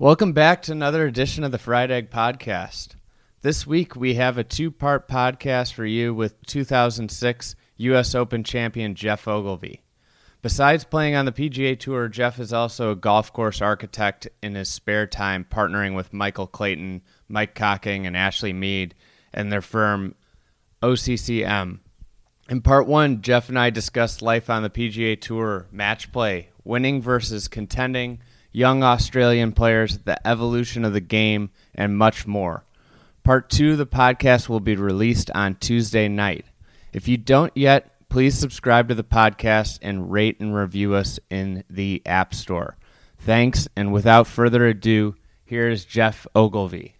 Welcome 0.00 0.32
back 0.32 0.62
to 0.62 0.72
another 0.72 1.04
edition 1.04 1.44
of 1.44 1.52
the 1.52 1.58
Fried 1.58 1.90
Egg 1.90 2.08
Podcast. 2.08 2.94
This 3.42 3.66
week 3.66 3.94
we 3.94 4.14
have 4.14 4.38
a 4.38 4.42
two 4.42 4.70
part 4.70 5.06
podcast 5.08 5.74
for 5.74 5.84
you 5.84 6.14
with 6.14 6.40
2006 6.46 7.54
U.S. 7.76 8.14
Open 8.14 8.42
champion 8.42 8.94
Geoff 8.94 9.28
Ogilvy. 9.28 9.82
Besides 10.40 10.84
playing 10.84 11.16
on 11.16 11.26
the 11.26 11.32
PGA 11.32 11.78
Tour, 11.78 12.08
Geoff 12.08 12.40
is 12.40 12.50
also 12.50 12.90
a 12.90 12.96
golf 12.96 13.30
course 13.34 13.60
architect 13.60 14.26
in 14.42 14.54
his 14.54 14.70
spare 14.70 15.06
time, 15.06 15.44
partnering 15.44 15.94
with 15.94 16.14
Michael 16.14 16.46
Clayton, 16.46 17.02
Mike 17.28 17.54
Cocking, 17.54 18.06
and 18.06 18.16
Ashley 18.16 18.54
Mead 18.54 18.94
and 19.34 19.52
their 19.52 19.60
firm 19.60 20.14
OCCM. 20.82 21.80
In 22.48 22.62
part 22.62 22.86
one, 22.86 23.20
Geoff 23.20 23.50
and 23.50 23.58
I 23.58 23.68
discussed 23.68 24.22
life 24.22 24.48
on 24.48 24.62
the 24.62 24.70
PGA 24.70 25.20
Tour, 25.20 25.66
match 25.70 26.10
play, 26.10 26.48
winning 26.64 27.02
versus 27.02 27.48
contending 27.48 28.20
young 28.52 28.82
Australian 28.82 29.52
players, 29.52 29.98
the 29.98 30.26
evolution 30.26 30.84
of 30.84 30.92
the 30.92 31.00
game, 31.00 31.50
and 31.74 31.96
much 31.96 32.26
more. 32.26 32.64
Part 33.22 33.50
two 33.50 33.72
of 33.72 33.78
the 33.78 33.86
podcast 33.86 34.48
will 34.48 34.60
be 34.60 34.76
released 34.76 35.30
on 35.34 35.56
Tuesday 35.56 36.08
night. 36.08 36.44
If 36.92 37.06
you 37.06 37.16
don't 37.16 37.56
yet, 37.56 38.08
please 38.08 38.36
subscribe 38.36 38.88
to 38.88 38.94
the 38.94 39.04
podcast 39.04 39.78
and 39.82 40.10
rate 40.10 40.40
and 40.40 40.54
review 40.54 40.94
us 40.94 41.20
in 41.30 41.64
the 41.70 42.02
App 42.04 42.34
Store. 42.34 42.76
Thanks, 43.18 43.68
and 43.76 43.92
without 43.92 44.26
further 44.26 44.66
ado, 44.66 45.14
here 45.44 45.68
is 45.68 45.84
Geoff 45.84 46.26
Ogilvy. 46.34 46.99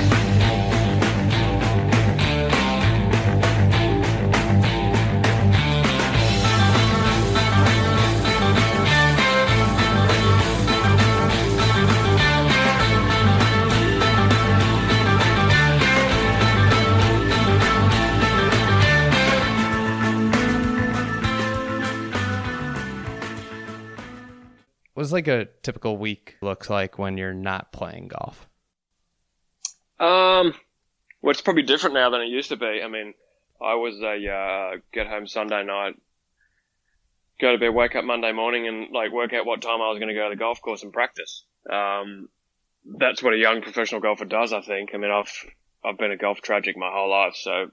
Was 24.95 25.11
like 25.11 25.27
a 25.27 25.47
typical 25.63 25.97
week 25.97 26.37
looks 26.41 26.69
like 26.69 26.97
when 26.97 27.17
you're 27.17 27.33
not 27.33 27.71
playing 27.71 28.09
golf? 28.09 28.47
Um, 29.99 30.53
well, 31.21 31.31
it's 31.31 31.41
probably 31.41 31.63
different 31.63 31.93
now 31.93 32.09
than 32.09 32.21
it 32.21 32.27
used 32.27 32.49
to 32.49 32.57
be. 32.57 32.81
I 32.83 32.87
mean, 32.87 33.13
I 33.61 33.75
was 33.75 33.99
a 34.01 34.27
uh, 34.27 34.77
get 34.91 35.07
home 35.07 35.27
Sunday 35.27 35.63
night, 35.63 35.93
go 37.39 37.51
to 37.51 37.59
bed, 37.59 37.69
wake 37.69 37.95
up 37.95 38.03
Monday 38.03 38.31
morning, 38.31 38.67
and 38.67 38.91
like 38.91 39.11
work 39.11 39.33
out 39.33 39.45
what 39.45 39.61
time 39.61 39.81
I 39.81 39.89
was 39.89 39.99
going 39.99 40.09
to 40.09 40.15
go 40.15 40.29
to 40.29 40.35
the 40.35 40.39
golf 40.39 40.61
course 40.61 40.83
and 40.83 40.91
practice. 40.91 41.43
Um, 41.71 42.29
that's 42.97 43.21
what 43.21 43.33
a 43.33 43.37
young 43.37 43.61
professional 43.61 44.01
golfer 44.01 44.25
does, 44.25 44.53
I 44.53 44.61
think. 44.61 44.89
I 44.93 44.97
mean, 44.97 45.11
I've 45.11 45.31
I've 45.85 45.97
been 45.97 46.11
a 46.11 46.17
golf 46.17 46.41
tragic 46.41 46.75
my 46.75 46.89
whole 46.91 47.09
life, 47.09 47.35
so 47.35 47.67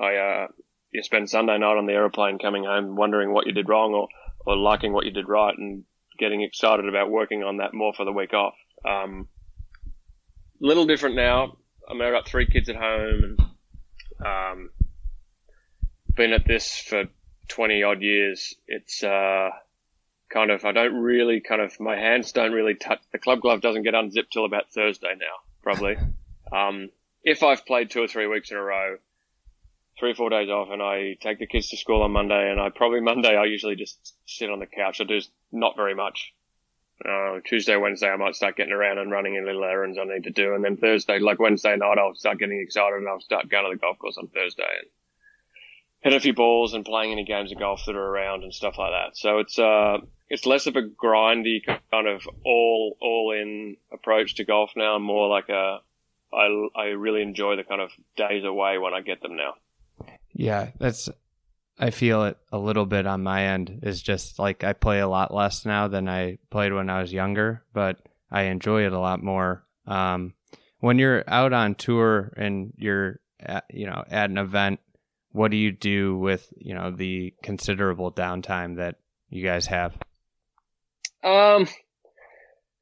I 0.00 0.16
uh, 0.16 0.46
you 0.90 1.02
spend 1.02 1.28
Sunday 1.28 1.58
night 1.58 1.76
on 1.76 1.86
the 1.86 1.92
aeroplane 1.92 2.38
coming 2.38 2.64
home 2.64 2.96
wondering 2.96 3.32
what 3.32 3.46
you 3.46 3.52
did 3.52 3.68
wrong 3.68 3.92
or 3.92 4.08
or 4.46 4.56
liking 4.56 4.94
what 4.94 5.04
you 5.04 5.12
did 5.12 5.28
right, 5.28 5.56
and 5.56 5.84
getting 6.18 6.42
excited 6.42 6.88
about 6.88 7.10
working 7.10 7.42
on 7.42 7.58
that 7.58 7.74
more 7.74 7.92
for 7.92 8.04
the 8.04 8.12
week 8.12 8.34
off. 8.34 8.54
Um, 8.84 9.28
little 10.60 10.86
different 10.86 11.16
now. 11.16 11.56
I 11.88 11.94
mean, 11.94 12.02
I've 12.02 12.12
got 12.12 12.26
three 12.26 12.46
kids 12.46 12.68
at 12.68 12.76
home 12.76 13.36
and 14.18 14.26
um, 14.26 14.70
been 16.14 16.32
at 16.32 16.46
this 16.46 16.78
for 16.78 17.04
20 17.48 17.82
odd 17.82 18.02
years. 18.02 18.54
It's 18.66 19.02
uh, 19.04 19.50
kind 20.32 20.50
of, 20.50 20.64
I 20.64 20.72
don't 20.72 20.94
really 20.94 21.40
kind 21.40 21.60
of, 21.60 21.78
my 21.78 21.96
hands 21.96 22.32
don't 22.32 22.52
really 22.52 22.74
touch, 22.74 23.00
the 23.12 23.18
club 23.18 23.40
glove 23.40 23.60
doesn't 23.60 23.82
get 23.82 23.94
unzipped 23.94 24.32
till 24.32 24.44
about 24.44 24.70
Thursday 24.72 25.14
now, 25.18 25.36
probably. 25.62 25.96
um, 26.52 26.90
if 27.22 27.42
I've 27.42 27.66
played 27.66 27.90
two 27.90 28.02
or 28.02 28.08
three 28.08 28.26
weeks 28.26 28.50
in 28.50 28.56
a 28.56 28.62
row, 28.62 28.96
three 29.98 30.12
or 30.12 30.14
four 30.14 30.30
days 30.30 30.48
off 30.48 30.68
and 30.70 30.82
I 30.82 31.16
take 31.20 31.38
the 31.38 31.46
kids 31.46 31.68
to 31.70 31.76
school 31.76 32.02
on 32.02 32.12
Monday 32.12 32.50
and 32.50 32.60
I 32.60 32.68
probably 32.70 33.00
Monday 33.12 33.36
I 33.36 33.44
usually 33.44 33.76
just 33.76 34.14
sit 34.26 34.50
on 34.50 34.60
the 34.60 34.66
couch. 34.66 35.00
I 35.00 35.04
do 35.04 35.20
not 35.52 35.76
very 35.76 35.94
much. 35.94 36.32
Uh, 37.04 37.40
Tuesday, 37.44 37.76
Wednesday, 37.76 38.08
I 38.08 38.16
might 38.16 38.34
start 38.34 38.56
getting 38.56 38.72
around 38.72 38.98
and 38.98 39.10
running 39.10 39.34
in 39.34 39.44
little 39.44 39.64
errands 39.64 39.98
I 40.00 40.04
need 40.04 40.24
to 40.24 40.30
do. 40.30 40.54
And 40.54 40.64
then 40.64 40.78
Thursday, 40.78 41.18
like 41.18 41.38
Wednesday 41.38 41.76
night, 41.76 41.98
I'll 41.98 42.14
start 42.14 42.38
getting 42.38 42.60
excited 42.60 42.96
and 42.96 43.08
I'll 43.08 43.20
start 43.20 43.50
going 43.50 43.64
to 43.64 43.70
the 43.70 43.80
golf 43.80 43.98
course 43.98 44.16
on 44.16 44.28
Thursday 44.28 44.62
and 44.62 44.88
hit 46.00 46.14
a 46.14 46.20
few 46.20 46.32
balls 46.32 46.72
and 46.72 46.86
playing 46.86 47.12
any 47.12 47.24
games 47.24 47.52
of 47.52 47.58
golf 47.58 47.82
that 47.86 47.96
are 47.96 48.02
around 48.02 48.44
and 48.44 48.54
stuff 48.54 48.78
like 48.78 48.92
that. 48.92 49.16
So 49.16 49.38
it's, 49.40 49.58
uh, 49.58 49.98
it's 50.30 50.46
less 50.46 50.66
of 50.66 50.76
a 50.76 50.82
grindy 50.82 51.60
kind 51.90 52.08
of 52.08 52.26
all, 52.44 52.96
all 52.98 53.32
in 53.32 53.76
approach 53.92 54.36
to 54.36 54.44
golf 54.44 54.70
now. 54.74 54.98
More 54.98 55.28
like 55.28 55.50
a, 55.50 55.80
I, 56.32 56.68
I 56.74 56.84
really 56.96 57.20
enjoy 57.20 57.56
the 57.56 57.64
kind 57.64 57.82
of 57.82 57.90
days 58.16 58.44
away 58.44 58.78
when 58.78 58.94
I 58.94 59.02
get 59.02 59.20
them 59.20 59.36
now. 59.36 59.54
Yeah, 60.36 60.70
that's 60.78 61.08
I 61.78 61.90
feel 61.90 62.24
it 62.24 62.38
a 62.52 62.58
little 62.58 62.86
bit 62.86 63.06
on 63.06 63.22
my 63.22 63.46
end 63.46 63.80
is 63.82 64.02
just 64.02 64.38
like 64.38 64.64
I 64.64 64.72
play 64.74 65.00
a 65.00 65.08
lot 65.08 65.34
less 65.34 65.64
now 65.64 65.88
than 65.88 66.08
I 66.08 66.38
played 66.50 66.72
when 66.72 66.90
I 66.90 67.00
was 67.00 67.12
younger, 67.12 67.62
but 67.72 67.98
I 68.30 68.42
enjoy 68.42 68.86
it 68.86 68.92
a 68.92 68.98
lot 68.98 69.22
more. 69.22 69.64
Um, 69.86 70.34
when 70.80 70.98
you're 70.98 71.24
out 71.26 71.52
on 71.52 71.74
tour 71.74 72.32
and 72.36 72.72
you're 72.76 73.20
at, 73.40 73.64
you 73.70 73.86
know 73.86 74.04
at 74.10 74.30
an 74.30 74.38
event, 74.38 74.80
what 75.32 75.50
do 75.50 75.56
you 75.56 75.72
do 75.72 76.18
with 76.18 76.52
you 76.56 76.74
know 76.74 76.90
the 76.90 77.34
considerable 77.42 78.12
downtime 78.12 78.76
that 78.76 78.96
you 79.30 79.42
guys 79.42 79.66
have? 79.66 79.96
Um, 81.22 81.66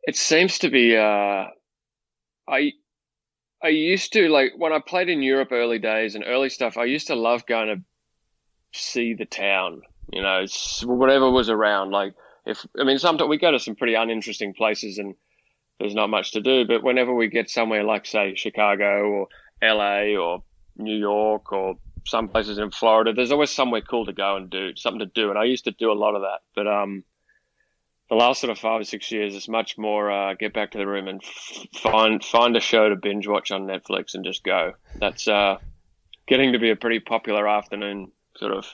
it 0.02 0.16
seems 0.16 0.58
to 0.58 0.70
be 0.70 0.96
uh, 0.96 1.46
I 2.48 2.72
I 3.64 3.68
used 3.68 4.12
to 4.12 4.28
like 4.28 4.52
when 4.58 4.74
I 4.74 4.78
played 4.78 5.08
in 5.08 5.22
Europe 5.22 5.48
early 5.50 5.78
days 5.78 6.14
and 6.14 6.24
early 6.26 6.50
stuff. 6.50 6.76
I 6.76 6.84
used 6.84 7.06
to 7.06 7.14
love 7.14 7.46
going 7.46 7.68
to 7.68 7.82
see 8.78 9.14
the 9.14 9.24
town. 9.24 9.80
You 10.12 10.20
know, 10.20 10.44
whatever 10.84 11.30
was 11.30 11.48
around. 11.48 11.90
Like 11.90 12.12
if 12.44 12.64
I 12.78 12.84
mean, 12.84 12.98
sometimes 12.98 13.30
we 13.30 13.38
go 13.38 13.50
to 13.50 13.58
some 13.58 13.74
pretty 13.74 13.94
uninteresting 13.94 14.52
places 14.52 14.98
and 14.98 15.14
there's 15.80 15.94
not 15.94 16.10
much 16.10 16.32
to 16.32 16.42
do. 16.42 16.66
But 16.66 16.82
whenever 16.82 17.14
we 17.14 17.28
get 17.28 17.48
somewhere 17.48 17.84
like 17.84 18.04
say 18.04 18.34
Chicago 18.34 19.08
or 19.08 19.28
L.A. 19.62 20.14
or 20.14 20.42
New 20.76 20.96
York 20.96 21.50
or 21.50 21.76
some 22.06 22.28
places 22.28 22.58
in 22.58 22.70
Florida, 22.70 23.14
there's 23.14 23.32
always 23.32 23.50
somewhere 23.50 23.80
cool 23.80 24.04
to 24.04 24.12
go 24.12 24.36
and 24.36 24.50
do 24.50 24.76
something 24.76 25.00
to 25.00 25.06
do. 25.06 25.30
And 25.30 25.38
I 25.38 25.44
used 25.44 25.64
to 25.64 25.70
do 25.70 25.90
a 25.90 25.94
lot 25.94 26.14
of 26.14 26.20
that, 26.20 26.40
but 26.54 26.66
um 26.66 27.02
the 28.08 28.14
last 28.14 28.40
sort 28.40 28.50
of 28.50 28.58
five 28.58 28.80
or 28.80 28.84
six 28.84 29.10
years 29.10 29.34
is 29.34 29.48
much 29.48 29.78
more 29.78 30.10
uh, 30.10 30.34
get 30.34 30.52
back 30.52 30.72
to 30.72 30.78
the 30.78 30.86
room 30.86 31.08
and 31.08 31.22
f- 31.22 31.66
find 31.80 32.24
find 32.24 32.56
a 32.56 32.60
show 32.60 32.88
to 32.88 32.96
binge 32.96 33.26
watch 33.26 33.50
on 33.50 33.66
Netflix 33.66 34.14
and 34.14 34.24
just 34.24 34.44
go. 34.44 34.74
That's 34.98 35.26
uh, 35.26 35.58
getting 36.26 36.52
to 36.52 36.58
be 36.58 36.70
a 36.70 36.76
pretty 36.76 37.00
popular 37.00 37.48
afternoon 37.48 38.12
sort 38.36 38.52
of 38.52 38.66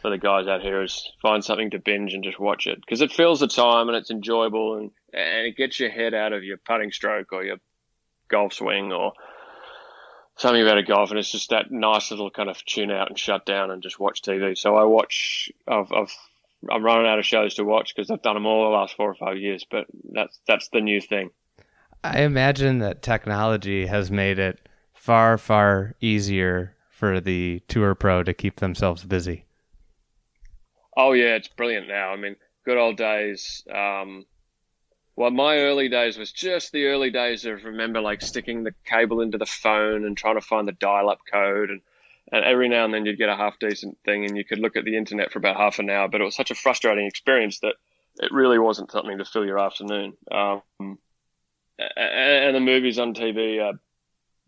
for 0.00 0.10
the 0.10 0.18
guys 0.18 0.48
out 0.48 0.62
here 0.62 0.82
is 0.82 1.12
find 1.22 1.44
something 1.44 1.70
to 1.70 1.78
binge 1.78 2.12
and 2.12 2.24
just 2.24 2.40
watch 2.40 2.66
it 2.66 2.80
because 2.80 3.00
it 3.00 3.12
fills 3.12 3.40
the 3.40 3.46
time 3.46 3.88
and 3.88 3.96
it's 3.96 4.10
enjoyable 4.10 4.76
and 4.76 4.90
and 5.12 5.46
it 5.46 5.56
gets 5.56 5.78
your 5.78 5.90
head 5.90 6.12
out 6.12 6.32
of 6.32 6.42
your 6.42 6.56
putting 6.56 6.90
stroke 6.90 7.32
or 7.32 7.44
your 7.44 7.58
golf 8.28 8.54
swing 8.54 8.92
or 8.92 9.12
something 10.36 10.62
about 10.62 10.78
a 10.78 10.82
golf 10.82 11.10
and 11.10 11.18
it's 11.18 11.30
just 11.30 11.50
that 11.50 11.70
nice 11.70 12.10
little 12.10 12.30
kind 12.30 12.48
of 12.48 12.64
tune 12.64 12.90
out 12.90 13.08
and 13.08 13.18
shut 13.18 13.46
down 13.46 13.70
and 13.70 13.82
just 13.82 14.00
watch 14.00 14.22
TV. 14.22 14.56
So 14.58 14.74
I 14.74 14.84
watch 14.84 15.50
I've, 15.68 15.92
I've 15.92 16.14
I'm 16.70 16.84
running 16.84 17.06
out 17.06 17.18
of 17.18 17.26
shows 17.26 17.54
to 17.54 17.64
watch 17.64 17.94
because 17.94 18.10
I've 18.10 18.22
done 18.22 18.34
them 18.34 18.46
all 18.46 18.64
the 18.70 18.76
last 18.76 18.96
four 18.96 19.10
or 19.10 19.14
five 19.14 19.38
years. 19.38 19.64
But 19.68 19.86
that's 20.12 20.38
that's 20.46 20.68
the 20.68 20.80
new 20.80 21.00
thing. 21.00 21.30
I 22.04 22.22
imagine 22.22 22.78
that 22.78 23.02
technology 23.02 23.86
has 23.86 24.10
made 24.10 24.38
it 24.38 24.68
far 24.94 25.38
far 25.38 25.94
easier 26.00 26.74
for 26.90 27.20
the 27.20 27.60
tour 27.68 27.94
pro 27.94 28.22
to 28.22 28.32
keep 28.32 28.60
themselves 28.60 29.04
busy. 29.04 29.44
Oh 30.96 31.12
yeah, 31.12 31.34
it's 31.34 31.48
brilliant 31.48 31.88
now. 31.88 32.10
I 32.10 32.16
mean, 32.16 32.36
good 32.64 32.78
old 32.78 32.96
days. 32.96 33.64
Um, 33.72 34.26
well, 35.16 35.30
my 35.30 35.58
early 35.58 35.88
days 35.88 36.16
was 36.16 36.32
just 36.32 36.72
the 36.72 36.86
early 36.86 37.10
days 37.10 37.44
of 37.44 37.64
remember 37.64 38.00
like 38.00 38.22
sticking 38.22 38.62
the 38.62 38.74
cable 38.84 39.20
into 39.20 39.38
the 39.38 39.46
phone 39.46 40.04
and 40.04 40.16
trying 40.16 40.36
to 40.36 40.40
find 40.40 40.66
the 40.66 40.72
dial-up 40.72 41.18
code 41.30 41.70
and 41.70 41.80
and 42.30 42.44
every 42.44 42.68
now 42.68 42.84
and 42.84 42.94
then 42.94 43.04
you'd 43.04 43.18
get 43.18 43.28
a 43.28 43.36
half 43.36 43.58
decent 43.58 43.96
thing 44.04 44.24
and 44.24 44.36
you 44.36 44.44
could 44.44 44.58
look 44.58 44.76
at 44.76 44.84
the 44.84 44.96
internet 44.96 45.32
for 45.32 45.38
about 45.38 45.56
half 45.56 45.78
an 45.78 45.90
hour 45.90 46.08
but 46.08 46.20
it 46.20 46.24
was 46.24 46.36
such 46.36 46.50
a 46.50 46.54
frustrating 46.54 47.06
experience 47.06 47.60
that 47.60 47.74
it 48.18 48.32
really 48.32 48.58
wasn't 48.58 48.90
something 48.90 49.18
to 49.18 49.24
fill 49.24 49.44
your 49.44 49.58
afternoon 49.58 50.12
um, 50.30 50.62
and 51.78 52.54
the 52.54 52.60
movies 52.60 52.98
on 52.98 53.14
tv 53.14 53.60
uh, 53.60 53.76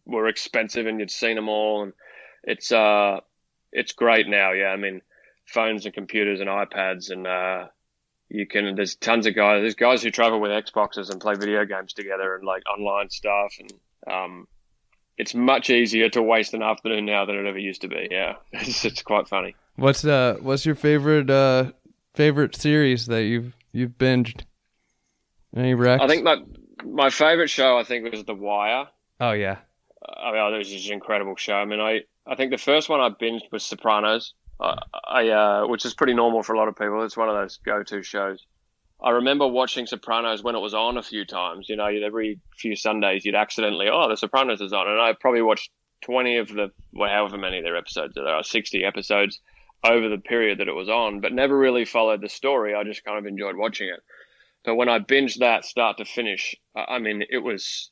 were 0.06 0.29
expensive 0.29 0.87
and 0.87 1.00
you'd 1.00 1.11
seen 1.11 1.37
them 1.37 1.49
all 1.49 1.82
and 1.82 1.93
it's 2.43 2.71
uh 2.73 3.19
it's 3.73 3.93
great 3.93 4.29
now 4.29 4.53
yeah 4.53 4.69
i 4.69 4.77
mean 4.77 5.00
phones 5.47 5.85
and 5.85 5.94
computers 5.94 6.41
and 6.41 6.49
ipads 6.49 7.11
and 7.11 7.27
uh, 7.27 7.67
you 8.29 8.47
can. 8.47 8.75
There's 8.75 8.97
tons 8.97 9.27
of 9.27 9.35
guys. 9.35 9.62
There's 9.62 9.75
guys 9.75 10.03
who 10.03 10.11
travel 10.11 10.41
with 10.41 10.50
Xboxes 10.50 11.11
and 11.11 11.20
play 11.20 11.35
video 11.35 11.65
games 11.65 11.93
together 11.93 12.35
and 12.35 12.44
like 12.44 12.62
online 12.67 13.11
stuff, 13.11 13.55
and 13.61 13.73
um, 14.12 14.49
it's 15.17 15.35
much 15.35 15.71
easier 15.71 16.09
to 16.11 16.23
waste 16.23 16.55
an 16.55 16.63
afternoon 16.63 17.07
now 17.07 17.25
than 17.25 17.37
it 17.37 17.47
ever 17.47 17.59
used 17.59 17.83
to 17.83 17.89
be. 17.89 18.09
Yeah, 18.11 18.35
it's, 18.53 18.85
it's 18.85 19.03
quite 19.03 19.29
funny. 19.29 19.55
What's 19.77 20.05
uh 20.05 20.37
What's 20.41 20.67
your 20.67 20.75
favorite 20.75 21.31
uh 21.31 21.73
favorite 22.15 22.57
series 22.57 23.07
that 23.07 23.25
you've 23.25 23.57
you've 23.73 23.99
binged? 23.99 24.43
Any 25.57 25.75
Rex? 25.75 26.03
I 26.03 26.09
think 26.09 26.25
my 26.25 26.43
my 26.85 27.11
favorite 27.11 27.49
show 27.49 27.79
I 27.79 27.85
think 27.85 28.11
was 28.11 28.25
The 28.25 28.35
Wire. 28.35 28.89
Oh 29.21 29.33
yeah. 29.33 29.59
I 30.17 30.33
mean, 30.33 30.55
it 30.55 30.59
was 30.59 30.69
just 30.69 30.87
an 30.89 30.95
incredible 30.95 31.37
show. 31.37 31.55
I 31.55 31.65
mean, 31.65 31.81
I 31.81 32.03
I 32.27 32.35
think 32.35 32.51
the 32.51 32.59
first 32.59 32.89
one 32.89 33.01
I 33.01 33.11
binged 33.11 33.51
was 33.53 33.65
Sopranos. 33.65 34.35
I, 34.61 34.79
I 35.07 35.29
uh, 35.29 35.67
which 35.67 35.85
is 35.85 35.95
pretty 35.95 36.15
normal 36.15 36.43
for 36.43 36.55
a 36.55 36.59
lot 36.59 36.69
of 36.69 36.77
people. 36.77 37.03
It's 37.05 37.17
one 37.17 37.29
of 37.29 37.35
those 37.35 37.59
go-to 37.59 38.03
shows. 38.03 38.45
I 39.05 39.11
remember 39.11 39.47
watching 39.47 39.87
Sopranos 39.87 40.43
when 40.43 40.55
it 40.55 40.61
was 40.61 40.73
on 40.73 40.97
a 40.97 41.03
few 41.03 41.27
times. 41.27 41.69
You 41.69 41.77
know, 41.77 41.87
every 41.87 42.41
few 42.56 42.75
Sundays 42.75 43.25
you'd 43.27 43.35
accidentally, 43.35 43.89
oh, 43.93 44.09
The 44.09 44.17
Sopranos 44.17 44.62
is 44.62 44.73
on, 44.73 44.89
and 44.89 44.99
I 44.99 45.12
probably 45.12 45.43
watched 45.43 45.71
twenty 46.03 46.39
of 46.39 46.49
the, 46.49 46.71
well, 46.93 47.11
however 47.11 47.37
many 47.37 47.59
of 47.59 47.65
their 47.65 47.77
episodes 47.77 48.15
there 48.15 48.27
are, 48.27 48.43
sixty 48.43 48.83
episodes 48.83 49.41
over 49.85 50.09
the 50.09 50.17
period 50.17 50.59
that 50.59 50.69
it 50.69 50.75
was 50.75 50.89
on, 50.89 51.21
but 51.21 51.35
never 51.35 51.56
really 51.56 51.85
followed 51.85 52.23
the 52.23 52.29
story. 52.31 52.75
I 52.75 52.83
just 52.85 53.05
kind 53.05 53.19
of 53.19 53.27
enjoyed 53.27 53.56
watching 53.56 53.89
it. 53.89 54.01
But 54.65 54.77
when 54.77 54.89
I 54.89 54.99
binged 54.99 55.41
that 55.41 55.67
start 55.67 55.99
to 55.99 56.06
finish, 56.06 56.55
I 56.75 56.99
mean, 56.99 57.23
it 57.29 57.41
was 57.43 57.91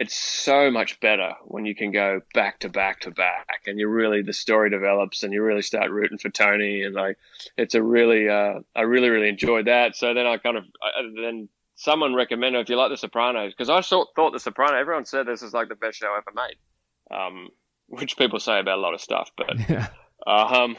it's 0.00 0.14
so 0.14 0.70
much 0.70 0.98
better 1.00 1.34
when 1.44 1.66
you 1.66 1.74
can 1.74 1.92
go 1.92 2.22
back 2.32 2.58
to 2.60 2.70
back 2.70 3.00
to 3.00 3.10
back 3.10 3.60
and 3.66 3.78
you 3.78 3.86
really 3.86 4.22
the 4.22 4.32
story 4.32 4.70
develops 4.70 5.22
and 5.22 5.32
you 5.32 5.42
really 5.42 5.60
start 5.60 5.90
rooting 5.90 6.16
for 6.16 6.30
Tony 6.30 6.82
and 6.82 6.94
like 6.94 7.18
it's 7.58 7.74
a 7.74 7.82
really 7.82 8.26
uh, 8.28 8.60
I 8.74 8.80
really 8.82 9.10
really 9.10 9.28
enjoyed 9.28 9.66
that 9.66 9.94
so 9.94 10.14
then 10.14 10.26
I 10.26 10.38
kind 10.38 10.56
of 10.56 10.64
I, 10.82 11.02
then 11.22 11.50
someone 11.76 12.14
recommended 12.14 12.60
if 12.60 12.70
you 12.70 12.76
like 12.76 12.90
The 12.90 12.96
Sopranos 12.96 13.52
because 13.52 13.68
I 13.68 13.82
thought, 13.82 14.08
thought 14.16 14.32
The 14.32 14.40
Sopranos 14.40 14.80
everyone 14.80 15.04
said 15.04 15.26
this 15.26 15.42
is 15.42 15.52
like 15.52 15.68
the 15.68 15.74
best 15.74 15.98
show 15.98 16.16
ever 16.16 16.32
made 16.34 17.14
um, 17.14 17.50
which 17.86 18.16
people 18.16 18.40
say 18.40 18.58
about 18.58 18.78
a 18.78 18.80
lot 18.80 18.94
of 18.94 19.02
stuff 19.02 19.30
but 19.36 19.54
yeah. 19.68 19.88
um, 20.26 20.76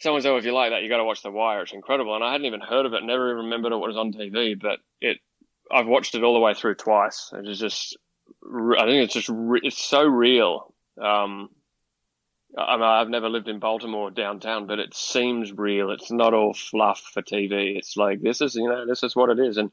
someone 0.00 0.20
said 0.20 0.28
well, 0.28 0.38
if 0.38 0.44
you 0.44 0.52
like 0.52 0.72
that 0.72 0.82
you 0.82 0.90
got 0.90 0.98
to 0.98 1.04
watch 1.04 1.22
The 1.22 1.30
Wire 1.30 1.62
it's 1.62 1.72
incredible 1.72 2.14
and 2.14 2.22
I 2.22 2.30
hadn't 2.32 2.46
even 2.46 2.60
heard 2.60 2.84
of 2.84 2.92
it 2.92 3.04
never 3.04 3.30
even 3.30 3.44
remembered 3.44 3.72
it 3.72 3.76
was 3.76 3.96
on 3.96 4.12
TV 4.12 4.60
but 4.60 4.80
it 5.00 5.16
I've 5.72 5.86
watched 5.86 6.14
it 6.14 6.24
all 6.24 6.34
the 6.34 6.40
way 6.40 6.52
through 6.52 6.74
twice 6.74 7.30
it 7.32 7.48
is 7.48 7.58
just 7.58 7.96
I 8.44 8.84
think 8.86 9.04
it's 9.04 9.14
just 9.14 9.30
it's 9.62 9.78
so 9.78 10.04
real. 10.04 10.74
Um, 11.00 11.50
I 12.56 12.76
mean, 12.76 12.84
I've 12.84 13.08
never 13.08 13.28
lived 13.28 13.48
in 13.48 13.58
Baltimore 13.58 14.10
downtown, 14.10 14.66
but 14.66 14.78
it 14.78 14.94
seems 14.94 15.52
real. 15.52 15.90
It's 15.90 16.10
not 16.10 16.34
all 16.34 16.54
fluff 16.54 17.00
for 17.12 17.22
TV. 17.22 17.76
It's 17.76 17.96
like 17.96 18.22
this 18.22 18.40
is 18.40 18.54
you 18.54 18.68
know 18.68 18.86
this 18.86 19.02
is 19.02 19.14
what 19.14 19.30
it 19.30 19.38
is, 19.38 19.56
and 19.58 19.70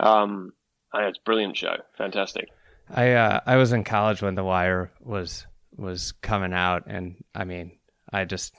um, 0.00 0.52
I 0.92 1.04
it's 1.06 1.18
a 1.18 1.24
brilliant 1.24 1.56
show, 1.56 1.76
fantastic. 1.96 2.48
I 2.90 3.12
uh, 3.12 3.40
I 3.46 3.56
was 3.56 3.72
in 3.72 3.84
college 3.84 4.22
when 4.22 4.34
The 4.34 4.44
Wire 4.44 4.90
was 5.00 5.46
was 5.76 6.12
coming 6.12 6.52
out, 6.52 6.84
and 6.86 7.16
I 7.34 7.44
mean, 7.44 7.72
I 8.12 8.24
just 8.24 8.54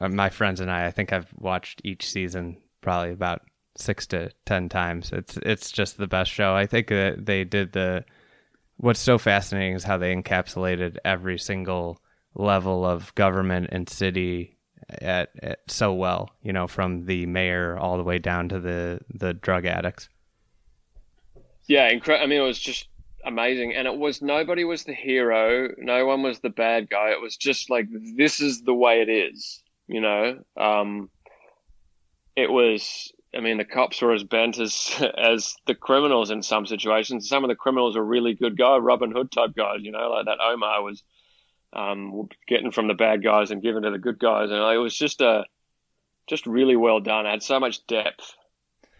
uh, 0.00 0.08
my 0.08 0.30
friends 0.30 0.60
and 0.60 0.70
I, 0.70 0.86
I 0.86 0.90
think 0.90 1.12
I've 1.12 1.32
watched 1.36 1.80
each 1.84 2.08
season 2.08 2.58
probably 2.80 3.12
about 3.12 3.42
six 3.76 4.06
to 4.08 4.30
ten 4.46 4.68
times. 4.68 5.10
It's 5.12 5.36
it's 5.38 5.72
just 5.72 5.96
the 5.96 6.06
best 6.06 6.30
show. 6.30 6.54
I 6.54 6.66
think 6.66 6.88
that 6.88 7.26
they 7.26 7.44
did 7.44 7.72
the 7.72 8.04
what's 8.78 9.00
so 9.00 9.18
fascinating 9.18 9.74
is 9.74 9.84
how 9.84 9.98
they 9.98 10.14
encapsulated 10.14 10.96
every 11.04 11.38
single 11.38 12.00
level 12.34 12.84
of 12.84 13.14
government 13.14 13.68
and 13.70 13.88
city 13.88 14.56
at, 14.88 15.30
at, 15.42 15.58
so 15.68 15.92
well 15.92 16.30
you 16.42 16.52
know 16.52 16.66
from 16.66 17.04
the 17.04 17.26
mayor 17.26 17.76
all 17.78 17.96
the 17.96 18.04
way 18.04 18.18
down 18.18 18.48
to 18.48 18.58
the 18.58 19.00
the 19.12 19.34
drug 19.34 19.66
addicts. 19.66 20.08
Yeah 21.66 21.92
incre- 21.92 22.20
i 22.20 22.26
mean 22.26 22.40
it 22.40 22.44
was 22.44 22.58
just 22.58 22.88
amazing. 23.24 23.74
And 23.74 23.86
it 23.86 23.96
was 23.96 24.22
nobody 24.22 24.64
was 24.64 24.84
the 24.84 24.94
hero. 24.94 25.68
No 25.78 26.06
one 26.06 26.22
was 26.22 26.40
the 26.40 26.50
bad 26.50 26.88
guy. 26.88 27.10
It 27.10 27.20
was 27.20 27.36
just 27.36 27.68
like 27.68 27.86
this 28.16 28.40
is 28.40 28.62
the 28.62 28.74
way 28.74 29.02
it 29.02 29.10
is 29.10 29.62
you 29.86 30.00
know? 30.00 30.38
Um 30.56 31.10
it 32.36 32.50
was 32.50 33.12
I 33.36 33.40
mean, 33.40 33.58
the 33.58 33.64
cops 33.64 34.00
were 34.00 34.14
as 34.14 34.24
bent 34.24 34.58
as 34.58 34.90
as 35.18 35.56
the 35.66 35.74
criminals 35.74 36.30
in 36.30 36.42
some 36.42 36.66
situations. 36.66 37.28
Some 37.28 37.44
of 37.44 37.48
the 37.48 37.56
criminals 37.56 37.96
were 37.96 38.04
really 38.04 38.34
good 38.34 38.56
guys, 38.56 38.80
Robin 38.82 39.10
Hood 39.10 39.30
type 39.30 39.54
guys. 39.56 39.80
You 39.82 39.92
know, 39.92 40.10
like 40.10 40.26
that 40.26 40.38
Omar 40.42 40.82
was 40.82 41.02
um, 41.72 42.28
getting 42.46 42.70
from 42.70 42.88
the 42.88 42.94
bad 42.94 43.22
guys 43.22 43.50
and 43.50 43.62
giving 43.62 43.82
to 43.82 43.90
the 43.90 43.98
good 43.98 44.18
guys, 44.18 44.50
and 44.50 44.58
it 44.58 44.78
was 44.78 44.96
just 44.96 45.20
a 45.20 45.44
just 46.26 46.46
really 46.46 46.76
well 46.76 47.00
done. 47.00 47.26
It 47.26 47.30
had 47.30 47.42
so 47.42 47.60
much 47.60 47.86
depth. 47.86 48.34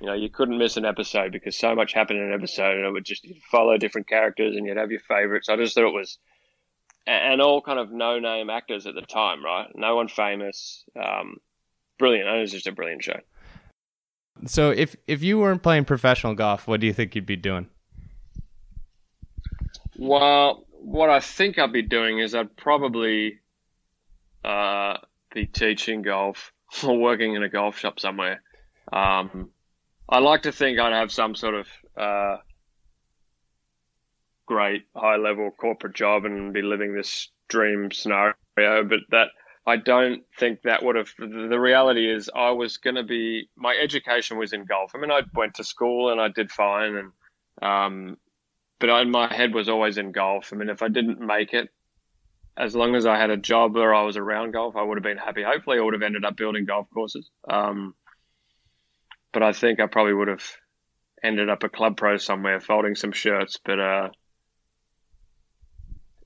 You 0.01 0.07
know, 0.07 0.15
you 0.15 0.29
couldn't 0.29 0.59
miss 0.59 0.77
an 0.77 0.85
episode 0.85 1.33
because 1.33 1.59
so 1.59 1.75
much 1.75 1.93
happened 1.93 2.21
in 2.21 2.27
an 2.27 2.35
episode, 2.35 2.77
and 2.77 2.87
it 2.87 2.93
would 2.93 3.05
just 3.05 3.25
you'd 3.25 3.43
follow 3.51 3.77
different 3.79 4.09
characters, 4.09 4.57
and 4.57 4.67
you'd 4.67 4.77
have 4.77 4.91
your 4.91 5.01
favorites. 5.01 5.49
I 5.49 5.57
just 5.57 5.75
thought 5.75 5.89
it 5.89 5.95
was, 5.95 6.19
and 7.07 7.41
all 7.41 7.63
kind 7.63 7.79
of 7.79 7.91
no-name 7.91 8.51
actors 8.51 8.87
at 8.87 8.95
the 8.95 9.03
time, 9.03 9.45
right? 9.45 9.69
No 9.75 9.97
one 9.97 10.09
famous. 10.09 10.85
Um, 10.95 11.39
brilliant. 11.99 12.29
It 12.29 12.41
was 12.41 12.53
just 12.53 12.67
a 12.67 12.73
brilliant 12.73 13.03
show. 13.03 13.19
So 14.47 14.71
if 14.71 14.97
if 15.07 15.23
you 15.23 15.39
weren't 15.39 15.63
playing 15.63 15.85
professional 15.85 16.35
golf, 16.35 16.67
what 16.67 16.81
do 16.81 16.87
you 16.87 16.93
think 16.93 17.15
you'd 17.15 17.27
be 17.27 17.37
doing? 17.37 17.69
Well, 19.99 20.65
what 20.71 21.11
I 21.11 21.21
think 21.21 21.59
I'd 21.59 21.73
be 21.73 21.83
doing 21.83 22.21
is 22.21 22.35
I'd 22.35 22.57
probably 22.57 23.41
uh, 24.45 24.99
be 25.35 25.47
teaching 25.47 26.03
golf 26.03 26.53
or 26.85 26.99
working 26.99 27.35
in 27.35 27.43
a 27.43 27.49
golf 27.49 27.79
shop 27.79 28.01
somewhere. 28.01 28.43
Um, 28.93 29.51
I 30.09 30.21
like 30.21 30.43
to 30.43 30.53
think 30.53 30.79
I'd 30.79 30.93
have 30.93 31.13
some 31.13 31.35
sort 31.35 31.55
of 31.55 31.69
uh, 31.97 32.37
great 34.47 34.85
high 34.97 35.17
level 35.17 35.51
corporate 35.51 35.95
job 35.95 36.25
and 36.25 36.55
be 36.55 36.63
living 36.63 36.95
this 36.95 37.29
dream 37.49 37.91
scenario, 37.93 38.35
but 38.57 39.01
that 39.11 39.29
I 39.69 39.77
don't 39.77 40.23
think 40.39 40.63
that 40.63 40.83
would 40.83 40.97
have. 40.97 41.11
The 41.19 41.61
reality 41.61 42.11
is, 42.11 42.31
I 42.35 42.53
was 42.53 42.79
going 42.79 42.97
to 42.97 43.03
be. 43.03 43.51
My 43.55 43.77
education 43.77 44.39
was 44.39 44.55
in 44.55 44.65
golf. 44.65 44.93
I 44.95 44.99
mean, 44.99 45.11
I 45.11 45.21
went 45.35 45.57
to 45.57 45.65
school 45.65 46.11
and 46.11 46.19
I 46.19 46.29
did 46.29 46.51
fine, 46.51 46.97
and 46.97 47.13
um, 47.61 48.17
but 48.81 48.89
I, 48.89 49.05
my 49.05 49.33
head 49.33 49.53
was 49.53 49.69
always 49.69 49.99
in 49.99 50.13
golf. 50.13 50.55
I 50.55 50.57
mean, 50.57 50.71
if 50.71 50.81
I 50.81 50.89
didn't 50.89 51.21
make 51.21 51.53
it, 51.53 51.69
as 52.57 52.75
long 52.75 52.95
as 52.95 53.05
I 53.05 53.19
had 53.19 53.29
a 53.29 53.37
job 53.37 53.77
or 53.77 53.95
I 53.95 54.05
was 54.05 54.17
around 54.17 54.53
golf, 54.53 54.75
I 54.75 54.83
would 54.83 54.97
have 54.97 55.03
been 55.03 55.19
happy. 55.19 55.43
Hopefully, 55.43 55.79
I 55.79 55.83
would 55.83 55.93
have 55.93 56.03
ended 56.03 56.25
up 56.25 56.37
building 56.37 56.65
golf 56.65 56.87
courses. 56.95 57.29
Um, 57.47 57.95
but 59.35 59.43
I 59.43 59.53
think 59.53 59.81
I 59.81 59.87
probably 59.87 60.15
would 60.15 60.29
have 60.29 60.47
ended 61.23 61.51
up 61.51 61.63
a 61.63 61.69
club 61.69 61.99
pro 61.99 62.17
somewhere, 62.17 62.59
folding 62.59 62.95
some 62.95 63.13
shirts. 63.13 63.59
But 63.63 63.79
uh, 63.79 64.09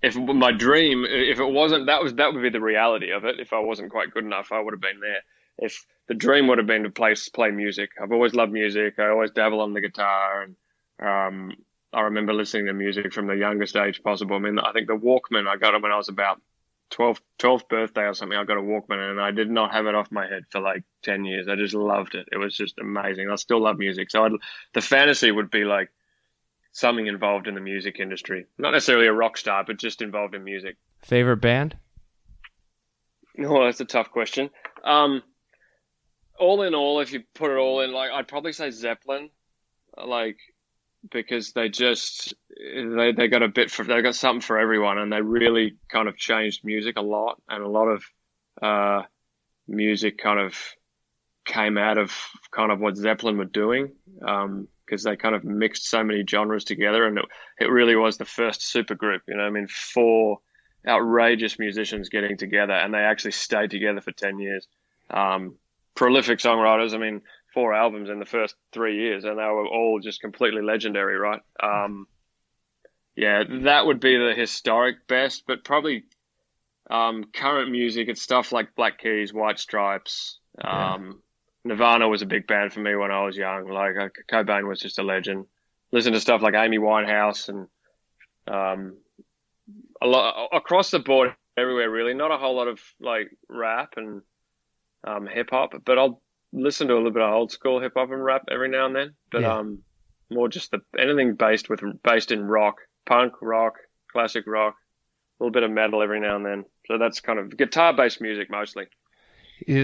if 0.02 0.16
my 0.16 0.50
dream, 0.50 1.04
if 1.09 1.38
it 1.38 1.47
wasn't, 1.47 1.87
that 1.87 2.02
was 2.02 2.14
that 2.14 2.32
would 2.32 2.42
be 2.42 2.50
the 2.50 2.61
reality 2.61 3.12
of 3.12 3.25
it. 3.25 3.38
If 3.38 3.52
I 3.52 3.61
wasn't 3.61 3.92
quite 3.92 4.12
good 4.12 4.25
enough, 4.25 4.50
I 4.50 4.61
would 4.61 4.75
have 4.75 4.80
been 4.80 5.00
there. 5.00 5.23
If 5.59 5.87
the 6.09 6.14
dream 6.14 6.49
would 6.49 6.59
have 6.59 6.66
been 6.66 6.82
to 6.82 6.90
play 6.90 7.14
play 7.32 7.50
music, 7.50 7.90
I've 8.02 8.12
always 8.12 8.35
loved 8.35 8.52
music. 8.52 8.99
I 8.99 9.09
always 9.09 9.30
dabble 9.30 9.61
on 9.61 9.75
the 9.75 9.80
guitar, 9.80 10.42
and 10.42 10.56
um, 11.00 11.56
I 11.92 12.02
remember 12.02 12.35
listening 12.35 12.66
to 12.66 12.73
music 12.73 13.12
from 13.12 13.28
the 13.28 13.37
youngest 13.37 13.76
age 13.76 14.02
possible. 14.02 14.35
I 14.35 14.40
mean, 14.40 14.59
I 14.59 14.73
think 14.73 14.88
the 14.88 14.94
Walkman 14.97 15.47
I 15.47 15.56
got 15.56 15.75
it 15.75 15.82
when 15.82 15.92
I 15.92 15.97
was 15.97 16.09
about 16.09 16.40
12, 16.90 17.23
12th 17.38 17.68
birthday 17.68 18.02
or 18.02 18.14
something. 18.14 18.37
I 18.37 18.44
got 18.44 18.56
a 18.56 18.61
Walkman, 18.61 19.11
and 19.11 19.21
I 19.21 19.30
did 19.30 19.50
not 19.50 19.73
have 19.73 19.87
it 19.87 19.94
off 19.94 20.11
my 20.11 20.26
head 20.26 20.44
for 20.50 20.61
like 20.61 20.82
ten 21.02 21.25
years. 21.25 21.47
I 21.47 21.54
just 21.54 21.75
loved 21.75 22.16
it. 22.16 22.26
It 22.32 22.38
was 22.38 22.56
just 22.56 22.78
amazing. 22.80 23.30
I 23.30 23.37
still 23.37 23.61
love 23.61 23.78
music, 23.78 24.11
so 24.11 24.25
I'd, 24.25 24.32
the 24.75 24.80
fantasy 24.80 25.30
would 25.30 25.50
be 25.50 25.64
like 25.64 25.90
something 26.73 27.07
involved 27.07 27.47
in 27.47 27.55
the 27.55 27.61
music 27.61 28.00
industry. 28.00 28.47
Not 28.59 28.73
necessarily 28.73 29.07
a 29.07 29.12
rock 29.12 29.37
star, 29.37 29.64
but 29.64 29.79
just 29.79 30.02
involved 30.02 30.35
in 30.35 30.43
music. 30.43 30.76
Favorite 31.02 31.38
band? 31.38 31.76
No, 33.37 33.64
that's 33.64 33.81
a 33.81 33.85
tough 33.85 34.11
question. 34.11 34.50
Um, 34.85 35.23
all 36.38 36.62
in 36.62 36.75
all, 36.75 37.00
if 37.00 37.12
you 37.12 37.23
put 37.35 37.50
it 37.50 37.57
all 37.57 37.81
in, 37.81 37.93
like 37.93 38.11
I'd 38.11 38.29
probably 38.29 38.52
say 38.52 38.71
Zeppelin, 38.71 39.31
like 39.97 40.38
because 41.11 41.52
they 41.52 41.69
just 41.69 42.35
they 42.59 43.12
they 43.12 43.29
got 43.29 43.43
a 43.43 43.49
bit 43.49 43.71
for 43.71 43.85
they 43.85 44.02
got 44.02 44.14
something 44.14 44.41
for 44.41 44.59
everyone, 44.59 44.99
and 44.99 45.12
they 45.12 45.21
really 45.21 45.76
kind 45.88 46.09
of 46.09 46.17
changed 46.17 46.64
music 46.64 46.97
a 46.97 47.02
lot, 47.02 47.41
and 47.49 47.62
a 47.62 47.69
lot 47.69 47.87
of 47.87 48.05
uh, 48.61 49.02
music 49.67 50.19
kind 50.19 50.41
of 50.41 50.57
came 51.45 51.79
out 51.79 51.99
of 51.99 52.12
kind 52.50 52.71
of 52.71 52.81
what 52.81 52.97
Zeppelin 52.97 53.38
were 53.38 53.45
doing. 53.45 53.93
Um, 54.26 54.69
because 54.85 55.03
they 55.03 55.17
kind 55.17 55.35
of 55.35 55.45
mixed 55.45 55.89
so 55.89 56.03
many 56.03 56.25
genres 56.29 56.65
together, 56.65 57.07
and 57.07 57.19
it, 57.19 57.25
it 57.61 57.71
really 57.71 57.97
was 57.97 58.17
the 58.17 58.25
first 58.25 58.61
supergroup. 58.61 59.21
You 59.29 59.37
know, 59.37 59.45
I 59.45 59.51
mean, 59.51 59.69
four 59.69 60.39
outrageous 60.87 61.59
musicians 61.59 62.09
getting 62.09 62.37
together, 62.37 62.75
and 62.75 62.93
they 62.93 62.99
actually 62.99 63.33
stayed 63.33 63.71
together 63.71 64.01
for 64.01 64.12
ten 64.12 64.39
years. 64.39 64.67
Um, 65.11 65.57
prolific 65.95 66.39
songwriters. 66.39 66.95
I 66.95 66.99
mean, 66.99 67.23
four 67.53 67.75
albums 67.75 68.11
in 68.11 68.19
the 68.19 68.27
first 68.27 68.55
three 68.73 68.97
years, 68.97 69.25
and 69.25 69.39
they 69.39 69.43
were 69.43 69.67
all 69.67 70.01
just 70.01 70.21
completely 70.21 70.62
legendary, 70.62 71.17
right? 71.17 71.41
Um, 71.62 72.07
yeah, 73.15 73.45
that 73.65 73.87
would 73.87 74.01
be 74.01 74.17
the 74.17 74.35
historic 74.35 75.07
best, 75.07 75.45
but 75.47 75.65
probably 75.65 76.05
um, 76.91 77.25
current 77.35 77.71
music. 77.71 78.09
It's 78.09 78.23
stuff 78.23 78.53
like 78.53 78.75
Black 78.75 78.99
Keys, 78.99 79.33
White 79.33 79.59
Stripes. 79.59 80.39
Um, 80.61 81.23
Nirvana 81.64 82.09
was 82.09 82.23
a 82.23 82.26
big 82.26 82.47
band 82.47 82.73
for 82.73 82.81
me 82.81 82.95
when 82.97 83.11
I 83.11 83.25
was 83.25 83.37
young. 83.37 83.69
Like 83.69 83.97
uh, 83.97 84.09
Cobain 84.31 84.69
was 84.69 84.81
just 84.81 84.99
a 84.99 85.02
legend. 85.02 85.47
Listen 85.92 86.12
to 86.12 86.21
stuff 86.21 86.42
like 86.42 86.54
Amy 86.54 86.78
Winehouse 86.78 87.49
and 87.49 87.69
um, 88.49 88.97
a 90.00 90.07
lot 90.07 90.49
across 90.52 90.90
the 90.90 90.99
board 90.99 91.35
everywhere. 91.57 91.90
Really, 91.90 92.14
not 92.14 92.33
a 92.33 92.38
whole 92.38 92.57
lot 92.57 92.69
of 92.69 92.81
like 93.00 93.31
rap 93.49 93.95
and 93.97 94.23
um, 95.04 95.26
hip 95.26 95.50
hop, 95.50 95.75
but 95.85 95.99
I'll 95.99 96.21
listen 96.52 96.88
to 96.88 96.95
a 96.95 96.97
little 96.97 97.12
bit 97.12 97.23
of 97.23 97.33
old 97.33 97.52
school 97.52 97.81
hip 97.81 97.92
hop 97.97 98.11
and 98.11 98.25
rap 98.25 98.45
every 98.50 98.69
now 98.69 98.87
and 98.87 98.97
then. 98.97 99.14
But 99.31 99.42
Yeah. 99.42 99.59
um, 99.59 99.83
more 100.31 100.49
just 100.49 100.71
the 100.71 100.81
anything 100.99 101.35
based 101.35 101.69
with 101.69 101.81
based 102.02 102.33
in 102.33 102.45
rock, 102.45 102.78
punk, 103.07 103.35
rock, 103.40 103.75
classic 104.11 104.45
rock, 104.47 104.75
a 105.38 105.45
little 105.45 105.52
bit 105.52 105.62
of 105.62 105.71
metal 105.71 106.02
every 106.02 106.21
now 106.21 106.37
and 106.37 106.45
then. 106.47 106.64
So 106.87 106.99
that's 106.99 107.21
kind 107.21 107.38
of 107.38 107.57
guitar 107.57 107.92
based 107.95 108.21
music 108.21 108.50
mostly. 108.50 108.87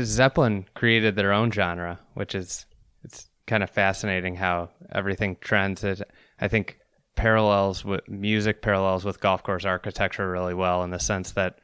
Zeppelin 0.05 0.67
created 0.75 1.17
their 1.17 1.33
own 1.33 1.51
genre, 1.51 2.01
which 2.15 2.35
is 2.35 2.67
it's 3.05 3.29
kind 3.47 3.63
of 3.63 3.71
fascinating 3.71 4.37
how 4.37 4.71
everything 4.93 5.37
trends. 5.41 5.85
It, 5.85 6.03
I 6.41 6.49
think 6.49 6.79
parallels 7.17 7.85
with 7.85 8.09
music 8.09 8.63
parallels 8.63 9.05
with 9.05 9.21
golf 9.21 9.43
course 9.43 9.65
architecture 9.65 10.31
really 10.31 10.55
well 10.55 10.85
in 10.85 10.91
the 10.91 11.01
sense 11.01 11.33
that 11.33 11.59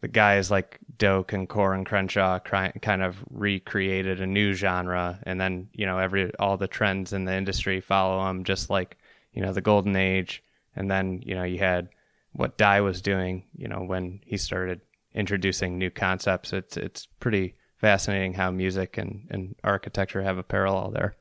the 0.00 0.08
guys 0.08 0.50
like 0.50 0.78
Doak 0.98 1.32
and 1.32 1.48
Coore 1.48 1.74
and 1.74 1.86
Crenshaw 1.86 2.38
kind 2.40 3.02
of 3.02 3.16
recreated 3.30 4.20
a 4.20 4.26
new 4.26 4.52
genre, 4.52 5.18
and 5.22 5.40
then 5.40 5.68
you 5.72 5.86
know 5.86 5.98
every 5.98 6.34
all 6.38 6.56
the 6.56 6.68
trends 6.68 7.12
in 7.12 7.24
the 7.24 7.34
industry 7.34 7.80
follow 7.80 8.24
them, 8.24 8.44
just 8.44 8.68
like 8.68 8.98
you 9.32 9.42
know 9.42 9.52
the 9.52 9.60
golden 9.60 9.96
age, 9.96 10.42
and 10.74 10.90
then 10.90 11.22
you 11.24 11.34
know 11.34 11.44
you 11.44 11.58
had 11.58 11.88
what 12.32 12.58
Dye 12.58 12.82
was 12.82 13.00
doing, 13.00 13.44
you 13.56 13.68
know 13.68 13.82
when 13.82 14.20
he 14.24 14.36
started 14.36 14.80
introducing 15.16 15.78
new 15.78 15.90
concepts. 15.90 16.52
It's 16.52 16.76
it's 16.76 17.06
pretty 17.18 17.54
fascinating 17.78 18.34
how 18.34 18.50
music 18.50 18.98
and, 18.98 19.26
and 19.30 19.54
architecture 19.64 20.22
have 20.22 20.38
a 20.38 20.42
parallel 20.42 20.90
there. 20.90 21.16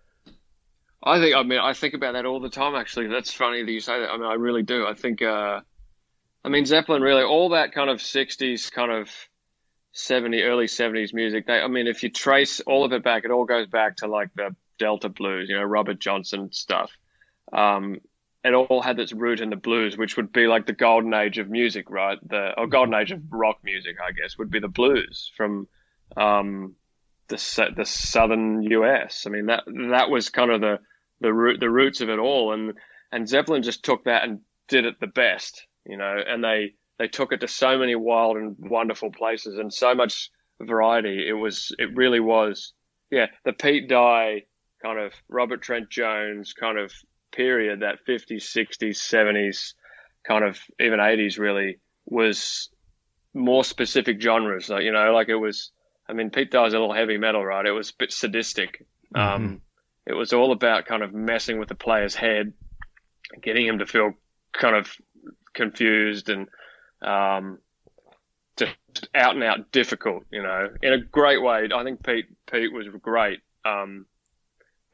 I 1.03 1.19
think 1.19 1.35
I 1.35 1.43
mean 1.43 1.59
I 1.59 1.73
think 1.73 1.93
about 1.93 2.13
that 2.13 2.25
all 2.25 2.39
the 2.39 2.49
time. 2.49 2.75
Actually, 2.75 3.07
that's 3.07 3.31
funny 3.31 3.63
that 3.63 3.71
you 3.71 3.79
say 3.79 3.99
that. 3.99 4.09
I 4.09 4.17
mean, 4.17 4.25
I 4.25 4.33
really 4.33 4.63
do. 4.63 4.85
I 4.85 4.93
think. 4.93 5.21
Uh, 5.21 5.61
I 6.43 6.49
mean, 6.49 6.65
Zeppelin 6.65 7.01
really 7.01 7.23
all 7.23 7.49
that 7.49 7.71
kind 7.71 7.89
of 7.89 7.97
'60s 7.97 8.71
kind 8.71 8.91
of 8.91 9.09
'70 9.93 10.43
early 10.43 10.65
'70s 10.65 11.13
music. 11.13 11.47
They, 11.47 11.59
I 11.59 11.67
mean, 11.67 11.87
if 11.87 12.03
you 12.03 12.09
trace 12.09 12.59
all 12.61 12.83
of 12.83 12.93
it 12.93 13.03
back, 13.03 13.25
it 13.25 13.31
all 13.31 13.45
goes 13.45 13.67
back 13.67 13.97
to 13.97 14.07
like 14.07 14.29
the 14.35 14.55
Delta 14.77 15.09
blues. 15.09 15.49
You 15.49 15.57
know, 15.57 15.63
Robert 15.63 15.99
Johnson 15.99 16.51
stuff. 16.51 16.91
Um, 17.53 17.99
it 18.45 18.53
all 18.53 18.81
had 18.81 18.99
its 18.99 19.11
root 19.11 19.41
in 19.41 19.49
the 19.49 19.55
blues, 19.55 19.97
which 19.97 20.17
would 20.17 20.31
be 20.31 20.45
like 20.45 20.67
the 20.67 20.73
golden 20.73 21.13
age 21.13 21.39
of 21.39 21.49
music, 21.49 21.89
right? 21.89 22.19
The 22.29 22.53
or 22.57 22.67
golden 22.67 22.93
age 22.93 23.11
of 23.11 23.21
rock 23.31 23.57
music, 23.63 23.95
I 24.05 24.11
guess, 24.11 24.37
would 24.37 24.51
be 24.51 24.59
the 24.59 24.67
blues 24.67 25.31
from 25.35 25.67
um, 26.15 26.75
the 27.27 27.73
the 27.75 27.85
southern 27.85 28.61
U.S. 28.63 29.25
I 29.25 29.31
mean 29.31 29.47
that 29.47 29.63
that 29.65 30.09
was 30.09 30.29
kind 30.29 30.51
of 30.51 30.61
the 30.61 30.79
the 31.21 31.33
root 31.33 31.59
the 31.59 31.69
roots 31.69 32.01
of 32.01 32.09
it 32.09 32.19
all, 32.19 32.53
and 32.53 32.73
and 33.11 33.27
Zeppelin 33.27 33.63
just 33.63 33.83
took 33.83 34.03
that 34.03 34.23
and 34.23 34.41
did 34.67 34.85
it 34.85 34.99
the 34.99 35.07
best, 35.07 35.65
you 35.85 35.97
know, 35.97 36.15
and 36.27 36.43
they 36.43 36.73
they 36.99 37.07
took 37.07 37.31
it 37.31 37.41
to 37.41 37.47
so 37.47 37.77
many 37.77 37.95
wild 37.95 38.37
and 38.37 38.55
wonderful 38.59 39.11
places 39.11 39.57
and 39.57 39.73
so 39.73 39.95
much 39.95 40.29
variety. 40.61 41.27
It 41.27 41.33
was 41.33 41.75
it 41.79 41.95
really 41.95 42.19
was, 42.19 42.73
yeah, 43.09 43.27
the 43.43 43.53
Pete 43.53 43.89
Dye 43.89 44.43
kind 44.83 44.99
of 44.99 45.13
Robert 45.29 45.63
Trent 45.63 45.89
Jones 45.89 46.53
kind 46.53 46.77
of 46.77 46.93
period, 47.35 47.81
that 47.81 48.05
50s, 48.07 48.43
60s, 48.43 48.97
70s, 48.97 49.73
kind 50.27 50.43
of 50.43 50.59
even 50.79 50.99
80s 50.99 51.37
really 51.37 51.79
was 52.05 52.69
more 53.33 53.63
specific 53.63 54.21
genres. 54.21 54.69
Like, 54.69 54.83
you 54.83 54.91
know, 54.91 55.13
like 55.13 55.29
it 55.29 55.35
was, 55.35 55.71
I 56.07 56.13
mean, 56.13 56.29
Pete 56.29 56.51
Dye's 56.51 56.73
a 56.73 56.79
little 56.79 56.93
heavy 56.93 57.17
metal, 57.17 57.45
right? 57.45 57.65
It 57.65 57.71
was 57.71 57.89
a 57.89 57.93
bit 57.97 58.11
sadistic. 58.11 58.85
Um, 59.13 59.61
it 60.05 60.13
was 60.13 60.33
all 60.33 60.51
about 60.51 60.85
kind 60.85 61.03
of 61.03 61.13
messing 61.13 61.59
with 61.59 61.69
the 61.69 61.75
player's 61.75 62.15
head, 62.15 62.53
getting 63.41 63.65
him 63.65 63.79
to 63.79 63.85
feel 63.85 64.13
kind 64.53 64.75
of 64.75 64.91
confused 65.53 66.29
and 66.29 66.47
um, 67.01 67.59
just 68.57 68.75
out 69.13 69.35
and 69.35 69.43
out 69.43 69.71
difficult, 69.71 70.23
you 70.31 70.41
know, 70.41 70.69
in 70.81 70.93
a 70.93 70.99
great 70.99 71.41
way. 71.41 71.67
I 71.73 71.83
think 71.83 72.03
Pete 72.03 72.25
Pete 72.49 72.71
was 72.71 72.87
great. 73.01 73.39
Um, 73.65 74.05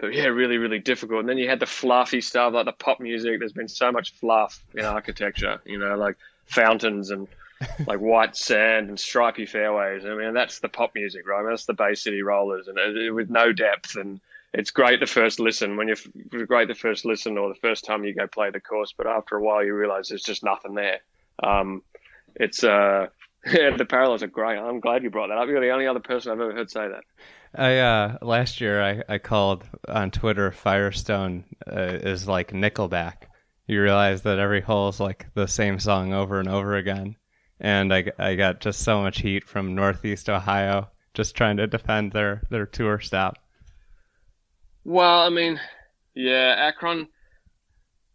but 0.01 0.15
yeah, 0.15 0.25
really, 0.25 0.57
really 0.57 0.79
difficult. 0.79 1.19
And 1.19 1.29
then 1.29 1.37
you 1.37 1.47
had 1.47 1.59
the 1.59 1.67
fluffy 1.67 2.21
stuff 2.21 2.53
like 2.53 2.65
the 2.65 2.71
pop 2.71 2.99
music. 2.99 3.37
There's 3.37 3.53
been 3.53 3.67
so 3.67 3.91
much 3.91 4.15
fluff 4.15 4.59
in 4.73 4.83
architecture, 4.83 5.61
you 5.63 5.77
know, 5.77 5.95
like 5.95 6.17
fountains 6.47 7.11
and 7.11 7.27
like 7.87 7.99
white 7.99 8.35
sand 8.35 8.89
and 8.89 8.99
stripy 8.99 9.45
fairways. 9.45 10.03
I 10.03 10.15
mean, 10.15 10.33
that's 10.33 10.59
the 10.59 10.69
pop 10.69 10.95
music, 10.95 11.27
right? 11.27 11.39
I 11.39 11.41
mean, 11.43 11.51
that's 11.51 11.67
the 11.67 11.75
Bay 11.75 11.93
City 11.93 12.23
Rollers, 12.23 12.67
and 12.67 12.79
it, 12.79 13.11
with 13.11 13.29
no 13.29 13.53
depth. 13.53 13.95
And 13.95 14.19
it's 14.53 14.71
great 14.71 14.99
the 14.99 15.05
first 15.05 15.39
listen 15.39 15.77
when 15.77 15.87
you're 15.87 16.45
great 16.47 16.67
the 16.67 16.73
first 16.73 17.05
listen 17.05 17.37
or 17.37 17.49
the 17.49 17.59
first 17.59 17.85
time 17.85 18.03
you 18.03 18.15
go 18.15 18.25
play 18.25 18.49
the 18.49 18.59
course, 18.59 18.95
but 18.97 19.05
after 19.05 19.37
a 19.37 19.43
while 19.43 19.63
you 19.63 19.75
realize 19.75 20.09
there's 20.09 20.23
just 20.23 20.43
nothing 20.43 20.73
there. 20.73 21.01
Um, 21.43 21.83
it's 22.35 22.63
uh, 22.63 23.07
yeah, 23.45 23.75
the 23.77 23.85
parallels 23.85 24.23
are 24.23 24.27
great. 24.27 24.57
I'm 24.57 24.79
glad 24.79 25.03
you 25.03 25.11
brought 25.11 25.27
that 25.27 25.37
up. 25.37 25.47
You're 25.47 25.61
the 25.61 25.69
only 25.69 25.85
other 25.85 25.99
person 25.99 26.31
I've 26.31 26.41
ever 26.41 26.53
heard 26.53 26.71
say 26.71 26.87
that. 26.87 27.03
I 27.53 27.79
uh, 27.79 28.17
last 28.21 28.61
year 28.61 28.81
I, 28.81 29.03
I 29.07 29.17
called 29.17 29.63
on 29.87 30.11
Twitter 30.11 30.51
Firestone 30.51 31.45
uh, 31.67 31.97
is 32.01 32.27
like 32.27 32.51
Nickelback. 32.51 33.23
You 33.67 33.81
realize 33.81 34.21
that 34.23 34.39
every 34.39 34.61
hole 34.61 34.89
is 34.89 34.99
like 34.99 35.27
the 35.33 35.47
same 35.47 35.79
song 35.79 36.13
over 36.13 36.39
and 36.39 36.47
over 36.47 36.75
again, 36.75 37.17
and 37.59 37.93
I, 37.93 38.11
I 38.17 38.35
got 38.35 38.61
just 38.61 38.81
so 38.81 39.01
much 39.01 39.21
heat 39.21 39.43
from 39.43 39.75
Northeast 39.75 40.29
Ohio 40.29 40.89
just 41.13 41.35
trying 41.35 41.57
to 41.57 41.67
defend 41.67 42.11
their 42.11 42.43
their 42.49 42.65
tour 42.65 42.99
stop. 42.99 43.37
Well, 44.83 45.21
I 45.21 45.29
mean, 45.29 45.59
yeah, 46.15 46.55
Akron 46.57 47.07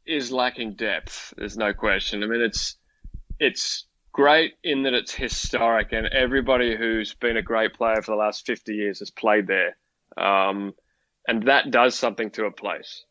is 0.07 0.33
lacking 0.33 0.75
depth. 0.75 1.35
There's 1.37 1.57
no 1.57 1.73
question. 1.73 2.23
I 2.23 2.27
mean, 2.27 2.41
it's 2.41 2.77
it's 3.39 3.86
great 4.17 4.55
in 4.65 4.85
that 4.85 4.95
it's 4.95 5.13
historic, 5.13 5.93
and 5.93 6.07
everybody 6.07 6.75
who's 6.75 7.13
been 7.13 7.37
a 7.37 7.43
great 7.43 7.75
player 7.75 8.01
for 8.01 8.13
the 8.13 8.17
last 8.17 8.47
50 8.47 8.75
years 8.75 9.01
has 9.01 9.11
played 9.11 9.47
there, 9.47 9.77
um, 10.17 10.73
and 11.29 11.47
that 11.49 11.71
does 11.71 11.95
something 11.95 12.31
to 12.31 12.47
a 12.47 12.51
place. 12.51 13.05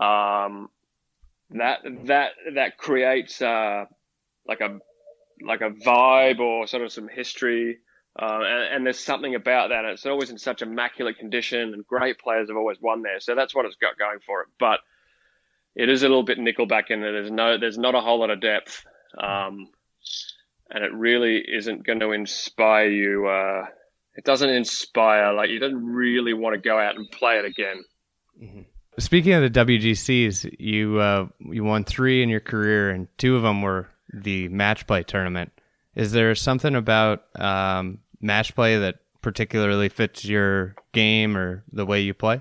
Um, 0.00 0.70
that 1.50 1.80
that 2.06 2.30
that 2.54 2.78
creates 2.78 3.40
uh, 3.42 3.84
like 4.48 4.60
a 4.60 4.78
like 5.42 5.60
a 5.60 5.70
vibe 5.70 6.40
or 6.40 6.66
sort 6.66 6.82
of 6.82 6.90
some 6.90 7.08
history. 7.08 7.78
Uh, 8.18 8.40
and, 8.40 8.74
and 8.76 8.86
there's 8.86 8.98
something 8.98 9.34
about 9.34 9.68
that. 9.68 9.84
It's 9.84 10.06
always 10.06 10.30
in 10.30 10.38
such 10.38 10.62
immaculate 10.62 11.18
condition, 11.18 11.74
and 11.74 11.86
great 11.86 12.18
players 12.18 12.48
have 12.48 12.56
always 12.56 12.78
won 12.80 13.02
there. 13.02 13.20
So 13.20 13.34
that's 13.34 13.54
what 13.54 13.66
it's 13.66 13.76
got 13.76 13.98
going 13.98 14.20
for 14.26 14.40
it. 14.40 14.48
But 14.58 14.80
it 15.74 15.90
is 15.90 16.02
a 16.02 16.08
little 16.08 16.22
bit 16.22 16.38
Nickelback 16.38 16.90
in 16.90 17.02
that 17.02 17.10
there's 17.12 17.30
no, 17.30 17.58
there's 17.58 17.76
not 17.76 17.94
a 17.94 18.00
whole 18.00 18.20
lot 18.20 18.30
of 18.30 18.40
depth, 18.40 18.86
um, 19.22 19.68
and 20.70 20.84
it 20.84 20.92
really 20.92 21.38
isn't 21.38 21.86
going 21.86 22.00
to 22.00 22.12
inspire 22.12 22.88
you. 22.88 23.26
Uh, 23.26 23.66
it 24.16 24.24
doesn't 24.24 24.50
inspire 24.50 25.32
like 25.32 25.50
you 25.50 25.58
don't 25.58 25.84
really 25.84 26.32
want 26.32 26.54
to 26.54 26.60
go 26.60 26.78
out 26.78 26.96
and 26.96 27.10
play 27.10 27.38
it 27.38 27.44
again. 27.44 27.84
Speaking 28.98 29.34
of 29.34 29.42
the 29.42 29.64
WGCs, 29.64 30.56
you 30.58 30.98
uh, 30.98 31.26
you 31.40 31.64
won 31.64 31.84
three 31.84 32.22
in 32.22 32.28
your 32.28 32.40
career, 32.40 32.90
and 32.90 33.08
two 33.18 33.36
of 33.36 33.42
them 33.42 33.60
were 33.60 33.88
the 34.12 34.48
match 34.48 34.86
play 34.86 35.02
tournament. 35.02 35.52
Is 35.94 36.12
there 36.12 36.34
something 36.34 36.74
about 36.74 37.24
um, 37.38 37.98
match 38.20 38.54
play 38.54 38.78
that 38.78 38.96
particularly 39.20 39.88
fits 39.88 40.24
your 40.24 40.74
game 40.92 41.36
or 41.36 41.62
the 41.72 41.84
way 41.84 42.00
you 42.00 42.14
play? 42.14 42.40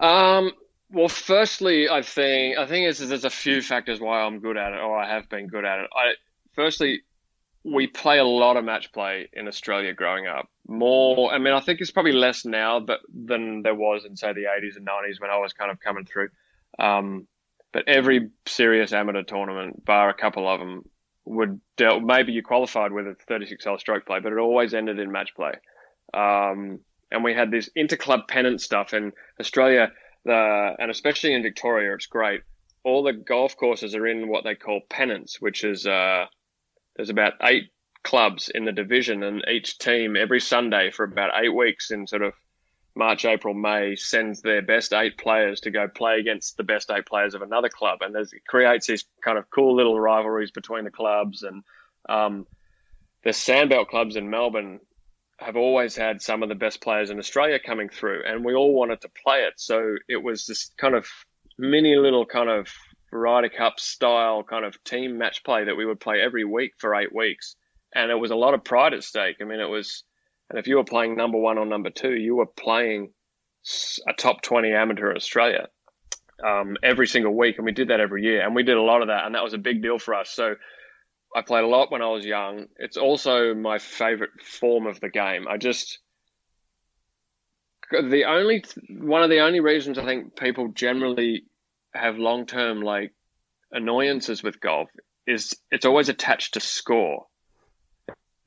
Um, 0.00 0.52
well, 0.92 1.08
firstly, 1.08 1.88
I 1.88 2.02
think 2.02 2.58
I 2.58 2.66
think 2.66 2.88
it's, 2.88 3.00
there's 3.00 3.24
a 3.24 3.30
few 3.30 3.62
factors 3.62 4.00
why 4.00 4.20
I'm 4.20 4.38
good 4.38 4.56
at 4.56 4.72
it, 4.72 4.80
or 4.80 4.96
I 4.96 5.08
have 5.08 5.28
been 5.28 5.48
good 5.48 5.64
at 5.64 5.80
it. 5.80 5.90
I 5.92 6.12
firstly, 6.54 7.02
we 7.64 7.86
play 7.86 8.18
a 8.18 8.24
lot 8.24 8.56
of 8.56 8.64
match 8.64 8.92
play 8.92 9.28
in 9.32 9.46
Australia 9.46 9.92
growing 9.92 10.26
up. 10.26 10.48
More, 10.66 11.32
I 11.32 11.38
mean, 11.38 11.54
I 11.54 11.60
think 11.60 11.80
it's 11.80 11.90
probably 11.90 12.12
less 12.12 12.44
now, 12.44 12.80
but 12.80 13.00
than 13.12 13.62
there 13.62 13.74
was 13.74 14.04
in 14.04 14.16
say 14.16 14.32
the 14.32 14.44
80s 14.44 14.76
and 14.76 14.86
90s 14.86 15.20
when 15.20 15.30
I 15.30 15.38
was 15.38 15.52
kind 15.52 15.70
of 15.70 15.78
coming 15.80 16.04
through. 16.04 16.28
Um, 16.78 17.28
but 17.72 17.88
every 17.88 18.30
serious 18.46 18.92
amateur 18.92 19.22
tournament, 19.22 19.84
bar 19.84 20.10
a 20.10 20.14
couple 20.14 20.48
of 20.48 20.60
them, 20.60 20.82
would 21.24 21.60
deal, 21.76 22.00
maybe 22.00 22.32
you 22.32 22.42
qualified 22.42 22.92
with 22.92 23.06
a 23.06 23.14
36 23.28 23.64
hole 23.64 23.78
stroke 23.78 24.06
play, 24.06 24.18
but 24.20 24.32
it 24.32 24.38
always 24.38 24.74
ended 24.74 24.98
in 24.98 25.12
match 25.12 25.34
play. 25.34 25.52
Um, 26.12 26.80
and 27.10 27.22
we 27.22 27.34
had 27.34 27.50
this 27.50 27.70
interclub 27.76 28.26
pennant 28.26 28.60
stuff 28.60 28.92
in 28.92 29.12
Australia, 29.38 29.92
the, 30.24 30.74
and 30.78 30.90
especially 30.90 31.32
in 31.32 31.42
Victoria, 31.42 31.94
it's 31.94 32.06
great. 32.06 32.42
All 32.84 33.04
the 33.04 33.12
golf 33.12 33.56
courses 33.56 33.94
are 33.94 34.06
in 34.06 34.28
what 34.28 34.42
they 34.44 34.56
call 34.56 34.80
pennants, 34.88 35.40
which 35.40 35.62
is, 35.62 35.86
uh, 35.86 36.26
there's 36.96 37.10
about 37.10 37.34
eight 37.42 37.70
clubs 38.02 38.50
in 38.52 38.64
the 38.64 38.72
division 38.72 39.22
and 39.22 39.44
each 39.48 39.78
team 39.78 40.16
every 40.16 40.40
Sunday 40.40 40.90
for 40.90 41.04
about 41.04 41.30
eight 41.42 41.54
weeks 41.54 41.90
in 41.90 42.06
sort 42.06 42.22
of 42.22 42.34
March, 42.94 43.24
April, 43.24 43.54
May 43.54 43.96
sends 43.96 44.42
their 44.42 44.60
best 44.60 44.92
eight 44.92 45.16
players 45.16 45.60
to 45.60 45.70
go 45.70 45.88
play 45.88 46.18
against 46.18 46.56
the 46.56 46.62
best 46.62 46.90
eight 46.90 47.06
players 47.06 47.34
of 47.34 47.40
another 47.40 47.70
club, 47.70 48.02
and 48.02 48.14
there's, 48.14 48.32
it 48.32 48.44
creates 48.46 48.86
these 48.86 49.04
kind 49.24 49.38
of 49.38 49.50
cool 49.50 49.74
little 49.74 49.98
rivalries 49.98 50.50
between 50.50 50.84
the 50.84 50.90
clubs. 50.90 51.42
And 51.42 51.62
um, 52.08 52.46
the 53.24 53.30
sandbelt 53.30 53.88
clubs 53.88 54.16
in 54.16 54.28
Melbourne 54.28 54.80
have 55.38 55.56
always 55.56 55.96
had 55.96 56.20
some 56.20 56.42
of 56.42 56.50
the 56.50 56.54
best 56.54 56.82
players 56.82 57.10
in 57.10 57.18
Australia 57.18 57.58
coming 57.58 57.88
through, 57.88 58.24
and 58.26 58.44
we 58.44 58.54
all 58.54 58.74
wanted 58.74 59.00
to 59.00 59.08
play 59.24 59.44
it. 59.44 59.54
So 59.56 59.96
it 60.06 60.22
was 60.22 60.44
this 60.44 60.70
kind 60.76 60.94
of 60.94 61.06
mini 61.58 61.96
little 61.96 62.26
kind 62.26 62.50
of 62.50 62.68
Ryder 63.12 63.50
Cup 63.50 63.78
style 63.78 64.42
kind 64.42 64.64
of 64.64 64.82
team 64.84 65.18
match 65.18 65.44
play 65.44 65.64
that 65.64 65.76
we 65.76 65.84
would 65.84 66.00
play 66.00 66.20
every 66.20 66.44
week 66.44 66.72
for 66.78 66.94
eight 66.94 67.14
weeks. 67.14 67.56
And 67.94 68.10
it 68.10 68.14
was 68.14 68.30
a 68.30 68.36
lot 68.36 68.54
of 68.54 68.64
pride 68.64 68.94
at 68.94 69.04
stake. 69.04 69.36
I 69.40 69.44
mean, 69.44 69.60
it 69.60 69.68
was, 69.68 70.02
and 70.48 70.58
if 70.58 70.66
you 70.66 70.76
were 70.76 70.84
playing 70.84 71.14
number 71.14 71.38
one 71.38 71.58
or 71.58 71.66
number 71.66 71.90
two, 71.90 72.14
you 72.14 72.36
were 72.36 72.46
playing 72.46 73.12
a 74.08 74.14
top 74.14 74.42
20 74.42 74.72
amateur 74.72 75.10
in 75.10 75.16
Australia 75.16 75.68
um, 76.42 76.76
every 76.82 77.06
single 77.06 77.36
week. 77.36 77.56
And 77.58 77.66
we 77.66 77.72
did 77.72 77.88
that 77.88 78.00
every 78.00 78.24
year. 78.24 78.42
And 78.42 78.54
we 78.54 78.62
did 78.62 78.78
a 78.78 78.82
lot 78.82 79.02
of 79.02 79.08
that. 79.08 79.26
And 79.26 79.34
that 79.34 79.44
was 79.44 79.52
a 79.52 79.58
big 79.58 79.82
deal 79.82 79.98
for 79.98 80.14
us. 80.14 80.30
So 80.30 80.54
I 81.36 81.42
played 81.42 81.64
a 81.64 81.68
lot 81.68 81.92
when 81.92 82.00
I 82.00 82.08
was 82.08 82.24
young. 82.24 82.66
It's 82.78 82.96
also 82.96 83.54
my 83.54 83.78
favorite 83.78 84.30
form 84.42 84.86
of 84.86 85.00
the 85.00 85.10
game. 85.10 85.46
I 85.46 85.58
just, 85.58 85.98
the 87.90 88.24
only, 88.24 88.64
one 88.88 89.22
of 89.22 89.28
the 89.28 89.40
only 89.40 89.60
reasons 89.60 89.98
I 89.98 90.06
think 90.06 90.34
people 90.34 90.68
generally 90.68 91.44
have 91.94 92.18
long 92.18 92.46
term 92.46 92.82
like 92.82 93.12
annoyances 93.70 94.42
with 94.42 94.60
golf 94.60 94.88
is 95.26 95.54
it's 95.70 95.86
always 95.86 96.08
attached 96.08 96.54
to 96.54 96.60
score. 96.60 97.26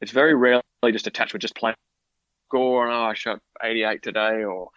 It's 0.02 0.12
very 0.12 0.36
rarely 0.36 0.62
just 0.92 1.08
attached 1.08 1.34
with 1.34 1.42
just 1.42 1.56
playing 1.56 1.76
score 2.48 2.86
and 2.86 2.94
oh 2.94 3.04
I 3.06 3.14
shot 3.14 3.40
88 3.64 4.04
today 4.04 4.44
or 4.44 4.70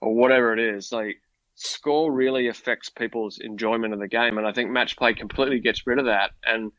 or 0.00 0.14
whatever 0.14 0.52
it 0.52 0.58
is. 0.58 0.92
Like 0.92 1.20
score 1.54 2.12
really 2.12 2.48
affects 2.48 2.88
people's 2.88 3.38
enjoyment 3.38 3.92
of 3.92 4.00
the 4.00 4.08
game, 4.08 4.38
and 4.38 4.46
I 4.46 4.52
think 4.52 4.70
match 4.70 4.96
play 4.96 5.14
completely 5.14 5.60
gets 5.60 5.86
rid 5.86 5.98
of 5.98 6.06
that. 6.06 6.30
And 6.44 6.72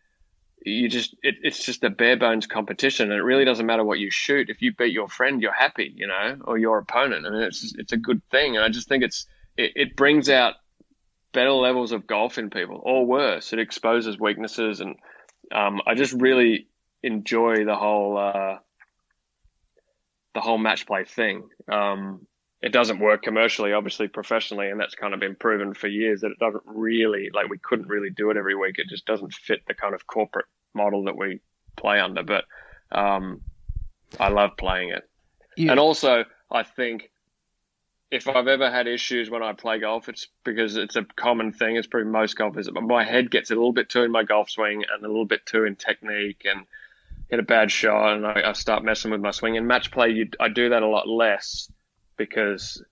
you 0.66 0.90
just 0.90 1.16
it, 1.24 1.36
it's 1.42 1.64
just 1.64 1.84
a 1.84 1.90
bare 1.90 2.18
bones 2.18 2.48
competition, 2.48 3.12
and 3.12 3.20
it 3.20 3.24
really 3.24 3.46
doesn't 3.46 3.66
matter 3.66 3.84
what 3.84 4.00
you 4.00 4.12
shoot. 4.12 4.50
If 4.50 4.62
you 4.62 4.74
beat 4.74 4.94
your 4.94 5.08
friend, 5.08 5.42
you're 5.42 5.54
happy, 5.54 5.94
you 5.96 6.08
know, 6.08 6.38
or 6.46 6.58
your 6.58 6.78
opponent. 6.80 7.26
I 7.26 7.30
mean, 7.30 7.42
it's 7.44 7.74
it's 7.78 7.94
a 7.94 7.98
good 7.98 8.22
thing, 8.30 8.56
and 8.56 8.66
I 8.66 8.70
just 8.70 8.88
think 8.88 9.04
it's 9.04 9.26
it, 9.58 9.72
it 9.76 9.96
brings 9.96 10.30
out 10.30 10.56
better 11.32 11.52
levels 11.52 11.92
of 11.92 12.08
golf 12.08 12.38
in 12.38 12.50
people, 12.50 12.82
or 12.84 13.06
worse, 13.06 13.54
it 13.54 13.60
exposes 13.60 14.20
weaknesses, 14.20 14.80
and 14.80 14.96
um, 15.52 15.82
I 15.86 15.96
just 15.96 16.14
really 16.14 16.68
enjoy 17.04 17.66
the 17.66 17.76
whole 17.76 18.18
uh, 18.18 18.58
the 20.34 20.42
whole 20.42 20.58
match 20.58 20.86
play 20.86 21.06
thing. 21.06 21.50
Um, 21.72 22.26
it 22.62 22.74
doesn't 22.74 23.00
work 23.00 23.24
commercially, 23.24 23.72
obviously 23.72 24.08
professionally, 24.08 24.70
and 24.70 24.80
that's 24.80 24.96
kind 24.96 25.14
of 25.14 25.20
been 25.20 25.36
proven 25.36 25.74
for 25.74 25.88
years 25.88 26.22
that 26.22 26.32
it 26.32 26.40
doesn't 26.40 26.64
really 26.66 27.30
like 27.34 27.50
we 27.50 27.58
couldn't 27.58 27.88
really 27.88 28.10
do 28.10 28.30
it 28.32 28.38
every 28.38 28.56
week. 28.56 28.80
It 28.80 28.90
just 28.90 29.06
doesn't 29.06 29.34
fit 29.34 29.62
the 29.68 29.74
kind 29.74 29.96
of 29.96 30.08
corporate 30.08 30.48
model 30.74 31.06
that 31.06 31.16
we 31.16 31.40
play 31.78 32.00
under. 32.00 32.24
But 32.24 32.46
um, 32.92 33.42
I 34.20 34.30
love 34.30 34.52
playing 34.58 34.90
it, 34.90 35.08
yeah. 35.56 35.72
and 35.72 35.80
also 35.80 36.26
I 36.52 36.64
think 36.64 37.12
if 38.12 38.28
I've 38.28 38.48
ever 38.48 38.72
had 38.72 38.88
issues 38.88 39.30
when 39.30 39.44
I 39.44 39.54
play 39.54 39.80
golf, 39.80 40.10
it's 40.10 40.28
because 40.44 40.78
it's 40.78 40.96
a 40.96 41.06
common 41.16 41.54
thing. 41.54 41.76
It's 41.76 41.88
probably 41.88 42.10
most 42.10 42.36
golfers. 42.36 42.70
My 42.72 43.04
head 43.04 43.30
gets 43.30 43.52
a 43.52 43.56
little 43.56 43.74
bit 43.74 43.90
too 43.90 44.04
in 44.04 44.12
my 44.12 44.24
golf 44.24 44.50
swing 44.50 44.84
and 44.92 45.04
a 45.04 45.08
little 45.08 45.26
bit 45.26 45.46
too 45.46 45.66
in 45.66 45.76
technique 45.76 46.46
and 46.46 46.66
hit 47.30 47.40
a 47.40 47.44
bad 47.44 47.72
shot 47.72 48.16
and 48.16 48.26
I, 48.26 48.50
I 48.50 48.54
start 48.54 48.84
messing 48.84 49.12
with 49.12 49.22
my 49.22 49.32
swing. 49.32 49.56
In 49.56 49.68
match 49.68 49.92
play, 49.92 50.10
you, 50.10 50.30
I 50.40 50.50
do 50.50 50.70
that 50.70 50.82
a 50.82 50.88
lot 50.88 51.08
less 51.08 51.72
because 52.18 52.84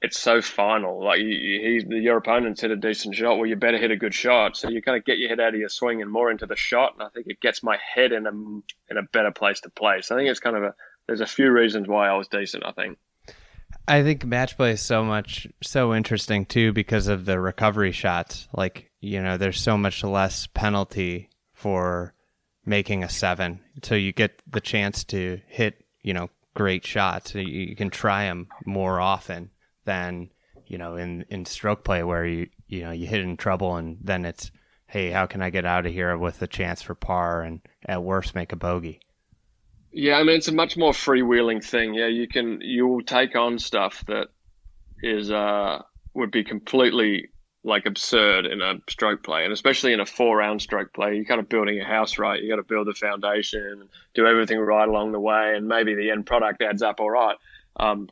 it's 0.00 0.18
so 0.18 0.42
final. 0.42 1.04
Like 1.04 1.20
you, 1.20 1.28
you, 1.28 1.96
your 1.98 2.16
opponent's 2.16 2.62
hit 2.62 2.72
a 2.72 2.76
decent 2.76 3.14
shot, 3.14 3.36
well, 3.36 3.46
you 3.46 3.54
better 3.54 3.78
hit 3.78 3.92
a 3.92 3.96
good 3.96 4.14
shot. 4.14 4.56
So 4.56 4.68
you 4.68 4.82
kind 4.82 4.98
of 4.98 5.04
get 5.04 5.18
your 5.18 5.28
head 5.28 5.38
out 5.38 5.54
of 5.54 5.60
your 5.60 5.68
swing 5.68 6.02
and 6.02 6.10
more 6.10 6.32
into 6.32 6.46
the 6.46 6.56
shot. 6.56 6.94
And 6.94 7.04
I 7.04 7.08
think 7.10 7.28
it 7.28 7.40
gets 7.40 7.62
my 7.62 7.78
head 7.94 8.10
in 8.10 8.26
a 8.26 8.30
in 8.30 8.98
a 8.98 9.02
better 9.02 9.30
place 9.30 9.60
to 9.60 9.70
play. 9.70 10.00
So 10.00 10.16
I 10.16 10.18
think 10.18 10.30
it's 10.30 10.40
kind 10.40 10.56
of 10.56 10.64
a 10.64 10.74
there's 11.06 11.20
a 11.20 11.26
few 11.26 11.52
reasons 11.52 11.86
why 11.86 12.08
I 12.08 12.16
was 12.16 12.26
decent. 12.26 12.66
I 12.66 12.72
think. 12.72 12.98
I 13.88 14.02
think 14.02 14.24
match 14.24 14.56
play 14.56 14.72
is 14.72 14.80
so 14.80 15.04
much 15.04 15.48
so 15.62 15.94
interesting 15.94 16.46
too 16.46 16.72
because 16.72 17.08
of 17.08 17.24
the 17.24 17.40
recovery 17.40 17.92
shots. 17.92 18.48
Like 18.52 18.90
you 19.00 19.20
know, 19.20 19.36
there's 19.36 19.60
so 19.60 19.76
much 19.76 20.04
less 20.04 20.46
penalty 20.46 21.30
for 21.52 22.14
making 22.64 23.02
a 23.02 23.08
seven, 23.08 23.60
so 23.82 23.94
you 23.94 24.12
get 24.12 24.40
the 24.50 24.60
chance 24.60 25.04
to 25.04 25.40
hit 25.46 25.84
you 26.02 26.14
know 26.14 26.30
great 26.54 26.86
shots. 26.86 27.34
You, 27.34 27.74
can 27.74 27.90
try 27.90 28.24
them 28.24 28.48
more 28.64 29.00
often 29.00 29.50
than 29.84 30.30
you 30.66 30.78
know 30.78 30.96
in 30.96 31.24
in 31.28 31.44
stroke 31.44 31.82
play 31.82 32.04
where 32.04 32.24
you 32.24 32.48
you 32.68 32.82
know 32.82 32.92
you 32.92 33.06
hit 33.06 33.20
in 33.20 33.36
trouble 33.36 33.76
and 33.76 33.98
then 34.00 34.24
it's 34.24 34.52
hey 34.86 35.10
how 35.10 35.26
can 35.26 35.42
I 35.42 35.50
get 35.50 35.64
out 35.64 35.86
of 35.86 35.92
here 35.92 36.16
with 36.16 36.40
a 36.40 36.46
chance 36.46 36.82
for 36.82 36.94
par 36.94 37.42
and 37.42 37.60
at 37.84 38.02
worst 38.02 38.34
make 38.34 38.52
a 38.52 38.56
bogey. 38.56 39.00
Yeah, 39.92 40.16
I 40.16 40.22
mean 40.22 40.36
it's 40.36 40.48
a 40.48 40.52
much 40.54 40.76
more 40.76 40.92
freewheeling 40.92 41.62
thing. 41.64 41.94
Yeah, 41.94 42.06
you 42.06 42.26
can 42.26 42.60
you 42.60 42.86
will 42.86 43.02
take 43.02 43.36
on 43.36 43.58
stuff 43.58 44.04
that 44.06 44.28
is 45.02 45.30
uh 45.30 45.82
would 46.14 46.30
be 46.30 46.44
completely 46.44 47.28
like 47.64 47.86
absurd 47.86 48.46
in 48.46 48.60
a 48.60 48.74
stroke 48.88 49.22
play, 49.22 49.44
and 49.44 49.52
especially 49.52 49.92
in 49.92 50.00
a 50.00 50.06
four 50.06 50.36
round 50.36 50.60
stroke 50.62 50.92
play. 50.92 51.14
You're 51.14 51.24
kind 51.24 51.40
of 51.40 51.48
building 51.48 51.80
a 51.80 51.84
house 51.84 52.18
right. 52.18 52.42
You 52.42 52.48
got 52.48 52.56
to 52.56 52.62
build 52.62 52.88
the 52.88 52.94
foundation, 52.94 53.88
do 54.14 54.26
everything 54.26 54.58
right 54.58 54.88
along 54.88 55.12
the 55.12 55.20
way, 55.20 55.54
and 55.56 55.68
maybe 55.68 55.94
the 55.94 56.10
end 56.10 56.26
product 56.26 56.62
adds 56.62 56.82
up 56.82 56.98
all 56.98 57.10
right. 57.10 57.36
Um, 57.76 58.08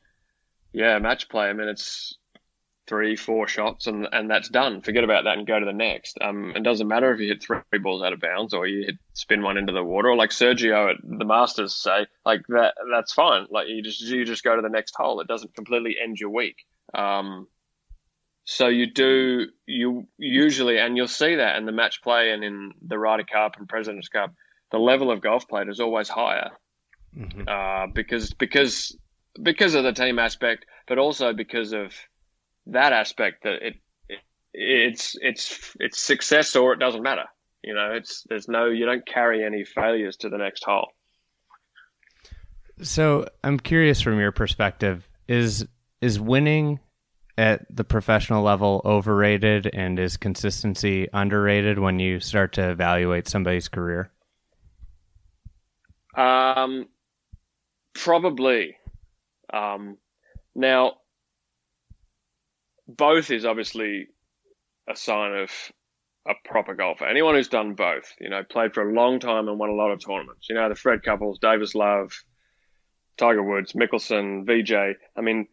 yeah, 0.72 0.98
match 0.98 1.28
play. 1.28 1.48
I 1.48 1.52
mean, 1.52 1.68
it's 1.68 2.16
three, 2.90 3.14
four 3.14 3.46
shots, 3.46 3.86
and 3.86 4.08
and 4.10 4.28
that's 4.28 4.48
done. 4.48 4.82
Forget 4.82 5.04
about 5.04 5.24
that 5.24 5.38
and 5.38 5.46
go 5.46 5.60
to 5.60 5.64
the 5.64 5.72
next. 5.72 6.18
Um, 6.20 6.52
it 6.56 6.64
doesn't 6.64 6.88
matter 6.88 7.14
if 7.14 7.20
you 7.20 7.28
hit 7.28 7.40
three 7.40 7.78
balls 7.80 8.02
out 8.02 8.12
of 8.12 8.20
bounds 8.20 8.52
or 8.52 8.66
you 8.66 8.84
hit, 8.84 8.96
spin 9.14 9.42
one 9.42 9.56
into 9.56 9.72
the 9.72 9.84
water, 9.84 10.10
or 10.10 10.16
like 10.16 10.30
Sergio 10.30 10.90
at 10.90 10.96
the 11.02 11.24
Masters 11.24 11.72
say, 11.72 12.06
like 12.26 12.42
that. 12.48 12.74
That's 12.92 13.12
fine. 13.12 13.46
Like 13.48 13.68
you 13.68 13.80
just 13.80 14.00
you 14.00 14.24
just 14.24 14.42
go 14.42 14.56
to 14.56 14.62
the 14.62 14.68
next 14.68 14.96
hole. 14.96 15.20
It 15.20 15.28
doesn't 15.28 15.54
completely 15.54 15.96
end 16.02 16.18
your 16.18 16.30
week. 16.30 16.56
Um, 16.92 17.46
so 18.44 18.66
you 18.66 18.92
do 18.92 19.46
you 19.66 20.08
usually, 20.18 20.78
and 20.78 20.96
you'll 20.96 21.06
see 21.06 21.36
that 21.36 21.56
in 21.56 21.66
the 21.66 21.72
match 21.72 22.02
play 22.02 22.32
and 22.32 22.42
in 22.42 22.72
the 22.82 22.98
Ryder 22.98 23.24
Cup 23.24 23.56
and 23.56 23.68
Presidents 23.68 24.08
Cup, 24.08 24.34
the 24.72 24.78
level 24.78 25.12
of 25.12 25.20
golf 25.20 25.46
played 25.46 25.68
is 25.68 25.78
always 25.78 26.08
higher 26.08 26.50
mm-hmm. 27.16 27.42
uh, 27.46 27.86
because 27.86 28.34
because 28.34 28.96
because 29.40 29.76
of 29.76 29.84
the 29.84 29.92
team 29.92 30.18
aspect, 30.18 30.66
but 30.88 30.98
also 30.98 31.32
because 31.32 31.72
of 31.72 31.94
that 32.66 32.92
aspect 32.92 33.44
that 33.44 33.62
it, 33.62 33.76
it 34.08 34.18
it's 34.52 35.16
it's 35.20 35.74
it's 35.80 36.00
success 36.00 36.54
or 36.56 36.72
it 36.72 36.78
doesn't 36.78 37.02
matter. 37.02 37.24
You 37.62 37.74
know, 37.74 37.92
it's 37.92 38.24
there's 38.28 38.48
no 38.48 38.66
you 38.66 38.86
don't 38.86 39.06
carry 39.06 39.44
any 39.44 39.64
failures 39.64 40.16
to 40.18 40.28
the 40.28 40.38
next 40.38 40.64
hole. 40.64 40.88
So 42.82 43.26
I'm 43.44 43.58
curious 43.58 44.00
from 44.00 44.18
your 44.18 44.32
perspective, 44.32 45.06
is 45.28 45.66
is 46.00 46.18
winning 46.18 46.80
at 47.36 47.64
the 47.74 47.84
professional 47.84 48.42
level 48.42 48.82
overrated 48.84 49.70
and 49.72 49.98
is 49.98 50.16
consistency 50.16 51.08
underrated 51.12 51.78
when 51.78 51.98
you 51.98 52.20
start 52.20 52.52
to 52.52 52.70
evaluate 52.70 53.28
somebody's 53.28 53.68
career? 53.68 54.10
Um, 56.14 56.88
probably. 57.94 58.76
Um, 59.52 59.96
now, 60.54 60.94
both 62.96 63.30
is 63.30 63.44
obviously 63.44 64.08
a 64.88 64.96
sign 64.96 65.34
of 65.34 65.50
a 66.28 66.34
proper 66.44 66.74
golfer. 66.74 67.06
Anyone 67.06 67.34
who's 67.34 67.48
done 67.48 67.74
both, 67.74 68.12
you 68.20 68.28
know, 68.28 68.42
played 68.42 68.74
for 68.74 68.88
a 68.88 68.92
long 68.92 69.20
time 69.20 69.48
and 69.48 69.58
won 69.58 69.70
a 69.70 69.74
lot 69.74 69.90
of 69.90 70.04
tournaments. 70.04 70.48
You 70.48 70.56
know, 70.56 70.68
the 70.68 70.74
Fred 70.74 71.02
Couples, 71.02 71.38
Davis 71.38 71.74
Love, 71.74 72.12
Tiger 73.16 73.42
Woods, 73.42 73.72
Mickelson, 73.72 74.44
Vijay. 74.44 74.94
I 75.16 75.20
mean, 75.20 75.48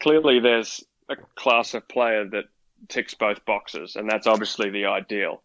clearly 0.00 0.40
there's 0.40 0.84
a 1.08 1.16
class 1.36 1.74
of 1.74 1.88
player 1.88 2.28
that 2.28 2.44
ticks 2.88 3.14
both 3.14 3.44
boxes, 3.44 3.96
and 3.96 4.08
that's 4.08 4.26
obviously 4.26 4.70
the 4.70 4.86
ideal. 4.86 5.42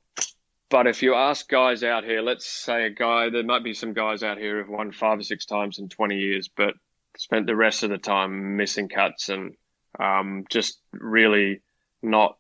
But 0.70 0.88
if 0.88 1.04
you 1.04 1.14
ask 1.14 1.48
guys 1.48 1.84
out 1.84 2.04
here, 2.04 2.22
let's 2.22 2.48
say 2.48 2.86
a 2.86 2.90
guy, 2.90 3.30
there 3.30 3.44
might 3.44 3.64
be 3.64 3.74
some 3.74 3.94
guys 3.94 4.24
out 4.24 4.38
here 4.38 4.58
who've 4.58 4.76
won 4.76 4.92
five 4.92 5.20
or 5.20 5.24
six 5.24 5.46
times 5.46 5.80
in 5.80 5.88
20 5.88 6.16
years, 6.16 6.50
but 6.56 6.74
spent 7.18 7.46
the 7.46 7.56
rest 7.56 7.84
of 7.84 7.92
the 7.92 7.98
time 7.98 8.58
missing 8.58 8.90
cuts 8.90 9.30
and 9.30 9.56
um, 10.00 10.46
just 10.50 10.80
really 10.92 11.62
not 12.02 12.38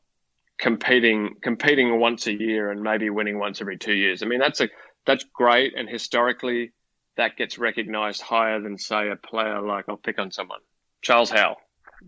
competing 0.57 1.35
competing 1.41 1.99
once 1.99 2.27
a 2.27 2.33
year 2.33 2.71
and 2.71 2.81
maybe 2.81 3.09
winning 3.09 3.39
once 3.39 3.61
every 3.61 3.77
two 3.77 3.93
years. 3.93 4.23
I 4.23 4.25
mean, 4.25 4.39
that's 4.39 4.61
a 4.61 4.69
that's 5.05 5.25
great, 5.33 5.73
and 5.77 5.89
historically, 5.89 6.71
that 7.17 7.35
gets 7.37 7.57
recognised 7.57 8.21
higher 8.21 8.61
than 8.61 8.77
say 8.77 9.09
a 9.09 9.15
player 9.15 9.61
like 9.61 9.85
I'll 9.89 9.97
pick 9.97 10.19
on 10.19 10.31
someone, 10.31 10.59
Charles 11.01 11.29
Howell. 11.29 11.57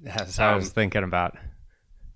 That's 0.03 0.37
what 0.37 0.45
um, 0.45 0.53
I 0.53 0.55
was 0.55 0.67
um, 0.67 0.73
thinking 0.73 1.03
about. 1.03 1.37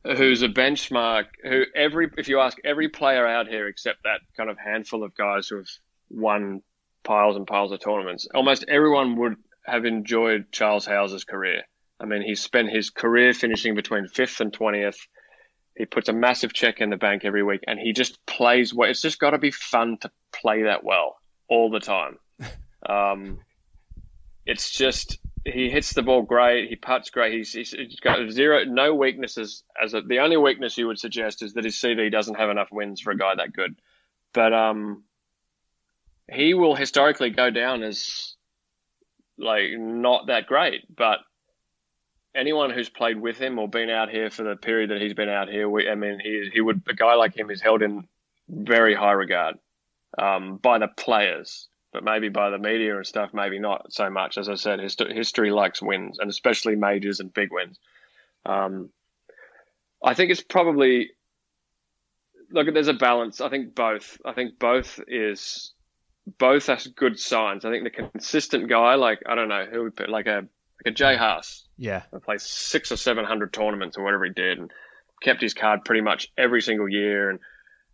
Who's 0.06 0.42
a 0.44 0.48
benchmark? 0.48 1.26
Who 1.44 1.64
every 1.76 2.10
if 2.18 2.30
you 2.30 2.40
ask 2.40 2.58
every 2.64 2.90
player 2.90 3.28
out 3.28 3.48
here 3.48 3.68
except 3.68 4.04
that 4.04 4.22
kind 4.38 4.50
of 4.50 4.58
handful 4.58 5.04
of 5.04 5.16
guys 5.16 5.48
who 5.48 5.58
have 5.58 5.68
won 6.10 6.62
piles 7.04 7.36
and 7.36 7.46
piles 7.46 7.72
of 7.72 7.82
tournaments, 7.82 8.28
almost 8.34 8.66
everyone 8.68 9.18
would 9.18 9.36
have 9.66 9.86
enjoyed 9.86 10.52
Charles 10.52 10.86
Howell's 10.86 11.24
career. 11.26 11.64
I 12.00 12.06
mean, 12.06 12.22
he 12.22 12.36
spent 12.36 12.70
his 12.70 12.90
career 12.90 13.34
finishing 13.34 13.76
between 13.76 14.08
fifth 14.08 14.40
and 14.40 14.54
twentieth. 14.54 14.98
He 15.76 15.86
puts 15.86 16.10
a 16.10 16.14
massive 16.14 16.54
check 16.54 16.82
in 16.82 16.90
the 16.90 16.98
bank 16.98 17.24
every 17.24 17.44
week, 17.44 17.62
and 17.68 17.80
he 17.80 17.94
just 17.94 18.26
plays 18.26 18.74
well. 18.74 18.90
It's 18.90 19.02
just 19.02 19.20
got 19.20 19.32
to 19.32 19.38
be 19.38 19.52
fun 19.52 19.98
to 20.02 20.12
play 20.34 20.64
that 20.64 20.84
well 20.84 21.18
all 21.48 21.70
the 21.70 21.80
time. 21.80 22.18
Um, 22.88 23.42
it's 24.46 24.72
just 24.72 25.20
he 25.46 25.70
hits 25.70 25.94
the 25.94 26.02
ball 26.02 26.22
great. 26.22 26.70
He 26.70 26.76
puts 26.76 27.10
great. 27.10 27.34
He's, 27.34 27.54
he's, 27.54 27.72
he's 27.72 28.00
got 28.00 28.30
zero, 28.32 28.64
no 28.66 28.94
weaknesses. 28.94 29.64
As 29.82 29.94
a, 29.94 30.02
the 30.02 30.20
only 30.20 30.38
weakness 30.38 30.78
you 30.78 30.88
would 30.88 31.00
suggest 31.00 31.42
is 31.42 31.54
that 31.54 31.64
his 31.64 31.76
CV 31.76 32.12
doesn't 32.12 32.36
have 32.36 32.50
enough 32.50 32.70
wins 32.72 33.02
for 33.02 33.12
a 33.12 33.18
guy 33.18 33.34
that 33.36 33.54
good. 33.54 33.76
But 34.34 34.54
um, 34.54 35.04
he 36.32 36.54
will 36.54 36.76
historically 36.76 37.30
go 37.30 37.50
down 37.50 37.84
as 37.84 38.36
like 39.38 39.72
not 39.78 40.28
that 40.28 40.48
great. 40.48 40.84
But 40.94 41.20
anyone 42.36 42.70
who's 42.70 42.90
played 42.90 43.20
with 43.20 43.38
him 43.38 43.60
or 43.60 43.68
been 43.68 43.90
out 43.90 44.10
here 44.10 44.30
for 44.30 44.44
the 44.44 44.56
period 44.56 44.92
that 44.92 45.02
he's 45.02 45.14
been 45.14 45.30
out 45.30 45.50
here, 45.50 45.70
we, 45.70 45.90
I 45.90 45.96
mean, 45.96 46.20
he 46.20 46.50
he 46.54 46.62
would 46.62 46.82
a 46.88 46.94
guy 46.94 47.16
like 47.16 47.36
him 47.36 47.50
is 47.50 47.62
held 47.62 47.82
in 47.82 48.08
very 48.48 48.96
high 48.96 49.12
regard 49.12 49.56
um, 50.18 50.58
by 50.58 50.80
the 50.80 50.88
players 50.88 51.70
but 51.92 52.04
maybe 52.04 52.30
by 52.30 52.50
the 52.50 52.58
media 52.58 52.96
and 52.96 53.06
stuff, 53.06 53.32
maybe 53.34 53.60
not 53.60 53.92
so 53.92 54.10
much. 54.10 54.38
As 54.38 54.48
I 54.48 54.56
said, 54.56 54.80
hist- 54.80 55.02
history 55.10 55.52
likes 55.52 55.82
wins, 55.82 56.20
and 56.20 56.30
especially 56.30 56.76
majors 56.76 57.20
and 57.20 57.34
big 57.34 57.52
wins. 57.52 57.80
Um, 58.46 58.90
I 60.04 60.14
think 60.14 60.32
it's 60.32 60.44
probably 60.44 61.12
look. 62.52 62.72
There's 62.72 62.88
a 62.88 62.94
balance. 62.94 63.42
I 63.42 63.50
think 63.50 63.74
both. 63.74 64.20
I 64.24 64.34
think 64.34 64.60
both 64.60 65.00
is 65.08 65.74
both 66.38 66.68
has 66.68 66.86
good 66.88 67.20
signs. 67.20 67.66
I 67.66 67.72
think 67.72 67.84
the 67.84 67.90
consistent 67.90 68.70
guy, 68.70 68.96
like 68.96 69.24
I 69.26 69.36
don't 69.36 69.50
know 69.50 69.66
who 69.66 69.92
like 70.08 70.28
a 70.28 70.48
like 70.86 70.92
a 70.92 70.96
Jay 70.96 71.16
Haas, 71.16 71.68
Yeah. 71.78 72.04
who 72.12 72.20
plays 72.20 72.44
six 72.44 72.92
or 72.92 72.98
seven 72.98 73.26
hundred 73.26 73.54
tournaments 73.54 73.98
or 73.98 74.04
whatever 74.04 74.26
he 74.26 74.32
did, 74.32 74.58
and 74.60 74.72
kept 75.22 75.42
his 75.42 75.54
card 75.54 75.84
pretty 75.86 76.02
much 76.02 76.30
every 76.38 76.62
single 76.62 76.88
year, 76.90 77.30
and 77.30 77.40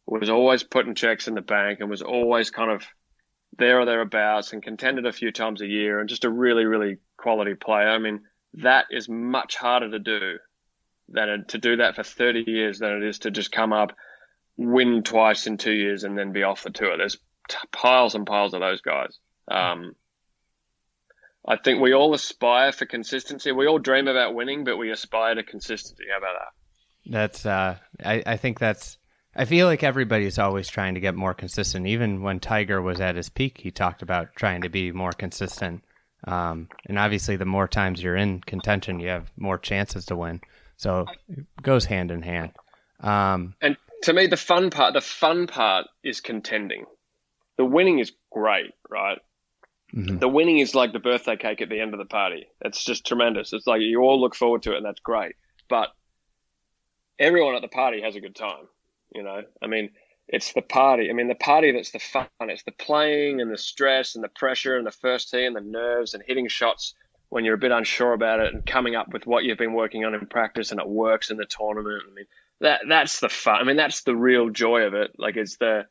was 0.07 0.29
always 0.29 0.63
putting 0.63 0.93
checks 0.95 1.27
in 1.27 1.33
the 1.33 1.41
bank, 1.41 1.79
and 1.79 1.89
was 1.89 2.01
always 2.03 2.49
kind 2.51 2.71
of 2.71 2.83
there 3.57 3.79
or 3.79 3.85
thereabouts 3.85 4.51
and 4.53 4.61
contended 4.61 5.05
a 5.05 5.13
few 5.13 5.31
times 5.31 5.61
a 5.61 5.65
year 5.67 5.99
and 5.99 6.09
just 6.09 6.25
a 6.25 6.29
really, 6.29 6.65
really 6.65 6.97
quality 7.17 7.55
player. 7.55 7.87
I 7.89 7.97
mean, 7.99 8.21
that 8.55 8.85
is 8.91 9.07
much 9.07 9.55
harder 9.55 9.89
to 9.91 9.99
do 9.99 10.37
than 11.07 11.45
to 11.47 11.57
do 11.57 11.77
that 11.77 11.95
for 11.95 12.03
30 12.03 12.43
years 12.47 12.79
than 12.79 12.91
it 12.97 13.03
is 13.03 13.19
to 13.19 13.31
just 13.31 13.51
come 13.51 13.71
up, 13.71 13.93
win 14.57 15.03
twice 15.03 15.47
in 15.47 15.57
two 15.57 15.71
years 15.71 16.03
and 16.03 16.17
then 16.17 16.33
be 16.33 16.43
off 16.43 16.63
the 16.63 16.69
tour. 16.69 16.97
There's 16.97 17.17
t- 17.49 17.57
piles 17.71 18.13
and 18.15 18.25
piles 18.25 18.53
of 18.53 18.59
those 18.59 18.81
guys. 18.81 19.17
Um, 19.49 19.95
I 21.47 21.57
think 21.57 21.81
we 21.81 21.93
all 21.93 22.13
aspire 22.13 22.71
for 22.71 22.85
consistency. 22.85 23.51
We 23.51 23.67
all 23.67 23.79
dream 23.79 24.07
about 24.07 24.33
winning, 24.33 24.63
but 24.63 24.77
we 24.77 24.91
aspire 24.91 25.35
to 25.35 25.43
consistency. 25.43 26.05
How 26.11 26.17
about 26.17 26.35
that? 26.39 27.11
That's 27.11 27.45
uh 27.45 27.77
I, 28.03 28.23
I 28.25 28.37
think 28.37 28.59
that's 28.59 28.97
I 29.35 29.45
feel 29.45 29.67
like 29.67 29.83
everybody's 29.83 30.39
always 30.39 30.69
trying 30.69 30.93
to 30.93 31.01
get 31.01 31.13
more 31.13 31.33
consistent. 31.33 31.87
Even 31.87 32.21
when 32.21 32.39
Tiger 32.39 32.81
was 32.81 33.01
at 33.01 33.15
his 33.15 33.29
peak, 33.29 33.59
he 33.59 33.69
talked 33.69 34.01
about 34.01 34.35
trying 34.35 34.61
to 34.61 34.69
be 34.69 34.91
more 34.91 35.11
consistent. 35.11 35.83
Um, 36.25 36.69
and 36.85 36.97
obviously, 36.97 37.35
the 37.35 37.45
more 37.45 37.67
times 37.67 38.01
you're 38.01 38.15
in 38.15 38.39
contention, 38.41 38.99
you 38.99 39.09
have 39.09 39.29
more 39.37 39.57
chances 39.57 40.05
to 40.05 40.15
win. 40.15 40.39
So 40.77 41.05
it 41.27 41.45
goes 41.61 41.85
hand 41.85 42.11
in 42.11 42.21
hand. 42.21 42.51
Um, 43.01 43.55
And 43.61 43.75
to 44.03 44.13
me, 44.13 44.27
the 44.27 44.37
fun 44.37 44.69
part, 44.69 44.93
the 44.93 45.01
fun 45.01 45.47
part 45.47 45.87
is 46.03 46.21
contending. 46.21 46.85
The 47.57 47.65
winning 47.65 47.99
is 47.99 48.13
great, 48.31 48.73
right? 48.89 49.19
Mhm. 49.95 50.19
The 50.19 50.27
winning 50.27 50.59
is 50.59 50.75
like 50.75 50.91
the 50.91 50.99
birthday 50.99 51.37
cake 51.37 51.61
at 51.61 51.69
the 51.69 51.79
end 51.79 51.93
of 51.93 51.99
the 51.99 52.05
party. 52.05 52.47
It's 52.61 52.83
just 52.83 53.05
tremendous. 53.05 53.53
It's 53.53 53.67
like 53.67 53.81
you 53.81 54.01
all 54.01 54.19
look 54.19 54.35
forward 54.35 54.63
to 54.63 54.73
it, 54.73 54.77
and 54.77 54.85
that's 54.85 54.99
great. 54.99 55.35
But 55.69 55.93
everyone 57.17 57.55
at 57.55 57.61
the 57.61 57.67
party 57.69 58.01
has 58.01 58.15
a 58.15 58.21
good 58.21 58.35
time. 58.35 58.67
You 59.13 59.23
know, 59.23 59.43
I 59.61 59.67
mean, 59.67 59.91
it's 60.27 60.53
the 60.53 60.61
party. 60.61 61.09
I 61.09 61.13
mean, 61.13 61.27
the 61.27 61.35
party 61.35 61.71
that's 61.71 61.91
the 61.91 61.99
fun. 61.99 62.27
It's 62.41 62.63
the 62.63 62.71
playing 62.73 63.39
and 63.39 63.51
the 63.51 63.57
stress 63.57 64.15
and 64.15 64.23
the 64.23 64.29
pressure 64.29 64.77
and 64.77 64.85
the 64.85 64.91
first 64.91 65.29
tee 65.31 65.45
and 65.45 65.55
the 65.55 65.61
nerves 65.61 66.13
and 66.13 66.23
hitting 66.25 66.47
shots 66.49 66.93
when 67.29 67.45
you're 67.45 67.55
a 67.55 67.59
bit 67.59 67.71
unsure 67.71 68.13
about 68.13 68.39
it 68.39 68.53
and 68.53 68.65
coming 68.65 68.95
up 68.95 69.13
with 69.13 69.25
what 69.25 69.43
you've 69.43 69.57
been 69.57 69.73
working 69.73 70.03
on 70.05 70.13
in 70.13 70.25
practice 70.27 70.71
and 70.71 70.79
it 70.79 70.87
works 70.87 71.29
in 71.29 71.37
the 71.37 71.45
tournament. 71.45 72.03
I 72.09 72.13
mean, 72.13 72.25
that 72.59 72.81
that's 72.89 73.19
the 73.21 73.29
fun. 73.29 73.61
I 73.61 73.63
mean, 73.63 73.77
that's 73.77 74.03
the 74.03 74.15
real 74.15 74.49
joy 74.49 74.81
of 74.81 74.93
it. 74.93 75.11
Like 75.17 75.37
it's 75.37 75.57
the 75.57 75.85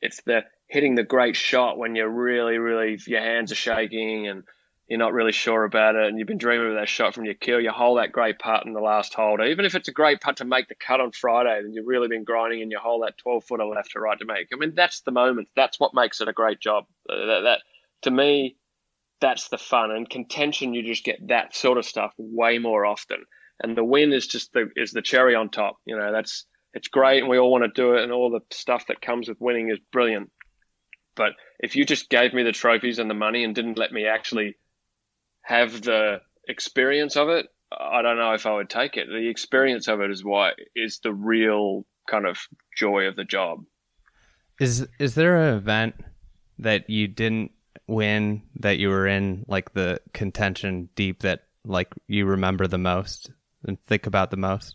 it's 0.00 0.22
the 0.22 0.44
hitting 0.70 0.94
the 0.94 1.02
great 1.02 1.36
shot 1.36 1.76
when 1.76 1.96
you're 1.96 2.08
really, 2.08 2.58
really 2.58 2.98
your 3.06 3.20
hands 3.20 3.50
are 3.50 3.56
shaking 3.56 4.28
and 4.28 4.44
you're 4.88 4.98
not 4.98 5.12
really 5.12 5.32
sure 5.32 5.64
about 5.64 5.94
it, 5.94 6.08
and 6.08 6.18
you've 6.18 6.26
been 6.26 6.36
dreaming 6.36 6.68
of 6.68 6.74
that 6.74 6.88
shot 6.88 7.14
from 7.14 7.24
your 7.24 7.34
kill. 7.34 7.60
You 7.60 7.70
hold 7.70 7.98
that 7.98 8.10
great 8.10 8.40
putt 8.40 8.66
in 8.66 8.72
the 8.72 8.80
last 8.80 9.14
hole, 9.14 9.38
even 9.40 9.64
if 9.64 9.76
it's 9.76 9.86
a 9.86 9.92
great 9.92 10.20
putt 10.20 10.38
to 10.38 10.44
make 10.44 10.66
the 10.68 10.74
cut 10.74 11.00
on 11.00 11.12
Friday, 11.12 11.60
then 11.62 11.72
you've 11.72 11.86
really 11.86 12.08
been 12.08 12.24
grinding 12.24 12.60
and 12.60 12.72
you 12.72 12.78
hold 12.82 13.04
that 13.04 13.16
12 13.18 13.44
footer 13.44 13.64
left 13.66 13.92
to 13.92 14.00
right 14.00 14.18
to 14.18 14.24
make. 14.24 14.48
I 14.52 14.56
mean, 14.56 14.74
that's 14.74 15.02
the 15.02 15.12
moment. 15.12 15.48
That's 15.54 15.78
what 15.78 15.94
makes 15.94 16.20
it 16.20 16.28
a 16.28 16.32
great 16.32 16.58
job. 16.58 16.86
Uh, 17.08 17.26
That, 17.26 17.40
that 17.44 17.60
to 18.02 18.10
me, 18.10 18.56
that's 19.20 19.48
the 19.48 19.58
fun. 19.58 19.92
And 19.92 20.10
contention, 20.10 20.74
you 20.74 20.82
just 20.82 21.04
get 21.04 21.28
that 21.28 21.54
sort 21.54 21.78
of 21.78 21.84
stuff 21.84 22.12
way 22.18 22.58
more 22.58 22.84
often. 22.84 23.24
And 23.62 23.76
the 23.76 23.84
win 23.84 24.12
is 24.12 24.26
just 24.26 24.52
the 24.52 24.70
is 24.74 24.90
the 24.90 25.02
cherry 25.02 25.36
on 25.36 25.50
top. 25.50 25.76
You 25.84 25.96
know, 25.96 26.10
that's 26.10 26.46
it's 26.72 26.88
great, 26.88 27.20
and 27.20 27.28
we 27.28 27.38
all 27.38 27.52
want 27.52 27.62
to 27.62 27.80
do 27.80 27.94
it, 27.94 28.02
and 28.02 28.10
all 28.10 28.30
the 28.30 28.40
stuff 28.50 28.86
that 28.88 29.02
comes 29.02 29.28
with 29.28 29.40
winning 29.40 29.70
is 29.70 29.78
brilliant. 29.92 30.30
But 31.20 31.34
if 31.58 31.76
you 31.76 31.84
just 31.84 32.08
gave 32.08 32.32
me 32.32 32.44
the 32.44 32.50
trophies 32.50 32.98
and 32.98 33.10
the 33.10 33.14
money 33.14 33.44
and 33.44 33.54
didn't 33.54 33.76
let 33.76 33.92
me 33.92 34.06
actually 34.06 34.56
have 35.42 35.82
the 35.82 36.22
experience 36.48 37.14
of 37.14 37.28
it, 37.28 37.46
I 37.78 38.00
don't 38.00 38.16
know 38.16 38.32
if 38.32 38.46
I 38.46 38.54
would 38.54 38.70
take 38.70 38.96
it. 38.96 39.06
The 39.06 39.28
experience 39.28 39.86
of 39.86 40.00
it 40.00 40.10
is 40.10 40.24
why 40.24 40.52
is 40.74 41.00
the 41.00 41.12
real 41.12 41.84
kind 42.08 42.24
of 42.24 42.38
joy 42.74 43.04
of 43.04 43.16
the 43.16 43.26
job. 43.26 43.66
is 44.58 44.88
is 44.98 45.14
there 45.14 45.36
an 45.36 45.58
event 45.58 45.96
that 46.58 46.88
you 46.88 47.06
didn't 47.06 47.50
win 47.86 48.40
that 48.58 48.78
you 48.78 48.88
were 48.88 49.06
in 49.06 49.44
like 49.46 49.74
the 49.74 50.00
contention 50.14 50.88
deep 50.94 51.20
that 51.20 51.40
like 51.66 51.92
you 52.06 52.24
remember 52.24 52.66
the 52.66 52.78
most 52.78 53.30
and 53.66 53.78
think 53.82 54.06
about 54.06 54.30
the 54.30 54.38
most? 54.38 54.74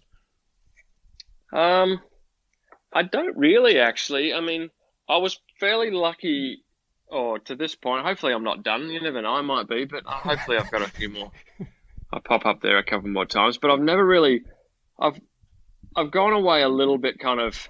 Um, 1.51 2.01
I 2.93 3.01
don't 3.01 3.35
really 3.35 3.79
actually. 3.79 4.31
I 4.31 4.41
mean, 4.41 4.69
I 5.09 5.17
was 5.17 5.39
fairly 5.59 5.91
lucky, 5.91 6.63
or 7.07 7.39
to 7.39 7.55
this 7.55 7.75
point. 7.75 8.05
Hopefully, 8.05 8.33
I'm 8.33 8.43
not 8.43 8.63
done. 8.63 8.89
You 8.89 9.01
never 9.01 9.21
know, 9.21 9.33
I 9.33 9.41
might 9.41 9.67
be, 9.67 9.85
but 9.85 10.05
uh, 10.05 10.11
hopefully, 10.11 10.57
I've 10.57 10.71
got 10.71 10.81
a 10.81 10.89
few 10.89 11.09
more. 11.09 11.31
I 12.13 12.19
pop 12.23 12.45
up 12.45 12.61
there 12.61 12.77
a 12.77 12.83
couple 12.83 13.09
more 13.09 13.25
times, 13.25 13.57
but 13.57 13.71
I've 13.71 13.79
never 13.79 14.05
really. 14.05 14.43
I've 14.99 15.19
I've 15.95 16.11
gone 16.11 16.33
away 16.33 16.61
a 16.61 16.69
little 16.69 16.97
bit, 16.97 17.19
kind 17.19 17.39
of. 17.39 17.67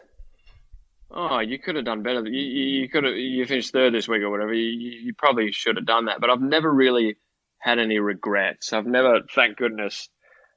Oh, 1.11 1.39
you 1.39 1.59
could 1.59 1.75
have 1.75 1.85
done 1.85 2.03
better. 2.03 2.25
You, 2.25 2.81
you, 2.81 2.89
could 2.89 3.03
have. 3.03 3.15
You 3.15 3.45
finished 3.45 3.71
third 3.71 3.93
this 3.93 4.07
week 4.07 4.21
or 4.21 4.29
whatever. 4.29 4.53
You, 4.53 4.91
you 5.03 5.13
probably 5.13 5.51
should 5.51 5.77
have 5.77 5.85
done 5.85 6.05
that. 6.05 6.19
But 6.19 6.29
I've 6.29 6.41
never 6.41 6.71
really 6.71 7.15
had 7.59 7.79
any 7.79 7.99
regrets. 7.99 8.73
I've 8.73 8.85
never, 8.85 9.21
thank 9.33 9.57
goodness, 9.57 10.09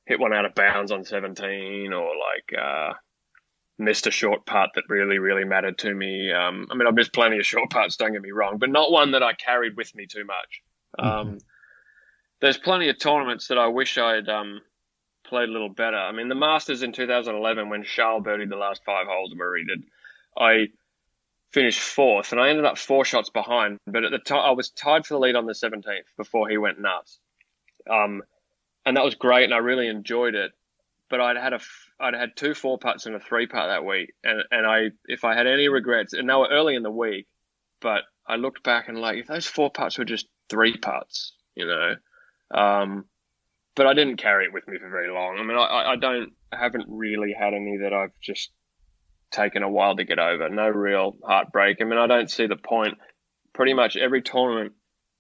hit 0.07 0.21
one 0.21 0.35
out 0.35 0.45
of 0.45 0.55
bounds 0.55 0.93
on 0.93 1.05
17 1.05 1.93
or 1.93 2.07
like 2.07 2.61
uh, 2.61 2.93
missed 3.79 4.07
a 4.07 4.11
short 4.11 4.45
putt 4.45 4.71
that 4.75 4.85
really, 4.89 5.19
really 5.19 5.45
mattered 5.45 5.79
to 5.79 5.95
me. 5.95 6.33
Um, 6.33 6.67
I 6.71 6.75
mean, 6.75 6.87
I've 6.87 6.95
missed 6.95 7.13
plenty 7.13 7.39
of 7.39 7.47
short 7.47 7.71
putts, 7.71 7.97
don't 7.97 8.13
get 8.13 8.23
me 8.23 8.33
wrong, 8.33 8.59
but 8.59 8.71
not 8.71 8.91
one 8.91 9.13
that 9.13 9.23
I 9.23 9.33
carried 9.35 9.77
with 9.77 9.95
me 9.95 10.07
too 10.07 10.25
much. 10.25 10.63
Um, 10.99 11.39
there's 12.41 12.59
plenty 12.59 12.89
of 12.89 12.99
tournaments 12.99 13.49
that 13.49 13.59
I 13.59 13.69
wish 13.69 13.99
I'd 13.99 14.29
um, 14.29 14.61
played 15.25 15.49
a 15.49 15.53
little 15.53 15.69
better. 15.69 15.97
I 15.97 16.13
mean, 16.13 16.29
the 16.29 16.35
Masters 16.35 16.83
in 16.83 16.93
2011, 16.93 17.69
when 17.69 17.85
Charl 17.85 18.23
birdied 18.23 18.49
the 18.49 18.57
last 18.57 18.83
five 18.85 19.07
holes 19.07 19.33
of 19.33 19.39
Marie 19.39 19.65
did, 19.65 19.85
I 20.37 20.69
finished 21.53 21.81
fourth, 21.81 22.33
and 22.33 22.41
I 22.41 22.51
ended 22.51 22.65
up 22.65 22.79
four 22.79 23.05
shots 23.05 23.31
behind. 23.31 23.79
But 23.87 24.05
at 24.05 24.11
the 24.11 24.19
time, 24.19 24.41
I 24.41 24.53
was 24.53 24.71
tied 24.71 25.07
for 25.07 25.15
the 25.15 25.21
lead 25.21 25.37
on 25.37 25.47
the 25.47 25.53
17th 25.53 25.83
before 26.17 26.49
he 26.49 26.59
went 26.59 26.81
nuts. 26.81 27.19
Um, 27.89 28.23
and 28.85 28.97
that 28.97 29.05
was 29.05 29.15
great, 29.15 29.45
and 29.45 29.55
I 29.55 29.59
really 29.59 29.89
enjoyed 29.89 30.35
it. 30.35 30.53
But 31.11 31.21
I'd 31.21 31.37
had 31.37 31.53
a, 31.53 31.57
f- 31.57 31.88
I'd 32.01 32.15
had 32.15 32.37
two 32.37 32.55
four 32.55 32.79
putts 32.79 33.07
and 33.07 33.15
a 33.17 33.21
three 33.21 33.47
putt 33.47 33.69
that 33.69 33.85
week, 33.85 34.13
and 34.23 34.43
and 34.51 34.67
I, 34.67 34.91
if 35.07 35.25
I 35.25 35.35
had 35.35 35.47
any 35.47 35.69
regrets, 35.69 36.13
and 36.13 36.29
they 36.29 36.35
were 36.35 36.49
early 36.51 36.75
in 36.77 36.83
the 36.83 36.91
week, 36.91 37.27
but 37.81 38.03
I 38.27 38.37
looked 38.37 38.63
back 38.63 38.89
and 38.89 38.99
like, 38.99 39.19
if 39.19 39.27
those 39.27 39.47
four 39.47 39.71
putts 39.71 39.99
were 39.99 40.05
just 40.05 40.27
three 40.49 40.77
putts, 40.77 41.35
you 41.55 41.67
know, 41.67 41.95
um, 42.59 43.05
but 43.75 43.87
I 43.87 43.95
didn't 43.95 44.17
carry 44.19 44.45
it 44.47 44.53
with 44.53 44.67
me 44.69 44.79
for 44.79 44.91
very 44.91 45.11
long. 45.11 45.39
I 45.39 45.43
mean, 45.45 45.57
I, 45.57 45.93
I- 45.93 45.97
don't, 45.97 46.33
I 46.53 46.57
haven't 46.59 46.87
really 46.89 47.35
had 47.39 47.55
any 47.55 47.79
that 47.83 47.93
I've 47.93 48.13
just 48.23 48.51
taken 49.31 49.63
a 49.63 49.69
while 49.71 49.97
to 49.97 50.05
get 50.05 50.19
over. 50.19 50.49
No 50.49 50.69
real 50.69 51.17
heartbreak. 51.25 51.79
I 51.81 51.85
mean, 51.85 51.99
I 51.99 52.07
don't 52.07 52.31
see 52.31 52.47
the 52.47 52.57
point. 52.57 52.97
Pretty 53.55 53.75
much 53.75 53.97
every 53.97 54.23
tournament, 54.23 54.73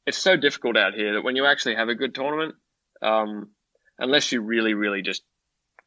it's 0.06 0.16
so 0.18 0.36
difficult 0.36 0.76
out 0.76 0.94
here 0.94 1.14
that 1.14 1.22
when 1.24 1.36
you 1.36 1.44
actually 1.44 1.74
have 1.74 1.88
a 1.88 1.94
good 1.94 2.14
tournament, 2.14 2.54
um, 3.02 3.50
unless 3.98 4.32
you 4.32 4.40
really, 4.42 4.74
really 4.74 5.02
just 5.02 5.22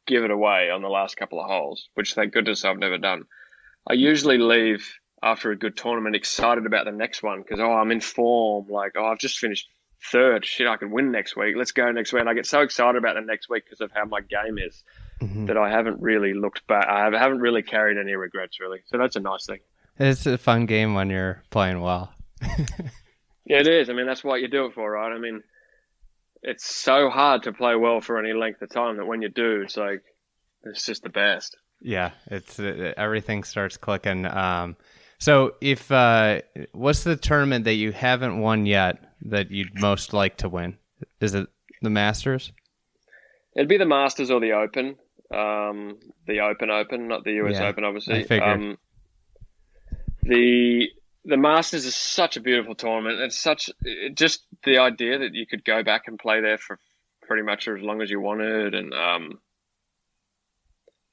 give 0.06 0.24
it 0.24 0.30
away 0.30 0.70
on 0.70 0.82
the 0.82 0.88
last 0.88 1.16
couple 1.16 1.40
of 1.40 1.46
holes, 1.48 1.88
which 1.94 2.14
thank 2.14 2.32
goodness 2.32 2.64
I've 2.64 2.78
never 2.78 2.98
done, 2.98 3.24
I 3.88 3.94
usually 3.94 4.38
leave 4.38 4.92
after 5.22 5.50
a 5.50 5.56
good 5.56 5.76
tournament 5.76 6.16
excited 6.16 6.66
about 6.66 6.84
the 6.84 6.92
next 6.92 7.22
one 7.22 7.42
because, 7.42 7.60
oh, 7.60 7.72
I'm 7.72 7.90
in 7.92 8.00
form. 8.00 8.66
Like, 8.68 8.92
oh, 8.96 9.06
I've 9.06 9.18
just 9.18 9.38
finished 9.38 9.68
third. 10.10 10.44
Shit, 10.44 10.66
I 10.66 10.76
could 10.76 10.90
win 10.90 11.12
next 11.12 11.36
week. 11.36 11.54
Let's 11.56 11.70
go 11.72 11.90
next 11.92 12.12
week. 12.12 12.20
And 12.20 12.28
I 12.28 12.34
get 12.34 12.46
so 12.46 12.60
excited 12.62 12.96
about 12.98 13.14
the 13.14 13.20
next 13.20 13.48
week 13.48 13.64
because 13.64 13.80
of 13.80 13.92
how 13.92 14.04
my 14.04 14.20
game 14.20 14.58
is 14.58 14.82
Mhm. 15.20 15.46
that 15.46 15.56
I 15.56 15.70
haven't 15.70 16.00
really 16.00 16.34
looked 16.34 16.66
back. 16.66 16.88
I 16.88 17.04
have- 17.04 17.12
haven't 17.12 17.38
really 17.40 17.62
carried 17.62 17.98
any 17.98 18.16
regrets, 18.16 18.58
really. 18.58 18.80
So 18.86 18.98
that's 18.98 19.14
a 19.14 19.20
nice 19.20 19.46
thing. 19.46 19.60
It's 19.98 20.26
a 20.26 20.38
fun 20.38 20.66
game 20.66 20.94
when 20.94 21.08
you're 21.10 21.42
playing 21.50 21.80
well. 21.80 22.12
Yeah, 23.44 23.58
it 23.58 23.66
is. 23.66 23.90
I 23.90 23.92
mean, 23.92 24.06
that's 24.06 24.22
what 24.22 24.40
you 24.40 24.46
do 24.48 24.66
it 24.66 24.74
for, 24.74 24.92
right? 24.92 25.12
I 25.12 25.18
mean, 25.18 25.42
it's 26.42 26.64
so 26.64 27.08
hard 27.08 27.44
to 27.44 27.52
play 27.52 27.76
well 27.76 28.00
for 28.00 28.18
any 28.18 28.32
length 28.32 28.62
of 28.62 28.70
time 28.70 28.96
that 28.96 29.06
when 29.06 29.22
you 29.22 29.28
do, 29.28 29.62
it's 29.62 29.76
like 29.76 30.02
it's 30.64 30.84
just 30.84 31.02
the 31.02 31.08
best. 31.08 31.56
Yeah, 31.80 32.10
it's 32.26 32.58
uh, 32.58 32.92
everything 32.96 33.44
starts 33.44 33.76
clicking. 33.76 34.26
Um, 34.26 34.76
so, 35.18 35.54
if 35.60 35.90
uh, 35.90 36.40
what's 36.72 37.04
the 37.04 37.16
tournament 37.16 37.64
that 37.64 37.74
you 37.74 37.92
haven't 37.92 38.40
won 38.40 38.66
yet 38.66 38.98
that 39.22 39.50
you'd 39.50 39.80
most 39.80 40.12
like 40.12 40.36
to 40.38 40.48
win? 40.48 40.78
Is 41.20 41.34
it 41.34 41.48
the 41.80 41.90
Masters? 41.90 42.52
It'd 43.54 43.68
be 43.68 43.78
the 43.78 43.86
Masters 43.86 44.30
or 44.30 44.40
the 44.40 44.52
Open. 44.52 44.96
Um, 45.32 45.98
the 46.26 46.40
Open 46.40 46.70
Open, 46.70 47.08
not 47.08 47.24
the 47.24 47.32
US 47.44 47.54
Yeah, 47.54 47.68
Open, 47.68 47.84
obviously. 47.84 48.16
I 48.16 48.22
figured. 48.24 48.48
Um, 48.48 48.78
the 50.22 50.88
the 51.24 51.36
Masters 51.36 51.86
is 51.86 51.94
such 51.94 52.36
a 52.36 52.40
beautiful 52.40 52.74
tournament. 52.74 53.20
It's 53.20 53.38
such 53.38 53.70
it, 53.82 54.16
just 54.16 54.44
the 54.64 54.78
idea 54.78 55.18
that 55.18 55.34
you 55.34 55.46
could 55.46 55.64
go 55.64 55.82
back 55.82 56.02
and 56.06 56.18
play 56.18 56.40
there 56.40 56.58
for 56.58 56.78
pretty 57.22 57.42
much 57.42 57.68
as 57.68 57.80
long 57.80 58.02
as 58.02 58.10
you 58.10 58.20
wanted, 58.20 58.74
and 58.74 58.92
um, 58.92 59.38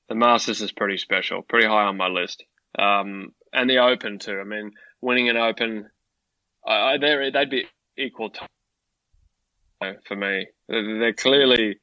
the 0.07 0.15
Masters 0.15 0.61
is 0.61 0.71
pretty 0.71 0.97
special, 0.97 1.41
pretty 1.43 1.67
high 1.67 1.85
on 1.85 1.97
my 1.97 2.07
list. 2.07 2.43
Um, 2.77 3.33
and 3.53 3.69
the 3.69 3.79
Open 3.79 4.19
too. 4.19 4.39
I 4.39 4.43
mean, 4.43 4.71
winning 5.01 5.29
an 5.29 5.37
Open, 5.37 5.89
I, 6.65 6.73
I 6.73 6.97
they're, 6.97 7.31
they'd 7.31 7.49
be 7.49 7.65
equal 7.97 8.31
time 8.31 9.97
for 10.07 10.15
me. 10.15 10.47
They're, 10.67 11.13
clearly 11.13 11.79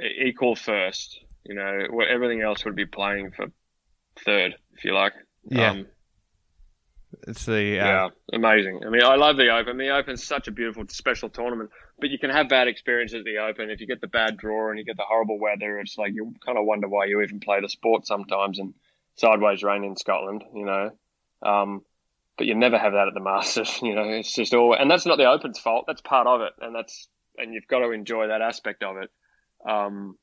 equal 0.00 0.56
first. 0.56 1.20
You 1.44 1.54
know, 1.54 1.86
where 1.90 2.08
everything 2.08 2.42
else 2.42 2.64
would 2.64 2.74
be 2.74 2.86
playing 2.86 3.30
for 3.30 3.46
third, 4.24 4.56
if 4.76 4.84
you 4.84 4.94
like. 4.94 5.12
Yeah. 5.48 5.70
Um, 5.70 5.86
It's 7.26 7.44
the 7.44 7.62
yeah, 7.62 8.06
uh, 8.06 8.10
amazing. 8.32 8.80
I 8.86 8.90
mean, 8.90 9.02
I 9.02 9.16
love 9.16 9.36
the 9.36 9.48
Open. 9.50 9.76
The 9.76 9.90
Open's 9.90 10.22
such 10.22 10.48
a 10.48 10.50
beautiful, 10.50 10.84
special 10.88 11.28
tournament. 11.28 11.70
But 11.98 12.10
you 12.10 12.18
can 12.18 12.30
have 12.30 12.48
bad 12.48 12.68
experiences 12.68 13.20
at 13.20 13.24
the 13.24 13.38
Open. 13.38 13.70
If 13.70 13.80
you 13.80 13.86
get 13.86 14.00
the 14.00 14.06
bad 14.06 14.36
draw 14.36 14.70
and 14.70 14.78
you 14.78 14.84
get 14.84 14.96
the 14.96 15.04
horrible 15.06 15.38
weather, 15.38 15.78
it's 15.78 15.96
like 15.96 16.12
you 16.14 16.34
kind 16.44 16.58
of 16.58 16.64
wonder 16.66 16.88
why 16.88 17.06
you 17.06 17.22
even 17.22 17.40
play 17.40 17.60
the 17.60 17.68
sport 17.68 18.06
sometimes. 18.06 18.58
And 18.58 18.74
sideways 19.16 19.62
rain 19.62 19.84
in 19.84 19.96
Scotland, 19.96 20.44
you 20.54 20.64
know. 20.64 20.90
Um, 21.42 21.82
but 22.38 22.46
you 22.46 22.54
never 22.54 22.78
have 22.78 22.92
that 22.92 23.08
at 23.08 23.14
the 23.14 23.20
Masters, 23.20 23.78
you 23.82 23.94
know. 23.94 24.04
It's 24.04 24.32
just 24.32 24.54
all, 24.54 24.74
and 24.74 24.90
that's 24.90 25.06
not 25.06 25.18
the 25.18 25.30
Open's 25.30 25.58
fault. 25.58 25.84
That's 25.86 26.00
part 26.00 26.26
of 26.26 26.42
it, 26.42 26.52
and 26.60 26.74
that's 26.74 27.08
and 27.38 27.52
you've 27.52 27.68
got 27.68 27.80
to 27.80 27.90
enjoy 27.90 28.28
that 28.28 28.42
aspect 28.42 28.82
of 28.82 28.96
it. 28.98 29.10
Um, 29.68 30.16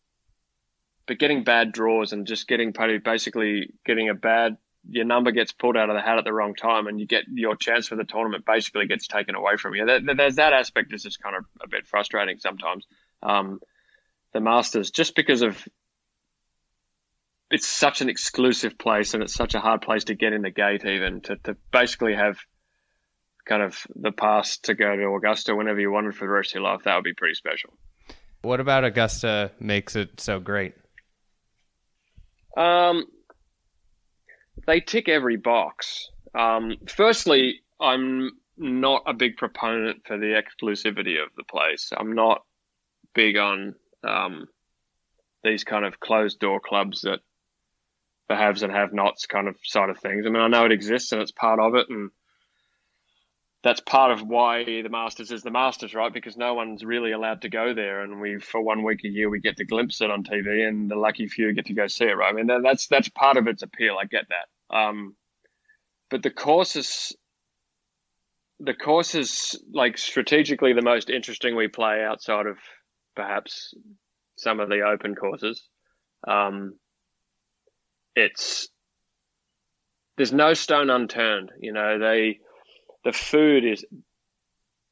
but 1.05 1.19
getting 1.19 1.43
bad 1.43 1.71
draws 1.71 2.13
and 2.13 2.25
just 2.25 2.47
getting 2.47 2.73
basically 3.03 3.73
getting 3.85 4.09
a 4.09 4.13
bad 4.13 4.57
your 4.89 5.05
number 5.05 5.31
gets 5.31 5.51
pulled 5.51 5.77
out 5.77 5.89
of 5.89 5.95
the 5.95 6.01
hat 6.01 6.17
at 6.17 6.25
the 6.25 6.33
wrong 6.33 6.55
time 6.55 6.87
and 6.87 6.99
you 6.99 7.07
get 7.07 7.23
your 7.33 7.55
chance 7.55 7.87
for 7.87 7.95
the 7.95 8.03
tournament 8.03 8.45
basically 8.45 8.85
gets 8.85 9.07
taken 9.07 9.35
away 9.35 9.55
from 9.57 9.75
you. 9.75 9.85
There's 9.85 10.35
that 10.35 10.53
aspect 10.53 10.91
that's 10.91 11.03
just 11.03 11.21
kind 11.21 11.35
of 11.35 11.45
a 11.61 11.67
bit 11.67 11.87
frustrating 11.87 12.39
sometimes. 12.39 12.85
Um, 13.21 13.59
the 14.33 14.41
Masters, 14.41 14.91
just 14.91 15.15
because 15.15 15.41
of 15.41 15.67
it's 17.49 17.67
such 17.67 18.01
an 18.01 18.09
exclusive 18.09 18.77
place 18.77 19.13
and 19.13 19.21
it's 19.21 19.33
such 19.33 19.53
a 19.53 19.59
hard 19.59 19.81
place 19.81 20.05
to 20.05 20.15
get 20.15 20.33
in 20.33 20.41
the 20.41 20.49
gate, 20.49 20.85
even 20.85 21.21
to, 21.21 21.35
to 21.37 21.55
basically 21.71 22.15
have 22.15 22.39
kind 23.45 23.61
of 23.61 23.85
the 23.95 24.11
pass 24.11 24.57
to 24.57 24.73
go 24.73 24.95
to 24.95 25.15
Augusta 25.15 25.55
whenever 25.55 25.79
you 25.79 25.91
wanted 25.91 26.15
for 26.15 26.25
the 26.25 26.31
rest 26.33 26.51
of 26.51 26.55
your 26.55 26.63
life, 26.63 26.83
that 26.83 26.95
would 26.95 27.03
be 27.03 27.13
pretty 27.13 27.35
special. 27.35 27.71
what 28.41 28.59
about 28.59 28.83
Augusta 28.83 29.51
makes 29.59 29.95
it 29.95 30.19
so 30.19 30.39
great? 30.39 30.73
Um, 32.57 33.05
they 34.65 34.79
tick 34.79 35.09
every 35.09 35.37
box. 35.37 36.09
Um, 36.35 36.77
firstly, 36.87 37.61
I'm 37.79 38.31
not 38.57 39.03
a 39.05 39.13
big 39.13 39.37
proponent 39.37 40.05
for 40.05 40.17
the 40.17 40.41
exclusivity 40.41 41.21
of 41.21 41.29
the 41.35 41.43
place. 41.43 41.91
I'm 41.95 42.13
not 42.13 42.43
big 43.13 43.37
on 43.37 43.75
um, 44.03 44.47
these 45.43 45.63
kind 45.63 45.85
of 45.85 45.99
closed 45.99 46.39
door 46.39 46.59
clubs 46.59 47.01
that 47.01 47.19
the 48.29 48.35
haves 48.35 48.63
and 48.63 48.71
have 48.71 48.93
nots 48.93 49.25
kind 49.25 49.47
of 49.47 49.57
side 49.63 49.89
of 49.89 49.99
things. 49.99 50.25
I 50.25 50.29
mean, 50.29 50.41
I 50.41 50.47
know 50.47 50.65
it 50.65 50.71
exists 50.71 51.11
and 51.11 51.21
it's 51.21 51.31
part 51.31 51.59
of 51.59 51.75
it, 51.75 51.89
and 51.89 52.09
that's 53.63 53.81
part 53.81 54.11
of 54.11 54.25
why 54.25 54.63
the 54.63 54.89
Masters 54.89 55.31
is 55.31 55.43
the 55.43 55.51
Masters, 55.51 55.93
right? 55.93 56.13
Because 56.13 56.37
no 56.37 56.53
one's 56.53 56.83
really 56.83 57.11
allowed 57.11 57.41
to 57.41 57.49
go 57.49 57.73
there, 57.73 58.01
and 58.01 58.21
we 58.21 58.39
for 58.39 58.61
one 58.61 58.83
week 58.83 59.03
a 59.03 59.09
year 59.09 59.29
we 59.29 59.39
get 59.39 59.57
to 59.57 59.65
glimpse 59.65 60.01
it 60.01 60.09
on 60.09 60.23
TV, 60.23 60.67
and 60.67 60.89
the 60.89 60.95
lucky 60.95 61.27
few 61.27 61.53
get 61.53 61.65
to 61.65 61.73
go 61.73 61.87
see 61.87 62.05
it, 62.05 62.17
right? 62.17 62.33
I 62.33 62.33
mean, 62.33 62.63
that's 62.63 62.87
that's 62.87 63.09
part 63.09 63.37
of 63.37 63.47
its 63.47 63.63
appeal. 63.63 63.97
I 63.99 64.05
get 64.05 64.29
that, 64.29 64.47
um, 64.73 65.15
but 66.09 66.23
the 66.23 66.31
course 66.31 66.75
is 66.75 67.15
the 68.59 68.73
course 68.73 69.15
is 69.15 69.59
like 69.73 69.97
strategically 69.97 70.73
the 70.73 70.81
most 70.81 71.09
interesting 71.09 71.55
we 71.55 71.67
play 71.67 72.03
outside 72.03 72.45
of 72.45 72.57
perhaps 73.15 73.73
some 74.37 74.59
of 74.59 74.69
the 74.69 74.81
open 74.81 75.15
courses. 75.15 75.67
Um, 76.27 76.75
it's 78.15 78.69
there's 80.17 80.33
no 80.33 80.53
stone 80.53 80.89
unturned. 80.89 81.51
You 81.59 81.73
know, 81.73 81.99
they 81.99 82.39
the 83.03 83.11
food 83.11 83.65
is 83.65 83.85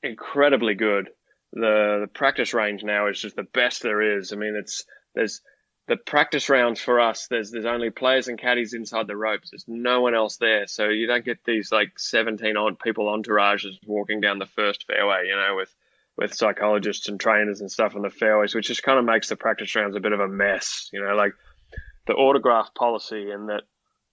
incredibly 0.03 0.75
good. 0.75 1.09
The 1.53 1.99
the 2.01 2.09
practice 2.13 2.53
range 2.53 2.83
now 2.83 3.07
is 3.07 3.21
just 3.21 3.35
the 3.35 3.47
best 3.53 3.83
there 3.83 4.17
is. 4.17 4.33
I 4.33 4.35
mean, 4.35 4.55
it's 4.59 4.85
there's 5.15 5.41
the 5.91 5.97
practice 5.97 6.47
rounds 6.47 6.79
for 6.79 7.01
us. 7.01 7.27
There's 7.27 7.51
there's 7.51 7.65
only 7.65 7.89
players 7.89 8.29
and 8.29 8.39
caddies 8.39 8.73
inside 8.73 9.07
the 9.07 9.17
ropes. 9.17 9.49
There's 9.49 9.65
no 9.67 9.99
one 9.99 10.15
else 10.15 10.37
there, 10.37 10.65
so 10.65 10.87
you 10.87 11.05
don't 11.05 11.25
get 11.25 11.43
these 11.43 11.69
like 11.69 11.99
17 11.99 12.55
odd 12.55 12.79
people 12.79 13.07
entourages 13.07 13.77
walking 13.85 14.21
down 14.21 14.39
the 14.39 14.45
first 14.45 14.87
fairway. 14.87 15.27
You 15.27 15.35
know, 15.35 15.57
with 15.57 15.75
with 16.15 16.33
psychologists 16.33 17.09
and 17.09 17.19
trainers 17.19 17.59
and 17.59 17.69
stuff 17.69 17.93
on 17.93 18.03
the 18.03 18.09
fairways, 18.09 18.55
which 18.55 18.69
just 18.69 18.83
kind 18.83 18.99
of 18.99 19.03
makes 19.03 19.27
the 19.27 19.35
practice 19.35 19.75
rounds 19.75 19.97
a 19.97 19.99
bit 19.99 20.13
of 20.13 20.21
a 20.21 20.29
mess. 20.29 20.89
You 20.93 21.03
know, 21.03 21.13
like 21.13 21.33
the 22.07 22.13
autograph 22.13 22.73
policy 22.73 23.29
and 23.29 23.49
that 23.49 23.63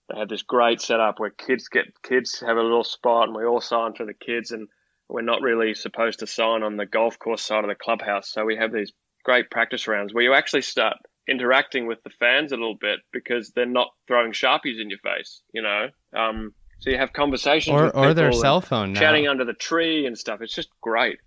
they 0.09 0.19
have 0.19 0.27
this 0.27 0.41
great 0.41 0.81
setup 0.81 1.17
where 1.17 1.29
kids 1.29 1.69
get 1.69 1.85
kids 2.03 2.41
have 2.41 2.57
a 2.57 2.61
little 2.61 2.83
spot 2.83 3.29
and 3.29 3.37
we 3.37 3.45
all 3.45 3.61
sign 3.61 3.93
for 3.93 4.05
the 4.05 4.13
kids 4.13 4.51
and 4.51 4.67
we're 5.07 5.21
not 5.21 5.41
really 5.41 5.73
supposed 5.75 6.19
to 6.19 6.27
sign 6.27 6.61
on 6.61 6.75
the 6.75 6.85
golf 6.85 7.17
course 7.19 7.41
side 7.41 7.63
of 7.63 7.69
the 7.69 7.75
clubhouse. 7.75 8.29
So 8.29 8.43
we 8.43 8.57
have 8.57 8.73
these 8.73 8.91
great 9.23 9.49
practice 9.49 9.87
rounds 9.87 10.13
where 10.13 10.25
you 10.25 10.33
actually 10.33 10.63
start 10.63 10.97
interacting 11.29 11.87
with 11.87 12.01
the 12.03 12.09
fans 12.09 12.51
a 12.51 12.55
little 12.55 12.75
bit 12.75 12.99
because 13.11 13.51
they're 13.51 13.65
not 13.65 13.89
throwing 14.07 14.31
sharpies 14.31 14.81
in 14.81 14.89
your 14.89 14.99
face, 14.99 15.41
you 15.53 15.61
know. 15.61 15.89
Um, 16.13 16.53
so 16.79 16.89
you 16.89 16.97
have 16.97 17.13
conversations 17.13 17.73
Or 17.73 17.95
or 17.95 18.13
their 18.13 18.31
cell 18.31 18.61
phone 18.61 18.93
now. 18.93 18.99
chatting 18.99 19.27
under 19.27 19.45
the 19.45 19.53
tree 19.53 20.05
and 20.05 20.17
stuff. 20.17 20.41
It's 20.41 20.53
just 20.53 20.69
great. 20.81 21.19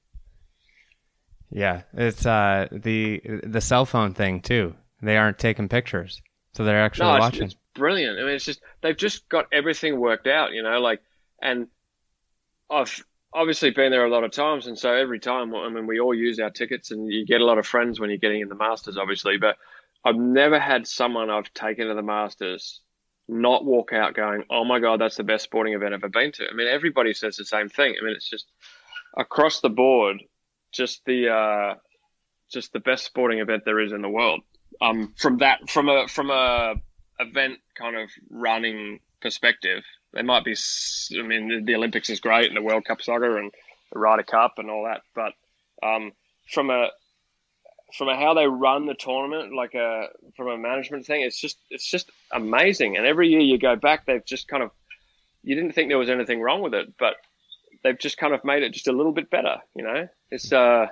Yeah, 1.50 1.82
it's 1.92 2.24
uh 2.24 2.68
the 2.72 3.20
the 3.42 3.60
cell 3.60 3.84
phone 3.84 4.14
thing 4.14 4.40
too. 4.40 4.74
They 5.02 5.16
aren't 5.16 5.38
taking 5.38 5.68
pictures, 5.68 6.22
so 6.54 6.64
they're 6.64 6.82
actually 6.82 7.08
no, 7.08 7.16
it's, 7.16 7.20
watching. 7.20 7.42
it's 7.44 7.56
brilliant. 7.74 8.18
I 8.18 8.22
mean, 8.22 8.34
it's 8.34 8.44
just 8.44 8.60
they've 8.80 8.96
just 8.96 9.28
got 9.28 9.46
everything 9.52 10.00
worked 10.00 10.26
out, 10.26 10.52
you 10.52 10.62
know. 10.62 10.78
Like, 10.80 11.02
and 11.42 11.66
I've 12.70 13.04
obviously 13.34 13.70
been 13.70 13.90
there 13.90 14.06
a 14.06 14.10
lot 14.10 14.24
of 14.24 14.30
times, 14.30 14.66
and 14.66 14.78
so 14.78 14.94
every 14.94 15.18
time, 15.18 15.54
I 15.54 15.68
mean, 15.68 15.86
we 15.86 16.00
all 16.00 16.14
use 16.14 16.38
our 16.38 16.50
tickets, 16.50 16.90
and 16.90 17.12
you 17.12 17.26
get 17.26 17.40
a 17.40 17.44
lot 17.44 17.58
of 17.58 17.66
friends 17.66 18.00
when 18.00 18.08
you're 18.08 18.18
getting 18.18 18.40
in 18.40 18.48
the 18.48 18.54
Masters, 18.54 18.96
obviously. 18.96 19.36
But 19.36 19.56
I've 20.04 20.16
never 20.16 20.58
had 20.58 20.86
someone 20.86 21.30
I've 21.30 21.52
taken 21.54 21.88
to 21.88 21.94
the 21.94 22.02
Masters 22.02 22.80
not 23.28 23.64
walk 23.64 23.92
out 23.92 24.14
going, 24.14 24.44
"Oh 24.50 24.64
my 24.64 24.80
god, 24.80 25.00
that's 25.00 25.16
the 25.16 25.24
best 25.24 25.44
sporting 25.44 25.74
event 25.74 25.94
I've 25.94 26.00
ever 26.00 26.08
been 26.08 26.32
to." 26.32 26.48
I 26.48 26.54
mean, 26.54 26.68
everybody 26.68 27.14
says 27.14 27.36
the 27.36 27.44
same 27.44 27.68
thing. 27.68 27.94
I 28.00 28.04
mean, 28.04 28.14
it's 28.14 28.28
just 28.28 28.46
across 29.16 29.60
the 29.60 29.70
board, 29.70 30.22
just 30.72 31.04
the 31.04 31.28
uh, 31.28 31.74
just 32.50 32.72
the 32.72 32.80
best 32.80 33.04
sporting 33.04 33.38
event 33.38 33.64
there 33.64 33.80
is 33.80 33.92
in 33.92 34.02
the 34.02 34.08
world. 34.08 34.42
Um, 34.80 35.14
from 35.16 35.38
that, 35.38 35.70
from 35.70 35.88
a 35.88 36.08
from 36.08 36.30
a 36.30 36.74
event 37.18 37.58
kind 37.76 37.96
of 37.96 38.10
running 38.30 39.00
perspective, 39.20 39.84
there 40.12 40.24
might 40.24 40.44
be. 40.44 40.56
I 41.18 41.22
mean, 41.22 41.64
the, 41.64 41.74
Olympics 41.74 42.10
is 42.10 42.20
great, 42.20 42.48
and 42.48 42.56
the 42.56 42.62
World 42.62 42.84
Cup 42.84 43.02
soccer, 43.02 43.38
and 43.38 43.52
the 43.92 43.98
Ryder 43.98 44.24
Cup, 44.24 44.54
and 44.58 44.70
all 44.70 44.84
that. 44.84 45.02
But 45.14 45.32
um, 45.86 46.12
from 46.50 46.70
a 46.70 46.88
from 47.96 48.08
how 48.08 48.34
they 48.34 48.46
run 48.46 48.86
the 48.86 48.94
tournament, 48.94 49.54
like 49.54 49.74
a 49.74 50.08
from 50.36 50.48
a 50.48 50.58
management 50.58 51.06
thing, 51.06 51.22
it's 51.22 51.40
just 51.40 51.58
it's 51.70 51.88
just 51.88 52.10
amazing. 52.32 52.96
And 52.96 53.06
every 53.06 53.28
year 53.28 53.40
you 53.40 53.58
go 53.58 53.76
back, 53.76 54.06
they've 54.06 54.24
just 54.24 54.48
kind 54.48 54.62
of 54.62 54.70
you 55.42 55.54
didn't 55.54 55.72
think 55.72 55.88
there 55.88 55.98
was 55.98 56.10
anything 56.10 56.40
wrong 56.40 56.62
with 56.62 56.74
it, 56.74 56.94
but 56.98 57.14
they've 57.82 57.98
just 57.98 58.16
kind 58.16 58.32
of 58.32 58.44
made 58.44 58.62
it 58.62 58.72
just 58.72 58.88
a 58.88 58.92
little 58.92 59.12
bit 59.12 59.30
better. 59.30 59.56
You 59.74 59.84
know, 59.84 60.08
it's 60.30 60.52
uh, 60.52 60.86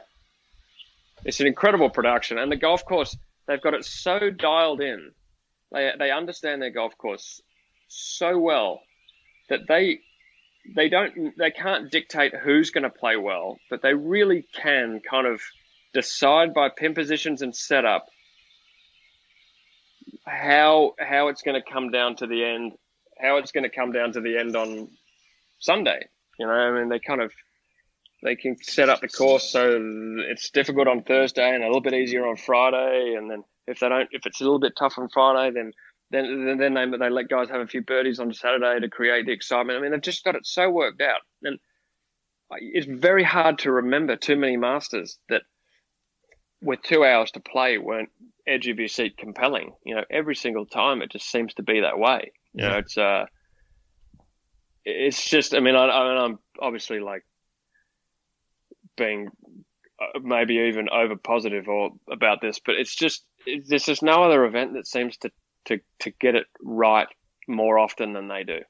it's 1.24 1.40
an 1.40 1.46
incredible 1.46 1.90
production, 1.90 2.38
and 2.38 2.50
the 2.50 2.56
golf 2.56 2.84
course 2.84 3.16
they've 3.46 3.62
got 3.62 3.74
it 3.74 3.84
so 3.84 4.30
dialed 4.30 4.80
in. 4.80 5.12
They 5.72 5.92
they 5.98 6.10
understand 6.10 6.62
their 6.62 6.70
golf 6.70 6.96
course 6.98 7.40
so 7.88 8.38
well 8.38 8.80
that 9.48 9.60
they 9.68 10.00
they 10.74 10.88
don't 10.88 11.36
they 11.38 11.50
can't 11.50 11.90
dictate 11.90 12.34
who's 12.34 12.70
going 12.70 12.84
to 12.84 12.90
play 12.90 13.16
well, 13.16 13.58
but 13.70 13.82
they 13.82 13.94
really 13.94 14.46
can 14.54 15.00
kind 15.08 15.26
of 15.26 15.40
decide 15.92 16.54
by 16.54 16.68
pin 16.68 16.94
positions 16.94 17.42
and 17.42 17.54
setup 17.54 18.06
how 20.26 20.94
how 20.98 21.28
it's 21.28 21.42
going 21.42 21.60
to 21.60 21.72
come 21.72 21.90
down 21.90 22.16
to 22.16 22.26
the 22.26 22.44
end, 22.44 22.72
how 23.18 23.36
it's 23.36 23.52
going 23.52 23.64
to 23.64 23.70
come 23.70 23.92
down 23.92 24.12
to 24.12 24.20
the 24.20 24.38
end 24.38 24.56
on 24.56 24.88
Sunday. 25.58 26.08
You 26.38 26.46
know, 26.46 26.52
I 26.52 26.78
mean, 26.78 26.88
they 26.88 26.98
kind 26.98 27.20
of 27.20 27.32
they 28.22 28.36
can 28.36 28.56
set 28.62 28.88
up 28.88 29.00
the 29.00 29.08
course 29.08 29.50
so 29.50 29.80
it's 30.28 30.50
difficult 30.50 30.88
on 30.88 31.02
Thursday 31.02 31.54
and 31.54 31.62
a 31.62 31.66
little 31.66 31.80
bit 31.80 31.94
easier 31.94 32.26
on 32.26 32.36
Friday. 32.36 33.14
And 33.16 33.30
then 33.30 33.44
if 33.66 33.80
they 33.80 33.88
don't, 33.88 34.08
if 34.12 34.26
it's 34.26 34.40
a 34.40 34.44
little 34.44 34.58
bit 34.58 34.74
tough 34.78 34.98
on 34.98 35.08
Friday, 35.08 35.54
then 35.54 35.72
then 36.10 36.58
then 36.58 36.74
they 36.74 36.98
they 36.98 37.10
let 37.10 37.28
guys 37.28 37.48
have 37.50 37.60
a 37.60 37.66
few 37.66 37.82
birdies 37.82 38.20
on 38.20 38.32
Saturday 38.32 38.80
to 38.80 38.88
create 38.88 39.26
the 39.26 39.32
excitement. 39.32 39.78
I 39.78 39.82
mean, 39.82 39.92
they've 39.92 40.00
just 40.00 40.24
got 40.24 40.34
it 40.34 40.46
so 40.46 40.70
worked 40.70 41.00
out, 41.00 41.20
and 41.42 41.58
it's 42.52 42.86
very 42.86 43.22
hard 43.24 43.60
to 43.60 43.70
remember 43.70 44.16
too 44.16 44.36
many 44.36 44.56
Masters 44.56 45.18
that 45.28 45.42
with 46.62 46.82
two 46.82 47.04
hours 47.04 47.30
to 47.32 47.40
play 47.40 47.78
weren't 47.78 48.10
edge 48.46 48.68
of 48.68 48.78
your 48.78 48.88
seat 48.88 49.16
compelling. 49.16 49.72
You 49.84 49.96
know, 49.96 50.04
every 50.10 50.34
single 50.34 50.66
time 50.66 51.02
it 51.02 51.10
just 51.10 51.30
seems 51.30 51.54
to 51.54 51.62
be 51.62 51.80
that 51.80 51.98
way. 51.98 52.32
You 52.52 52.64
yeah. 52.64 52.70
know, 52.70 52.78
it's 52.78 52.98
uh, 52.98 53.26
it's 54.84 55.28
just. 55.28 55.54
I 55.54 55.60
mean, 55.60 55.76
I, 55.76 55.86
I 55.86 56.08
mean, 56.08 56.22
I'm 56.22 56.38
obviously 56.60 57.00
like 57.00 57.24
being 58.96 59.28
uh, 60.00 60.18
maybe 60.22 60.54
even 60.68 60.88
over 60.88 61.16
positive 61.16 61.68
or 61.68 61.90
about 62.10 62.40
this, 62.40 62.60
but 62.64 62.74
it's 62.76 62.94
just 62.94 63.24
there's 63.66 63.84
just 63.84 64.02
no 64.02 64.24
other 64.24 64.44
event 64.44 64.74
that 64.74 64.86
seems 64.86 65.16
to 65.18 65.30
to 65.66 65.78
to 66.00 66.10
get 66.10 66.34
it 66.34 66.46
right 66.62 67.08
more 67.46 67.78
often 67.78 68.12
than 68.12 68.28
they 68.28 68.44
do. 68.44 68.60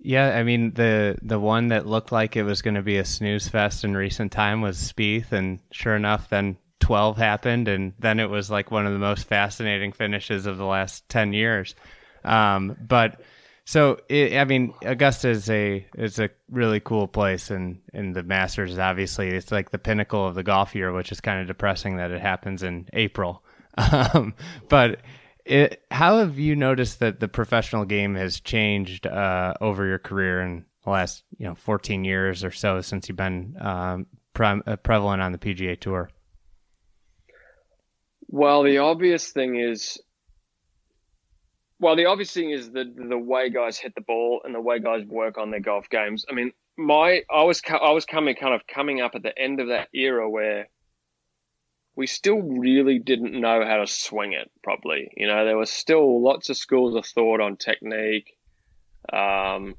Yeah, 0.00 0.36
I 0.38 0.44
mean 0.44 0.74
the 0.74 1.18
the 1.22 1.40
one 1.40 1.68
that 1.68 1.86
looked 1.86 2.12
like 2.12 2.36
it 2.36 2.44
was 2.44 2.62
going 2.62 2.76
to 2.76 2.82
be 2.82 2.98
a 2.98 3.04
snooze 3.04 3.48
fest 3.48 3.84
in 3.84 3.96
recent 3.96 4.30
time 4.30 4.60
was 4.60 4.76
Spieth, 4.78 5.32
and 5.32 5.58
sure 5.72 5.96
enough, 5.96 6.28
then 6.28 6.56
twelve 6.80 7.16
happened, 7.16 7.68
and 7.68 7.92
then 7.98 8.20
it 8.20 8.30
was 8.30 8.50
like 8.50 8.70
one 8.70 8.86
of 8.86 8.92
the 8.92 8.98
most 8.98 9.24
fascinating 9.24 9.92
finishes 9.92 10.46
of 10.46 10.58
the 10.58 10.64
last 10.64 11.08
ten 11.08 11.32
years. 11.32 11.74
Um, 12.24 12.76
but 12.80 13.20
so 13.68 14.00
it, 14.08 14.34
I 14.38 14.44
mean, 14.44 14.72
Augusta 14.82 15.28
is 15.28 15.50
a 15.50 15.86
is 15.94 16.18
a 16.18 16.30
really 16.50 16.80
cool 16.80 17.06
place, 17.06 17.50
and 17.50 17.80
and 17.92 18.16
the 18.16 18.22
Masters 18.22 18.72
is 18.72 18.78
obviously 18.78 19.28
it's 19.28 19.52
like 19.52 19.70
the 19.70 19.78
pinnacle 19.78 20.26
of 20.26 20.34
the 20.34 20.42
golf 20.42 20.74
year, 20.74 20.90
which 20.90 21.12
is 21.12 21.20
kind 21.20 21.42
of 21.42 21.48
depressing 21.48 21.98
that 21.98 22.10
it 22.10 22.22
happens 22.22 22.62
in 22.62 22.88
April. 22.92 23.44
Um, 23.78 24.34
but 24.68 25.02
it, 25.44 25.84
how 25.92 26.18
have 26.18 26.36
you 26.36 26.56
noticed 26.56 26.98
that 26.98 27.20
the 27.20 27.28
professional 27.28 27.84
game 27.84 28.16
has 28.16 28.40
changed 28.40 29.06
uh, 29.06 29.54
over 29.60 29.86
your 29.86 30.00
career 30.00 30.40
in 30.42 30.64
the 30.82 30.90
last 30.90 31.22
you 31.38 31.46
know 31.46 31.54
14 31.54 32.04
years 32.04 32.42
or 32.42 32.50
so 32.50 32.80
since 32.80 33.08
you've 33.08 33.16
been 33.16 33.56
um, 33.60 34.06
pre- 34.34 34.62
uh, 34.66 34.76
prevalent 34.76 35.22
on 35.22 35.30
the 35.32 35.38
PGA 35.38 35.78
Tour? 35.78 36.10
Well, 38.28 38.62
the 38.62 38.78
obvious 38.78 39.30
thing 39.30 39.56
is, 39.56 39.98
well, 41.80 41.96
the 41.96 42.06
obvious 42.06 42.32
thing 42.32 42.50
is 42.50 42.70
the 42.70 42.84
the 42.84 43.18
way 43.18 43.50
guys 43.50 43.78
hit 43.78 43.94
the 43.94 44.02
ball 44.02 44.42
and 44.44 44.54
the 44.54 44.60
way 44.60 44.78
guys 44.78 45.04
work 45.06 45.38
on 45.38 45.50
their 45.50 45.60
golf 45.60 45.88
games. 45.88 46.26
I 46.30 46.34
mean, 46.34 46.52
my 46.76 47.22
I 47.30 47.44
was 47.44 47.62
I 47.68 47.90
was 47.92 48.04
coming 48.04 48.36
kind 48.36 48.54
of 48.54 48.66
coming 48.66 49.00
up 49.00 49.14
at 49.14 49.22
the 49.22 49.36
end 49.36 49.60
of 49.60 49.68
that 49.68 49.88
era 49.94 50.28
where 50.28 50.68
we 51.96 52.06
still 52.06 52.40
really 52.40 53.00
didn't 53.00 53.32
know 53.32 53.64
how 53.64 53.78
to 53.78 53.86
swing 53.86 54.32
it 54.32 54.50
properly. 54.62 55.10
You 55.16 55.26
know, 55.26 55.44
there 55.44 55.56
was 55.56 55.70
still 55.70 56.22
lots 56.22 56.48
of 56.48 56.56
schools 56.56 56.94
of 56.94 57.04
thought 57.04 57.40
on 57.40 57.56
technique. 57.56 58.36
Um, 59.12 59.74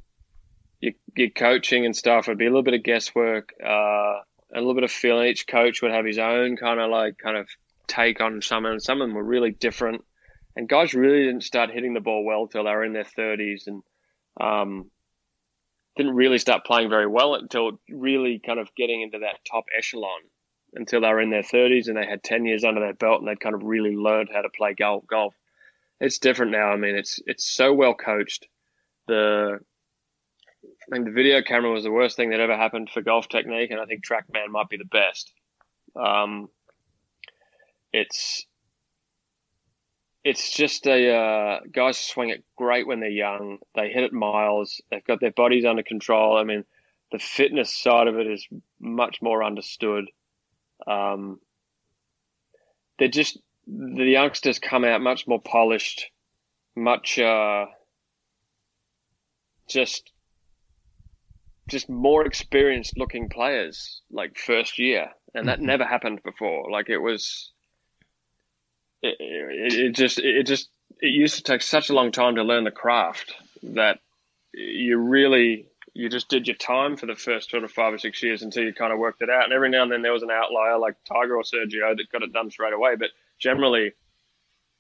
your, 0.82 0.94
your 1.16 1.30
coaching 1.30 1.86
and 1.86 1.96
stuff 1.96 2.28
would 2.28 2.38
be 2.38 2.46
a 2.46 2.50
little 2.50 2.64
bit 2.64 2.74
of 2.74 2.84
guesswork, 2.84 3.54
uh, 3.64 3.68
a 3.68 4.56
little 4.56 4.74
bit 4.74 4.84
of 4.84 4.92
feeling. 4.92 5.28
Each 5.28 5.48
coach 5.48 5.82
would 5.82 5.92
have 5.92 6.06
his 6.06 6.18
own 6.18 6.58
kind 6.58 6.82
of 6.82 6.90
like 6.90 7.18
kind 7.18 7.38
of 7.38 7.48
take 7.90 8.22
on 8.22 8.42
some, 8.42 8.66
and 8.66 8.82
some 8.82 9.02
of 9.02 9.08
them 9.08 9.16
were 9.16 9.24
really 9.24 9.52
different. 9.52 10.04
And 10.56 10.70
guys 10.70 10.94
really 10.94 11.26
didn't 11.26 11.44
start 11.44 11.72
hitting 11.72 11.94
the 11.94 12.00
ball 12.00 12.24
well 12.24 12.48
till 12.48 12.64
they 12.64 12.72
were 12.72 12.86
in 12.86 12.94
their 12.94 13.04
thirties, 13.04 13.66
and 13.68 13.84
um, 14.40 14.90
didn't 15.98 16.16
really 16.16 16.38
start 16.38 16.66
playing 16.66 16.90
very 16.90 17.08
well 17.08 17.36
until 17.36 17.80
really 17.90 18.40
kind 18.46 18.60
of 18.60 18.74
getting 18.76 19.02
into 19.02 19.20
that 19.20 19.40
top 19.50 19.66
echelon 19.78 20.22
until 20.74 21.02
they 21.02 21.08
were 21.08 21.22
in 21.22 21.30
their 21.30 21.42
30s 21.42 21.88
and 21.88 21.98
they 21.98 22.06
had 22.06 22.24
10 22.24 22.46
years 22.46 22.64
under 22.64 22.80
their 22.80 22.94
belt 22.94 23.20
and 23.20 23.28
they'd 23.28 23.40
kind 23.40 23.56
of 23.56 23.64
really 23.64 23.96
learned 23.96 24.30
how 24.34 24.42
to 24.42 24.50
play 24.50 24.74
golf. 24.74 25.06
golf. 25.08 25.34
It's 26.00 26.20
different 26.20 26.52
now. 26.52 26.72
I 26.72 26.78
mean, 26.78 26.96
it's 26.96 27.20
it's 27.26 27.44
so 27.44 27.74
well 27.74 27.94
coached. 27.94 28.48
The 29.08 29.60
I 30.64 30.96
mean, 30.96 31.04
the 31.04 31.12
video 31.12 31.42
camera 31.42 31.72
was 31.72 31.84
the 31.84 31.92
worst 31.92 32.16
thing 32.16 32.30
that 32.30 32.40
ever 32.40 32.56
happened 32.56 32.90
for 32.90 33.02
golf 33.02 33.28
technique, 33.28 33.72
and 33.72 33.82
I 33.82 33.86
think 33.86 34.06
TrackMan 34.06 34.50
might 34.50 34.70
be 34.70 34.78
the 34.78 34.86
best. 34.86 35.32
Um, 35.96 36.48
it's 37.94 38.46
it's 40.24 40.52
just 40.52 40.86
a 40.86 41.16
uh, 41.16 41.60
guys 41.72 41.98
swing 41.98 42.30
it 42.30 42.44
great 42.58 42.86
when 42.86 43.00
they're 43.00 43.10
young. 43.10 43.60
They 43.76 43.90
hit 43.90 44.04
it 44.04 44.14
miles. 44.14 44.82
They've 44.92 45.04
got 45.04 45.22
their 45.22 45.32
bodies 45.32 45.66
under 45.66 45.84
control. 45.84 46.38
I 46.38 46.44
mean, 46.44 46.66
the 47.12 47.20
fitness 47.20 47.76
side 47.76 48.08
of 48.08 48.18
it 48.18 48.28
is 48.28 48.48
much 48.80 49.22
more 49.22 49.44
understood. 49.44 50.06
Um, 50.86 51.40
they're 52.98 53.08
just 53.08 53.40
the 53.66 54.06
youngsters 54.06 54.60
come 54.60 54.84
out 54.84 55.02
much 55.02 55.28
more 55.28 55.42
polished, 55.42 56.10
much 56.76 57.18
uh, 57.20 57.66
just 59.70 60.12
just 61.70 61.90
more 61.90 62.26
experienced 62.26 62.98
looking 62.98 63.30
players 63.30 64.02
like 64.12 64.38
first 64.38 64.80
year, 64.80 65.10
and 65.34 65.48
that 65.48 65.60
mm-hmm. 65.60 65.68
never 65.68 65.86
happened 65.86 66.20
before. 66.24 66.70
Like 66.72 66.90
it 66.90 66.98
was, 66.98 67.52
it, 69.02 69.16
it, 69.20 69.92
just 69.96 70.20
it 70.20 70.46
just 70.46 70.70
it 71.00 71.08
used 71.08 71.36
to 71.36 71.44
take 71.44 71.62
such 71.62 71.90
a 71.90 71.94
long 71.94 72.12
time 72.12 72.36
to 72.36 72.44
learn 72.44 72.64
the 72.64 72.72
craft 72.72 73.34
that 73.64 74.00
you 74.54 74.98
really 74.98 75.68
you 75.94 76.10
just 76.10 76.30
did 76.30 76.48
your 76.48 76.56
time 76.56 76.96
for 76.96 77.06
the 77.06 77.16
first 77.16 77.50
sort 77.50 77.64
of 77.64 77.72
five 77.72 77.94
or 77.94 77.98
six 77.98 78.22
years 78.24 78.42
until 78.42 78.64
you 78.64 78.74
kind 78.74 78.94
of 78.94 79.00
worked 79.00 79.22
it 79.22 79.30
out. 79.30 79.44
And 79.44 79.54
every 79.54 79.70
now 79.70 79.84
and 79.84 79.92
then 79.92 80.02
there 80.02 80.14
was 80.14 80.24
an 80.24 80.32
outlier 80.32 80.78
like 80.78 80.96
Tiger 81.06 81.36
or 81.36 81.44
Sergio 81.44 81.96
that 81.96 82.12
got 82.12 82.24
it 82.24 82.32
done 82.32 82.52
straight 82.52 82.74
away. 82.74 82.96
But 82.96 83.10
generally, 83.40 83.94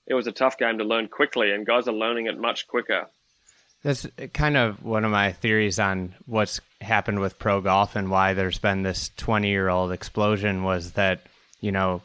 it 0.08 0.13
was 0.13 0.27
a 0.27 0.32
tough 0.32 0.58
game 0.58 0.77
to 0.77 0.84
learn 0.84 1.08
quickly, 1.08 1.51
and 1.51 1.65
guys 1.65 1.88
are 1.88 1.93
learning 1.93 2.27
it 2.27 2.39
much 2.39 2.67
quicker. 2.67 3.08
That's 3.84 4.05
kind 4.34 4.58
of 4.58 4.84
one 4.84 5.05
of 5.05 5.12
my 5.12 5.32
theories 5.32 5.79
on 5.79 6.15
what's 6.25 6.60
happened 6.82 7.19
with 7.19 7.39
pro 7.39 7.62
golf 7.62 7.95
and 7.95 8.10
why 8.10 8.34
there's 8.34 8.60
been 8.60 8.84
this 8.84 9.12
20 9.17 9.47
year 9.47 9.69
old 9.69 9.91
explosion 9.91 10.63
was 10.63 10.93
that, 10.93 11.21
you 11.62 11.71
know, 11.71 12.01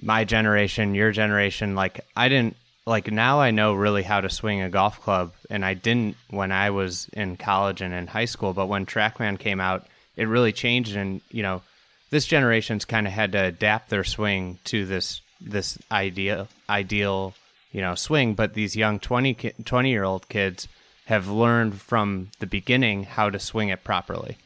my 0.00 0.24
generation, 0.24 0.94
your 0.94 1.12
generation, 1.12 1.74
like 1.74 2.00
I 2.16 2.28
didn't 2.28 2.56
like 2.86 3.10
now 3.10 3.40
I 3.40 3.50
know 3.50 3.74
really 3.74 4.02
how 4.02 4.20
to 4.20 4.28
swing 4.28 4.60
a 4.60 4.68
golf 4.68 5.00
club, 5.00 5.32
and 5.50 5.64
I 5.64 5.74
didn't 5.74 6.16
when 6.30 6.52
I 6.52 6.70
was 6.70 7.08
in 7.12 7.36
college 7.36 7.80
and 7.80 7.94
in 7.94 8.06
high 8.06 8.26
school. 8.26 8.52
But 8.52 8.66
when 8.66 8.86
TrackMan 8.86 9.38
came 9.38 9.60
out, 9.60 9.86
it 10.16 10.28
really 10.28 10.52
changed, 10.52 10.96
and 10.96 11.20
you 11.30 11.42
know, 11.42 11.62
this 12.10 12.26
generation's 12.26 12.84
kind 12.84 13.06
of 13.06 13.12
had 13.12 13.32
to 13.32 13.44
adapt 13.44 13.90
their 13.90 14.04
swing 14.04 14.58
to 14.64 14.84
this 14.84 15.20
this 15.40 15.78
ideal 15.90 16.48
ideal 16.68 17.34
you 17.72 17.80
know 17.80 17.94
swing. 17.94 18.34
But 18.34 18.54
these 18.54 18.76
young 18.76 18.98
20, 18.98 19.34
20 19.64 19.90
year 19.90 20.04
old 20.04 20.28
kids 20.28 20.68
have 21.06 21.28
learned 21.28 21.80
from 21.80 22.30
the 22.38 22.46
beginning 22.46 23.04
how 23.04 23.30
to 23.30 23.38
swing 23.38 23.68
it 23.68 23.84
properly. 23.84 24.38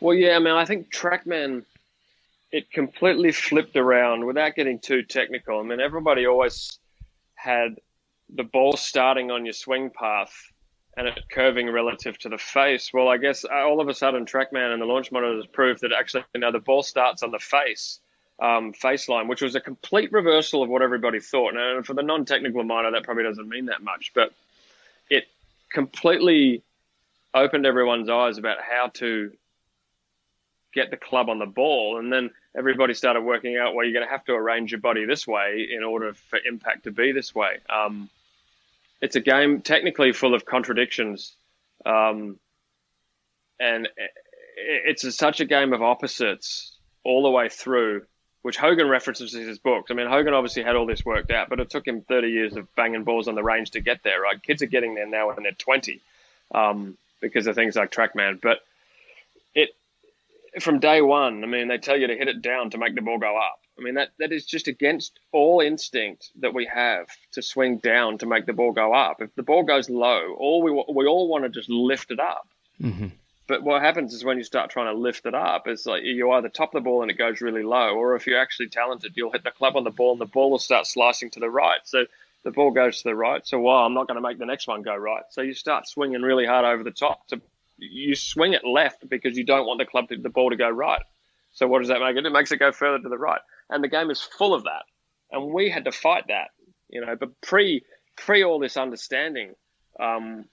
Well, 0.00 0.14
yeah, 0.14 0.36
I 0.36 0.38
mean, 0.38 0.54
I 0.54 0.64
think 0.64 0.92
TrackMan 0.92 1.64
it 2.50 2.70
completely 2.70 3.32
flipped 3.32 3.76
around 3.76 4.24
without 4.24 4.54
getting 4.54 4.78
too 4.78 5.02
technical. 5.02 5.60
I 5.60 5.62
mean, 5.62 5.80
everybody 5.80 6.26
always 6.26 6.78
had 7.34 7.76
the 8.34 8.42
ball 8.42 8.76
starting 8.76 9.30
on 9.30 9.44
your 9.44 9.52
swing 9.52 9.90
path 9.90 10.32
and 10.96 11.06
it 11.06 11.18
curving 11.30 11.70
relative 11.70 12.18
to 12.18 12.28
the 12.28 12.38
face. 12.38 12.90
Well, 12.92 13.08
I 13.08 13.18
guess 13.18 13.44
uh, 13.44 13.66
all 13.66 13.80
of 13.80 13.88
a 13.88 13.94
sudden, 13.94 14.26
TrackMan 14.26 14.72
and 14.72 14.82
the 14.82 14.86
launch 14.86 15.12
monitors 15.12 15.46
proved 15.46 15.82
that 15.82 15.92
actually, 15.92 16.24
you 16.34 16.52
the 16.52 16.58
ball 16.58 16.82
starts 16.82 17.22
on 17.22 17.30
the 17.30 17.38
face, 17.38 18.00
um, 18.40 18.72
face 18.72 19.08
line, 19.08 19.28
which 19.28 19.40
was 19.40 19.54
a 19.54 19.60
complete 19.60 20.10
reversal 20.10 20.62
of 20.62 20.68
what 20.68 20.82
everybody 20.82 21.20
thought. 21.20 21.54
And 21.56 21.86
for 21.86 21.94
the 21.94 22.02
non-technical 22.02 22.64
miner, 22.64 22.90
that 22.90 23.04
probably 23.04 23.22
doesn't 23.22 23.48
mean 23.48 23.66
that 23.66 23.82
much, 23.82 24.12
but 24.14 24.32
it 25.08 25.28
completely 25.70 26.62
opened 27.32 27.66
everyone's 27.66 28.08
eyes 28.08 28.38
about 28.38 28.56
how 28.60 28.88
to 28.94 29.30
get 30.78 30.90
the 30.90 30.96
club 30.96 31.28
on 31.28 31.38
the 31.38 31.46
ball. 31.46 31.98
And 31.98 32.12
then 32.12 32.30
everybody 32.56 32.94
started 32.94 33.22
working 33.22 33.56
out, 33.56 33.74
well, 33.74 33.84
you're 33.84 33.94
going 33.94 34.06
to 34.06 34.10
have 34.10 34.24
to 34.26 34.32
arrange 34.32 34.72
your 34.72 34.80
body 34.80 35.04
this 35.04 35.26
way 35.26 35.68
in 35.74 35.82
order 35.82 36.14
for 36.14 36.38
impact 36.46 36.84
to 36.84 36.90
be 36.90 37.12
this 37.12 37.34
way. 37.34 37.58
Um, 37.68 38.08
it's 39.00 39.16
a 39.16 39.20
game 39.20 39.62
technically 39.62 40.12
full 40.12 40.34
of 40.34 40.44
contradictions. 40.44 41.34
Um, 41.84 42.38
and 43.60 43.88
it's 44.56 45.04
a, 45.04 45.12
such 45.12 45.40
a 45.40 45.44
game 45.44 45.72
of 45.72 45.82
opposites 45.82 46.76
all 47.04 47.22
the 47.22 47.30
way 47.30 47.48
through, 47.48 48.02
which 48.42 48.56
Hogan 48.56 48.88
references 48.88 49.34
in 49.34 49.46
his 49.46 49.58
books. 49.58 49.90
I 49.90 49.94
mean, 49.94 50.08
Hogan 50.08 50.34
obviously 50.34 50.62
had 50.62 50.76
all 50.76 50.86
this 50.86 51.04
worked 51.04 51.30
out, 51.30 51.48
but 51.48 51.60
it 51.60 51.70
took 51.70 51.86
him 51.86 52.02
30 52.02 52.28
years 52.28 52.56
of 52.56 52.72
banging 52.74 53.04
balls 53.04 53.28
on 53.28 53.34
the 53.34 53.42
range 53.42 53.72
to 53.72 53.80
get 53.80 54.02
there, 54.02 54.20
right? 54.20 54.40
Kids 54.42 54.62
are 54.62 54.66
getting 54.66 54.94
there 54.94 55.06
now 55.06 55.28
when 55.28 55.42
they're 55.42 55.52
20 55.52 56.00
um, 56.54 56.96
because 57.20 57.46
of 57.46 57.54
things 57.54 57.76
like 57.76 57.90
TrackMan. 57.90 58.40
But 58.40 58.60
from 60.60 60.78
day 60.78 61.00
one, 61.00 61.44
I 61.44 61.46
mean, 61.46 61.68
they 61.68 61.78
tell 61.78 61.96
you 61.96 62.06
to 62.06 62.16
hit 62.16 62.28
it 62.28 62.42
down 62.42 62.70
to 62.70 62.78
make 62.78 62.94
the 62.94 63.02
ball 63.02 63.18
go 63.18 63.36
up. 63.36 63.60
I 63.78 63.82
mean, 63.82 63.94
that, 63.94 64.10
that 64.18 64.32
is 64.32 64.44
just 64.44 64.66
against 64.66 65.18
all 65.32 65.60
instinct 65.60 66.30
that 66.40 66.52
we 66.52 66.66
have 66.66 67.06
to 67.32 67.42
swing 67.42 67.78
down 67.78 68.18
to 68.18 68.26
make 68.26 68.46
the 68.46 68.52
ball 68.52 68.72
go 68.72 68.92
up. 68.92 69.22
If 69.22 69.34
the 69.36 69.42
ball 69.42 69.62
goes 69.62 69.88
low, 69.88 70.34
all 70.38 70.62
we 70.62 70.70
we 70.70 71.06
all 71.06 71.28
want 71.28 71.44
to 71.44 71.50
just 71.50 71.68
lift 71.68 72.10
it 72.10 72.18
up. 72.18 72.48
Mm-hmm. 72.80 73.08
But 73.46 73.62
what 73.62 73.80
happens 73.80 74.12
is 74.12 74.24
when 74.24 74.36
you 74.36 74.44
start 74.44 74.70
trying 74.70 74.94
to 74.94 75.00
lift 75.00 75.24
it 75.24 75.34
up, 75.34 75.68
it's 75.68 75.86
like 75.86 76.02
you 76.02 76.30
either 76.32 76.48
top 76.50 76.72
the 76.72 76.80
ball 76.80 77.02
and 77.02 77.10
it 77.10 77.16
goes 77.16 77.40
really 77.40 77.62
low, 77.62 77.94
or 77.94 78.14
if 78.14 78.26
you're 78.26 78.40
actually 78.40 78.68
talented, 78.68 79.12
you'll 79.16 79.32
hit 79.32 79.44
the 79.44 79.50
club 79.50 79.76
on 79.76 79.84
the 79.84 79.90
ball 79.90 80.12
and 80.12 80.20
the 80.20 80.26
ball 80.26 80.50
will 80.50 80.58
start 80.58 80.86
slicing 80.86 81.30
to 81.30 81.40
the 81.40 81.48
right. 81.48 81.80
So 81.84 82.04
the 82.44 82.50
ball 82.50 82.72
goes 82.72 82.98
to 82.98 83.08
the 83.08 83.14
right. 83.14 83.46
So 83.46 83.58
well, 83.60 83.86
I'm 83.86 83.94
not 83.94 84.06
going 84.06 84.16
to 84.16 84.28
make 84.28 84.38
the 84.38 84.46
next 84.46 84.68
one 84.68 84.82
go 84.82 84.94
right. 84.94 85.22
So 85.30 85.40
you 85.42 85.54
start 85.54 85.88
swinging 85.88 86.22
really 86.22 86.46
hard 86.46 86.64
over 86.64 86.82
the 86.82 86.90
top. 86.90 87.26
To 87.28 87.40
you 87.78 88.14
swing 88.14 88.52
it 88.52 88.64
left 88.64 89.08
because 89.08 89.36
you 89.36 89.44
don't 89.44 89.66
want 89.66 89.78
the 89.78 89.86
club 89.86 90.08
to, 90.08 90.16
the 90.16 90.28
ball 90.28 90.50
to 90.50 90.56
go 90.56 90.68
right. 90.68 91.02
So 91.52 91.66
what 91.66 91.80
does 91.80 91.88
that 91.88 92.00
make 92.00 92.16
it? 92.16 92.26
It 92.26 92.32
makes 92.32 92.52
it 92.52 92.58
go 92.58 92.72
further 92.72 93.02
to 93.02 93.08
the 93.08 93.18
right. 93.18 93.40
And 93.70 93.82
the 93.82 93.88
game 93.88 94.10
is 94.10 94.20
full 94.20 94.54
of 94.54 94.64
that. 94.64 94.84
And 95.30 95.52
we 95.52 95.70
had 95.70 95.84
to 95.84 95.92
fight 95.92 96.24
that, 96.28 96.50
you 96.88 97.04
know. 97.04 97.16
But 97.16 97.40
pre 97.40 97.84
pre 98.16 98.44
all 98.44 98.58
this 98.58 98.76
understanding, 98.76 99.54
um, 100.00 100.46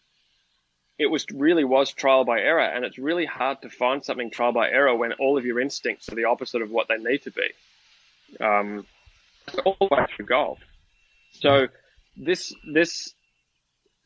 it 0.97 1.07
was 1.07 1.25
really 1.33 1.63
was 1.63 1.91
trial 1.91 2.25
by 2.25 2.39
error, 2.39 2.61
and 2.61 2.85
it's 2.85 2.97
really 2.97 3.25
hard 3.25 3.61
to 3.61 3.69
find 3.69 4.03
something 4.03 4.31
trial 4.31 4.51
by 4.51 4.69
error 4.69 4.95
when 4.95 5.13
all 5.13 5.37
of 5.37 5.45
your 5.45 5.59
instincts 5.59 6.09
are 6.09 6.15
the 6.15 6.25
opposite 6.25 6.61
of 6.61 6.71
what 6.71 6.87
they 6.87 6.97
need 6.97 7.23
to 7.23 7.31
be. 7.31 7.49
Um, 8.43 8.85
all 9.63 9.77
the 9.79 9.87
way 9.91 10.05
through 10.15 10.25
golf. 10.25 10.59
So 11.31 11.67
this 12.17 12.53
this 12.71 13.13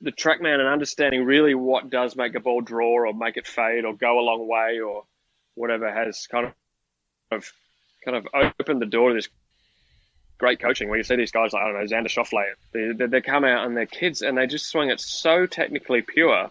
the 0.02 0.12
TrackMan 0.12 0.60
and 0.60 0.68
understanding 0.68 1.26
really 1.26 1.56
what 1.56 1.90
does 1.90 2.16
make 2.16 2.36
a 2.36 2.40
ball 2.40 2.62
draw 2.62 3.08
or 3.08 3.14
make 3.14 3.38
it 3.38 3.48
fade 3.48 3.86
or 3.86 3.94
go 3.94 4.20
a 4.20 4.22
long 4.22 4.48
way 4.48 4.80
or 4.80 5.04
whatever 5.56 5.92
has 5.92 6.28
kind 6.28 6.52
of 7.32 7.52
kind 8.06 8.18
of 8.18 8.28
opened 8.60 8.82
the 8.82 8.86
door 8.86 9.10
to 9.10 9.16
this 9.16 9.28
great 10.38 10.62
coaching 10.62 10.88
where 10.88 10.98
you 10.98 11.04
see 11.04 11.18
these 11.18 11.32
guys 11.32 11.52
like 11.52 11.62
I 11.62 11.72
don't 11.72 11.80
know 11.80 11.86
Xander 11.86 12.08
Schauffele 12.08 12.54
they, 12.72 12.94
they, 12.94 13.08
they 13.08 13.22
come 13.22 13.44
out 13.44 13.66
and 13.66 13.76
they're 13.76 13.86
kids 13.86 14.22
and 14.22 14.38
they 14.38 14.48
just 14.48 14.70
swing 14.70 14.90
it 14.90 15.02
so 15.02 15.46
technically 15.46 16.02
pure 16.02 16.50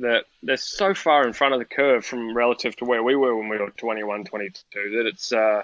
that 0.00 0.24
they're 0.42 0.56
so 0.56 0.94
far 0.94 1.26
in 1.26 1.32
front 1.32 1.54
of 1.54 1.60
the 1.60 1.64
curve 1.64 2.04
from 2.04 2.36
relative 2.36 2.76
to 2.76 2.84
where 2.84 3.02
we 3.02 3.16
were 3.16 3.36
when 3.36 3.48
we 3.48 3.58
were 3.58 3.70
21, 3.70 4.24
22 4.24 4.90
that 4.96 5.06
it's 5.06 5.32
uh, 5.32 5.62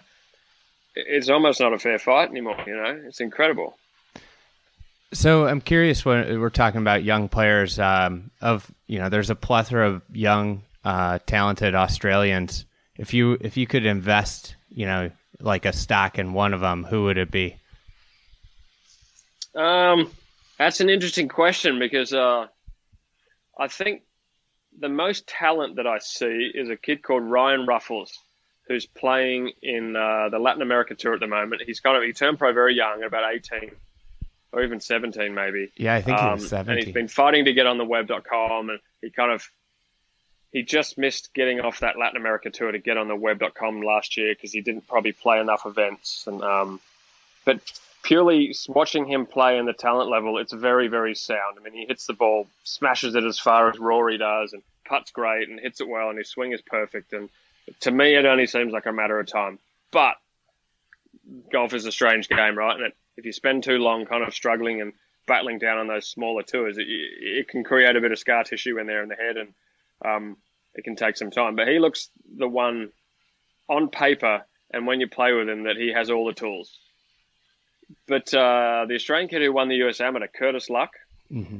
it's 0.94 1.28
almost 1.28 1.60
not 1.60 1.72
a 1.72 1.78
fair 1.78 1.98
fight 1.98 2.30
anymore. 2.30 2.56
You 2.66 2.76
know, 2.76 3.02
it's 3.06 3.20
incredible. 3.20 3.76
So 5.12 5.46
I'm 5.46 5.60
curious 5.60 6.04
when 6.04 6.40
we're 6.40 6.50
talking 6.50 6.80
about 6.80 7.04
young 7.04 7.28
players. 7.28 7.78
Um, 7.78 8.30
of 8.40 8.70
you 8.86 8.98
know, 8.98 9.08
there's 9.08 9.30
a 9.30 9.34
plethora 9.34 9.90
of 9.90 10.02
young, 10.10 10.62
uh, 10.84 11.18
talented 11.26 11.74
Australians. 11.74 12.64
If 12.96 13.12
you 13.12 13.36
if 13.40 13.56
you 13.56 13.66
could 13.66 13.84
invest, 13.84 14.56
you 14.70 14.86
know, 14.86 15.10
like 15.38 15.66
a 15.66 15.72
stock 15.72 16.18
in 16.18 16.32
one 16.32 16.54
of 16.54 16.60
them, 16.60 16.84
who 16.84 17.04
would 17.04 17.18
it 17.18 17.30
be? 17.30 17.56
Um, 19.54 20.10
that's 20.58 20.80
an 20.80 20.88
interesting 20.88 21.28
question 21.28 21.78
because 21.78 22.14
uh, 22.14 22.46
I 23.58 23.68
think 23.68 24.02
the 24.78 24.88
most 24.88 25.26
talent 25.26 25.76
that 25.76 25.86
I 25.86 25.98
see 25.98 26.50
is 26.54 26.70
a 26.70 26.76
kid 26.76 27.02
called 27.02 27.22
Ryan 27.22 27.66
Ruffles, 27.66 28.18
who's 28.66 28.86
playing 28.86 29.52
in 29.62 29.94
uh, 29.94 30.30
the 30.30 30.38
Latin 30.38 30.62
America 30.62 30.94
tour 30.94 31.12
at 31.12 31.20
the 31.20 31.26
moment. 31.26 31.62
He's 31.66 31.80
kind 31.80 31.98
of 31.98 32.02
he 32.02 32.14
turned 32.14 32.38
pro 32.38 32.54
very 32.54 32.74
young, 32.74 33.02
at 33.02 33.08
about 33.08 33.30
eighteen 33.34 33.72
or 34.52 34.62
even 34.62 34.80
seventeen, 34.80 35.34
maybe. 35.34 35.72
Yeah, 35.76 35.94
I 35.94 36.02
think 36.02 36.18
he 36.18 36.26
was 36.26 36.42
Um, 36.42 36.48
seventeen. 36.48 36.76
And 36.78 36.84
he's 36.84 36.94
been 36.94 37.08
fighting 37.08 37.46
to 37.46 37.52
get 37.52 37.66
on 37.66 37.78
the 37.78 37.84
web.com, 37.84 38.70
and 38.70 38.78
he 39.00 39.10
kind 39.10 39.32
of 39.32 39.48
he 40.52 40.62
just 40.62 40.98
missed 40.98 41.32
getting 41.34 41.60
off 41.60 41.80
that 41.80 41.98
Latin 41.98 42.18
America 42.18 42.50
tour 42.50 42.70
to 42.70 42.78
get 42.78 42.98
on 42.98 43.08
the 43.08 43.16
web.com 43.16 43.80
last 43.80 44.16
year 44.18 44.34
because 44.34 44.52
he 44.52 44.60
didn't 44.60 44.86
probably 44.86 45.12
play 45.12 45.40
enough 45.40 45.64
events. 45.64 46.26
And 46.26 46.42
um, 46.42 46.80
but 47.44 47.60
purely 48.02 48.54
watching 48.68 49.06
him 49.06 49.24
play 49.26 49.56
in 49.56 49.64
the 49.64 49.72
talent 49.72 50.10
level, 50.10 50.38
it's 50.38 50.52
very 50.52 50.88
very 50.88 51.14
sound. 51.14 51.56
I 51.58 51.62
mean, 51.62 51.72
he 51.72 51.86
hits 51.86 52.06
the 52.06 52.12
ball, 52.12 52.46
smashes 52.64 53.14
it 53.14 53.24
as 53.24 53.38
far 53.38 53.70
as 53.70 53.78
Rory 53.78 54.18
does, 54.18 54.52
and 54.52 54.62
puts 54.84 55.10
great 55.10 55.48
and 55.48 55.58
hits 55.58 55.80
it 55.80 55.88
well, 55.88 56.10
and 56.10 56.18
his 56.18 56.28
swing 56.28 56.52
is 56.52 56.60
perfect. 56.60 57.12
And 57.12 57.30
to 57.80 57.90
me, 57.90 58.14
it 58.14 58.26
only 58.26 58.46
seems 58.46 58.72
like 58.72 58.86
a 58.86 58.92
matter 58.92 59.18
of 59.18 59.26
time. 59.26 59.58
But 59.90 60.16
golf 61.50 61.72
is 61.72 61.86
a 61.86 61.92
strange 61.92 62.28
game, 62.28 62.58
right? 62.58 62.76
And 62.76 62.86
it, 62.86 62.96
if 63.16 63.24
you 63.24 63.32
spend 63.32 63.62
too 63.62 63.78
long 63.78 64.06
kind 64.06 64.22
of 64.26 64.34
struggling 64.34 64.80
and 64.80 64.92
battling 65.26 65.58
down 65.58 65.78
on 65.78 65.86
those 65.86 66.08
smaller 66.08 66.42
tours, 66.42 66.78
it, 66.78 66.86
it 66.88 67.48
can 67.48 67.64
create 67.64 67.96
a 67.96 68.00
bit 68.00 68.12
of 68.12 68.18
scar 68.18 68.44
tissue 68.44 68.78
in 68.78 68.86
there 68.86 69.02
in 69.02 69.08
the 69.08 69.14
head, 69.14 69.36
and 69.36 69.54
um, 70.04 70.36
it 70.74 70.84
can 70.84 70.96
take 70.96 71.16
some 71.16 71.30
time. 71.30 71.56
But 71.56 71.68
he 71.68 71.78
looks 71.78 72.10
the 72.36 72.48
one 72.48 72.90
on 73.68 73.88
paper, 73.88 74.44
and 74.72 74.86
when 74.86 75.00
you 75.00 75.08
play 75.08 75.32
with 75.32 75.48
him, 75.48 75.64
that 75.64 75.76
he 75.76 75.92
has 75.92 76.10
all 76.10 76.26
the 76.26 76.32
tools. 76.32 76.78
But 78.08 78.32
uh, 78.32 78.86
the 78.88 78.94
Australian 78.94 79.28
kid 79.28 79.42
who 79.42 79.52
won 79.52 79.68
the 79.68 79.86
US 79.86 80.00
Amateur, 80.00 80.26
Curtis 80.26 80.70
Luck, 80.70 80.92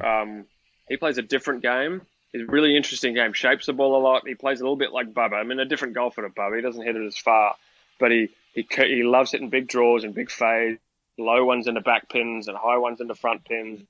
um, 0.03 0.46
he 0.88 0.96
plays 0.96 1.18
a 1.18 1.22
different 1.22 1.62
game. 1.62 2.03
It's 2.32 2.48
a 2.48 2.50
really 2.50 2.76
interesting 2.76 3.14
game. 3.14 3.34
Shapes 3.34 3.66
the 3.66 3.74
ball 3.74 3.96
a 3.96 4.03
lot. 4.03 4.26
He 4.26 4.34
plays 4.34 4.61
a 4.61 4.64
little 4.64 4.76
bit 4.76 4.92
like 4.92 5.12
Bubba. 5.12 5.34
I 5.34 5.42
mean, 5.42 5.61
a 5.61 5.66
different 5.66 5.94
golfer 5.94 6.22
to 6.22 6.30
Bubba. 6.30 6.57
He 6.57 6.62
doesn't 6.62 6.82
hit 6.82 6.96
it 6.96 7.07
as 7.07 7.16
far, 7.16 7.55
but 8.00 8.11
he 8.11 8.30
he 8.55 8.66
he 8.70 9.03
loves 9.03 9.32
hitting 9.32 9.50
big 9.50 9.68
draws 9.68 10.05
and 10.05 10.14
big 10.14 10.30
fades, 10.30 10.80
low 11.22 11.44
ones 11.44 11.66
in 11.66 11.74
the 11.74 11.80
back 11.80 12.08
pins 12.08 12.48
and 12.48 12.56
high 12.56 12.78
ones 12.78 13.00
in 13.00 13.06
the 13.06 13.14
front 13.14 13.44
pins. 13.44 13.80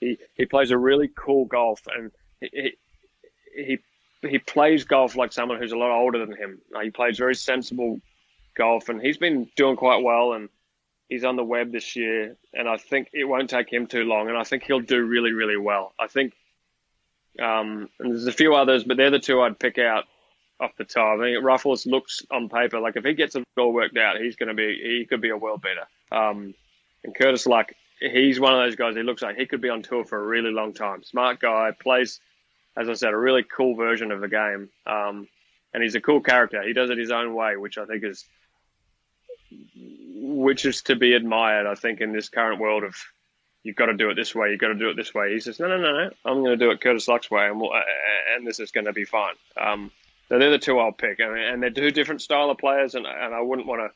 He 0.00 0.18
he 0.34 0.44
plays 0.44 0.70
a 0.70 0.78
really 0.78 1.08
cool 1.14 1.44
golf, 1.44 1.82
and 1.86 2.10
he 2.40 2.72
he 3.54 3.78
he, 4.22 4.38
plays 4.38 4.84
golf 4.84 5.16
like 5.16 5.32
someone 5.32 5.58
who's 5.58 5.72
a 5.72 5.78
lot 5.78 5.90
older 5.90 6.24
than 6.24 6.36
him. 6.36 6.60
Uh, 6.74 6.80
he 6.80 6.90
plays 6.90 7.18
very 7.18 7.34
sensible 7.34 8.00
golf, 8.56 8.88
and 8.88 9.00
he's 9.00 9.18
been 9.18 9.48
doing 9.56 9.76
quite 9.76 10.02
well. 10.02 10.32
And 10.32 10.48
he's 11.08 11.24
on 11.24 11.36
the 11.36 11.44
web 11.44 11.72
this 11.72 11.96
year, 11.96 12.36
and 12.52 12.68
I 12.68 12.76
think 12.76 13.10
it 13.12 13.24
won't 13.24 13.50
take 13.50 13.72
him 13.72 13.86
too 13.86 14.04
long, 14.04 14.28
and 14.28 14.36
I 14.36 14.44
think 14.44 14.64
he'll 14.64 14.80
do 14.80 15.02
really, 15.02 15.32
really 15.32 15.56
well. 15.56 15.94
I 15.98 16.06
think, 16.06 16.34
um, 17.40 17.88
and 17.98 18.10
there's 18.10 18.26
a 18.26 18.32
few 18.32 18.54
others, 18.54 18.84
but 18.84 18.96
they're 18.96 19.10
the 19.10 19.18
two 19.18 19.40
I'd 19.40 19.58
pick 19.58 19.78
out 19.78 20.04
off 20.60 20.76
the 20.76 20.84
top. 20.84 21.18
I 21.18 21.22
mean, 21.22 21.42
Ruffles 21.42 21.86
looks 21.86 22.22
on 22.30 22.48
paper 22.48 22.80
like 22.80 22.96
if 22.96 23.04
he 23.04 23.14
gets 23.14 23.36
it 23.36 23.44
all 23.56 23.72
worked 23.72 23.96
out, 23.96 24.20
he's 24.20 24.36
going 24.36 24.48
to 24.48 24.54
be 24.54 24.80
he 24.82 25.06
could 25.06 25.20
be 25.20 25.30
a 25.30 25.36
world 25.36 25.62
beater. 25.62 25.86
Um, 26.10 26.54
and 27.04 27.14
Curtis 27.14 27.46
Luck, 27.46 27.72
he's 28.00 28.40
one 28.40 28.54
of 28.54 28.60
those 28.60 28.76
guys. 28.76 28.96
He 28.96 29.02
looks 29.02 29.22
like 29.22 29.36
he 29.36 29.46
could 29.46 29.60
be 29.60 29.68
on 29.68 29.82
tour 29.82 30.04
for 30.04 30.18
a 30.18 30.26
really 30.26 30.50
long 30.50 30.72
time. 30.72 31.02
Smart 31.02 31.40
guy, 31.40 31.70
plays, 31.78 32.20
as 32.76 32.88
I 32.88 32.94
said, 32.94 33.12
a 33.12 33.16
really 33.16 33.44
cool 33.44 33.74
version 33.74 34.12
of 34.12 34.20
the 34.20 34.28
game. 34.28 34.68
Um, 34.86 35.28
and 35.74 35.82
he's 35.82 35.94
a 35.94 36.00
cool 36.00 36.20
character. 36.20 36.62
He 36.62 36.72
does 36.72 36.90
it 36.90 36.98
his 36.98 37.10
own 37.10 37.34
way, 37.34 37.56
which 37.56 37.78
I 37.78 37.84
think 37.84 38.04
is 38.04 38.24
which 40.20 40.64
is 40.64 40.82
to 40.82 40.96
be 40.96 41.14
admired. 41.14 41.66
I 41.66 41.74
think 41.74 42.00
in 42.00 42.12
this 42.12 42.28
current 42.28 42.60
world 42.60 42.84
of 42.84 42.96
you've 43.62 43.76
got 43.76 43.86
to 43.86 43.94
do 43.94 44.10
it 44.10 44.14
this 44.14 44.34
way, 44.34 44.50
you've 44.50 44.60
got 44.60 44.68
to 44.68 44.74
do 44.74 44.90
it 44.90 44.96
this 44.96 45.14
way. 45.14 45.32
He 45.32 45.40
says, 45.40 45.60
no, 45.60 45.68
no, 45.68 45.78
no, 45.78 45.92
no, 45.92 46.10
I'm 46.24 46.42
going 46.42 46.58
to 46.58 46.64
do 46.64 46.70
it 46.70 46.80
Curtis 46.80 47.08
Luck's 47.08 47.30
way, 47.30 47.46
and 47.46 47.60
we'll, 47.60 47.72
and 48.34 48.46
this 48.46 48.60
is 48.60 48.70
going 48.70 48.86
to 48.86 48.92
be 48.92 49.04
fine. 49.04 49.34
Um, 49.60 49.90
so 50.28 50.38
they're 50.38 50.50
the 50.50 50.58
two 50.58 50.78
I'll 50.78 50.92
pick, 50.92 51.18
and, 51.20 51.36
and 51.38 51.62
they're 51.62 51.70
two 51.70 51.90
different 51.90 52.22
style 52.22 52.50
of 52.50 52.58
players, 52.58 52.94
and, 52.94 53.06
and 53.06 53.34
I 53.34 53.40
wouldn't 53.40 53.66
want 53.66 53.80
to. 53.80 53.90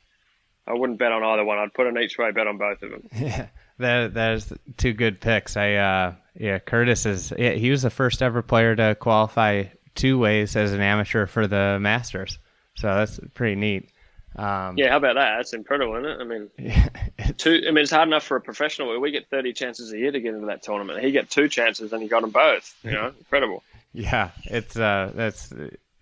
I 0.66 0.74
wouldn't 0.74 0.98
bet 0.98 1.12
on 1.12 1.22
either 1.24 1.44
one. 1.44 1.58
I'd 1.58 1.74
put 1.74 1.86
an 1.86 1.98
each 1.98 2.18
way 2.18 2.30
bet 2.30 2.46
on 2.46 2.58
both 2.58 2.82
of 2.82 2.90
them. 2.90 3.08
Yeah, 3.14 3.46
that 3.78 4.14
that's 4.14 4.52
two 4.76 4.92
good 4.92 5.20
picks. 5.20 5.56
I 5.56 5.74
uh, 5.74 6.14
yeah, 6.38 6.58
Curtis 6.60 7.04
is 7.06 7.32
yeah, 7.36 7.52
he 7.52 7.70
was 7.70 7.82
the 7.82 7.90
first 7.90 8.22
ever 8.22 8.42
player 8.42 8.76
to 8.76 8.94
qualify 8.94 9.64
two 9.94 10.18
ways 10.18 10.54
as 10.56 10.72
an 10.72 10.80
amateur 10.80 11.26
for 11.26 11.46
the 11.46 11.78
Masters, 11.80 12.38
so 12.74 12.94
that's 12.94 13.18
pretty 13.34 13.56
neat. 13.56 13.88
Um, 14.36 14.78
Yeah, 14.78 14.90
how 14.90 14.96
about 14.96 15.14
that? 15.16 15.36
That's 15.36 15.52
incredible, 15.52 15.96
isn't 15.96 16.08
it? 16.10 16.20
I 16.20 16.24
mean, 16.24 16.48
yeah, 16.58 16.88
two. 17.36 17.64
I 17.66 17.70
mean, 17.70 17.82
it's 17.82 17.90
hard 17.90 18.08
enough 18.08 18.22
for 18.24 18.36
a 18.36 18.40
professional. 18.40 18.98
We 19.00 19.10
get 19.10 19.28
thirty 19.30 19.52
chances 19.52 19.92
a 19.92 19.98
year 19.98 20.12
to 20.12 20.20
get 20.20 20.34
into 20.34 20.46
that 20.46 20.62
tournament. 20.62 21.02
He 21.04 21.10
get 21.10 21.28
two 21.28 21.48
chances, 21.48 21.92
and 21.92 22.00
he 22.02 22.08
got 22.08 22.22
them 22.22 22.30
both. 22.30 22.74
You 22.84 22.90
know, 22.92 23.12
incredible. 23.18 23.62
yeah, 23.92 24.30
it's 24.44 24.76
uh, 24.76 25.10
that's 25.14 25.52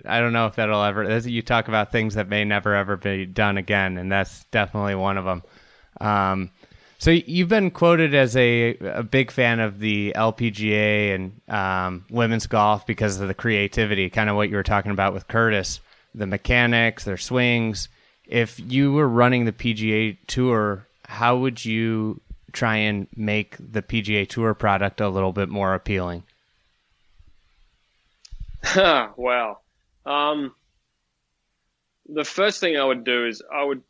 I 0.04 0.20
don't 0.20 0.32
know 0.32 0.46
if 0.46 0.56
that'll 0.56 0.82
ever. 0.82 1.18
You 1.18 1.42
talk 1.42 1.68
about 1.68 1.92
things 1.92 2.14
that 2.14 2.28
may 2.28 2.44
never 2.44 2.74
ever 2.74 2.96
be 2.96 3.26
done 3.26 3.58
again, 3.58 3.98
and 3.98 4.10
that's 4.10 4.44
definitely 4.46 4.94
one 4.94 5.18
of 5.18 5.24
them. 5.24 5.42
Um, 6.00 6.50
so 6.98 7.10
you've 7.10 7.48
been 7.48 7.70
quoted 7.70 8.14
as 8.14 8.36
a, 8.36 8.76
a 8.76 9.02
big 9.02 9.30
fan 9.30 9.58
of 9.58 9.78
the 9.78 10.12
LPGA 10.14 11.14
and 11.14 11.40
um, 11.48 12.04
women's 12.10 12.46
golf 12.46 12.86
because 12.86 13.18
of 13.18 13.26
the 13.26 13.34
creativity, 13.34 14.10
kind 14.10 14.28
of 14.28 14.36
what 14.36 14.50
you 14.50 14.56
were 14.56 14.62
talking 14.62 14.90
about 14.90 15.14
with 15.14 15.26
Curtis, 15.26 15.80
the 16.14 16.26
mechanics, 16.26 17.04
their 17.04 17.16
swings. 17.16 17.88
If 18.26 18.60
you 18.60 18.92
were 18.92 19.08
running 19.08 19.46
the 19.46 19.52
PGA 19.52 20.18
Tour, 20.26 20.86
how 21.06 21.38
would 21.38 21.64
you 21.64 22.20
try 22.52 22.76
and 22.76 23.06
make 23.16 23.56
the 23.58 23.80
PGA 23.80 24.28
Tour 24.28 24.52
product 24.52 25.00
a 25.00 25.08
little 25.08 25.32
bit 25.32 25.48
more 25.48 25.74
appealing? 25.74 26.22
wow. 28.76 29.58
Um, 30.06 30.54
the 32.08 32.24
first 32.24 32.60
thing 32.60 32.76
I 32.76 32.84
would 32.84 33.04
do 33.04 33.26
is 33.26 33.42
I 33.52 33.62
would 33.62 33.82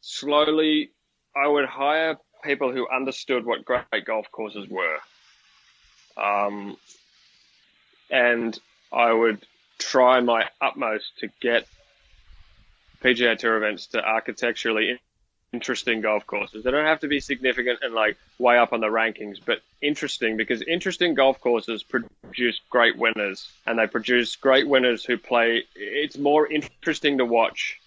slowly, 0.00 0.90
I 1.34 1.48
would 1.48 1.66
hire 1.66 2.16
people 2.44 2.72
who 2.72 2.86
understood 2.88 3.44
what 3.44 3.64
great 3.64 4.04
golf 4.04 4.30
courses 4.30 4.68
were. 4.68 4.98
Um, 6.16 6.76
and 8.10 8.58
I 8.92 9.12
would 9.12 9.44
try 9.78 10.20
my 10.20 10.48
utmost 10.60 11.18
to 11.18 11.28
get 11.40 11.66
PGA 13.02 13.36
Tour 13.36 13.56
events 13.56 13.86
to 13.88 14.02
architecturally 14.02 15.00
interesting 15.54 16.00
golf 16.00 16.26
courses. 16.26 16.64
They 16.64 16.72
don't 16.72 16.84
have 16.84 17.00
to 17.00 17.08
be 17.08 17.20
significant 17.20 17.78
and 17.82 17.94
like 17.94 18.16
way 18.38 18.58
up 18.58 18.72
on 18.72 18.80
the 18.80 18.88
rankings, 18.88 19.38
but 19.44 19.60
interesting 19.80 20.36
because 20.36 20.60
interesting 20.62 21.14
golf 21.14 21.40
courses 21.40 21.84
produce 21.84 22.60
great 22.70 22.96
winners 22.98 23.48
and 23.66 23.78
they 23.78 23.86
produce 23.86 24.34
great 24.34 24.66
winners 24.66 25.04
who 25.04 25.16
play. 25.16 25.62
It's 25.76 26.18
more 26.18 26.44
interesting 26.50 27.18
to 27.18 27.24
watch 27.24 27.80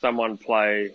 someone 0.00 0.36
play 0.36 0.90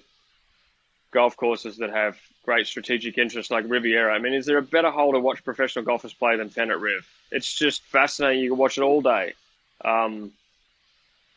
golf 1.12 1.38
courses 1.38 1.78
that 1.78 1.90
have 1.90 2.18
great 2.44 2.68
strategic 2.68 3.18
interest 3.18 3.50
like 3.50 3.64
Riviera. 3.68 4.14
I 4.14 4.20
mean, 4.20 4.34
is 4.34 4.46
there 4.46 4.58
a 4.58 4.62
better 4.62 4.92
hole 4.92 5.14
to 5.14 5.20
watch 5.20 5.44
professional 5.46 5.86
golfers 5.86 6.14
play 6.14 6.36
than 6.36 6.50
10 6.50 6.70
at 6.72 6.80
Riv? 6.82 7.08
It's 7.32 7.52
just 7.54 7.82
fascinating. 7.84 8.44
You 8.44 8.50
can 8.50 8.58
watch 8.58 8.78
it 8.78 8.82
all 8.82 9.02
day. 9.02 9.34
Um, 9.86 10.34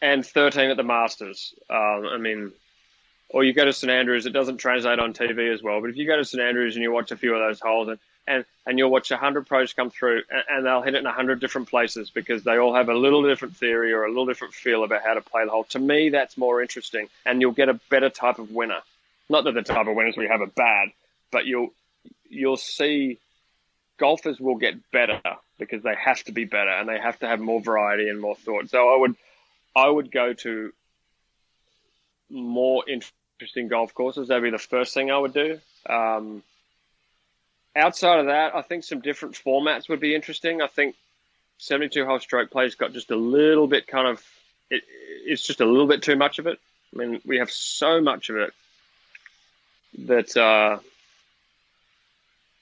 and 0.00 0.26
13 0.26 0.70
at 0.70 0.76
the 0.76 0.82
Masters. 0.82 1.54
Um, 1.70 2.06
I 2.10 2.18
mean, 2.18 2.52
or 3.32 3.44
you 3.44 3.52
go 3.52 3.64
to 3.64 3.72
St 3.72 3.90
Andrews, 3.90 4.26
it 4.26 4.32
doesn't 4.32 4.58
translate 4.58 4.98
on 4.98 5.14
TV 5.14 5.52
as 5.52 5.62
well. 5.62 5.80
But 5.80 5.90
if 5.90 5.96
you 5.96 6.06
go 6.06 6.16
to 6.16 6.24
St 6.24 6.42
Andrews 6.42 6.76
and 6.76 6.82
you 6.82 6.92
watch 6.92 7.10
a 7.10 7.16
few 7.16 7.34
of 7.34 7.40
those 7.40 7.60
holes, 7.60 7.88
and 7.88 7.98
and, 8.24 8.44
and 8.64 8.78
you'll 8.78 8.90
watch 8.90 9.10
100 9.10 9.48
pros 9.48 9.72
come 9.72 9.90
through, 9.90 10.22
and, 10.30 10.44
and 10.48 10.66
they'll 10.66 10.82
hit 10.82 10.94
it 10.94 10.98
in 10.98 11.04
100 11.04 11.40
different 11.40 11.68
places 11.68 12.08
because 12.10 12.44
they 12.44 12.56
all 12.56 12.72
have 12.74 12.88
a 12.88 12.94
little 12.94 13.24
different 13.24 13.56
theory 13.56 13.92
or 13.92 14.04
a 14.04 14.08
little 14.08 14.26
different 14.26 14.54
feel 14.54 14.84
about 14.84 15.02
how 15.02 15.14
to 15.14 15.20
play 15.20 15.44
the 15.44 15.50
hole. 15.50 15.64
To 15.70 15.80
me, 15.80 16.10
that's 16.10 16.36
more 16.36 16.62
interesting, 16.62 17.08
and 17.26 17.40
you'll 17.40 17.52
get 17.52 17.68
a 17.68 17.80
better 17.90 18.10
type 18.10 18.38
of 18.38 18.52
winner. 18.52 18.80
Not 19.28 19.44
that 19.44 19.54
the 19.54 19.62
type 19.62 19.88
of 19.88 19.96
winners 19.96 20.16
we 20.16 20.28
have 20.28 20.40
are 20.40 20.46
bad, 20.46 20.90
but 21.32 21.46
you'll 21.46 21.72
you'll 22.28 22.56
see 22.56 23.18
golfers 23.98 24.40
will 24.40 24.56
get 24.56 24.90
better 24.90 25.20
because 25.58 25.82
they 25.82 25.94
have 25.94 26.22
to 26.24 26.32
be 26.32 26.44
better 26.44 26.70
and 26.70 26.88
they 26.88 26.98
have 26.98 27.18
to 27.20 27.26
have 27.26 27.40
more 27.40 27.60
variety 27.60 28.08
and 28.08 28.20
more 28.20 28.34
thought. 28.34 28.68
So 28.70 28.94
I 28.94 28.98
would 28.98 29.16
I 29.76 29.88
would 29.88 30.10
go 30.10 30.32
to 30.32 30.72
more 32.30 32.84
interesting 32.88 33.21
golf 33.68 33.94
courses. 33.94 34.28
That'd 34.28 34.42
be 34.42 34.50
the 34.50 34.58
first 34.58 34.94
thing 34.94 35.10
I 35.10 35.18
would 35.18 35.34
do. 35.34 35.60
Um, 35.88 36.42
outside 37.74 38.20
of 38.20 38.26
that, 38.26 38.54
I 38.54 38.62
think 38.62 38.84
some 38.84 39.00
different 39.00 39.34
formats 39.34 39.88
would 39.88 40.00
be 40.00 40.14
interesting. 40.14 40.62
I 40.62 40.66
think 40.66 40.94
72 41.58 42.04
hole 42.04 42.20
stroke 42.20 42.50
play's 42.50 42.74
got 42.74 42.92
just 42.92 43.10
a 43.10 43.16
little 43.16 43.66
bit 43.66 43.86
kind 43.86 44.08
of, 44.08 44.24
it, 44.70 44.82
it's 45.24 45.42
just 45.42 45.60
a 45.60 45.66
little 45.66 45.86
bit 45.86 46.02
too 46.02 46.16
much 46.16 46.38
of 46.38 46.46
it. 46.46 46.58
I 46.94 46.98
mean, 46.98 47.20
we 47.24 47.38
have 47.38 47.50
so 47.50 48.00
much 48.00 48.30
of 48.30 48.36
it 48.36 48.52
that 50.06 50.36
uh, 50.36 50.78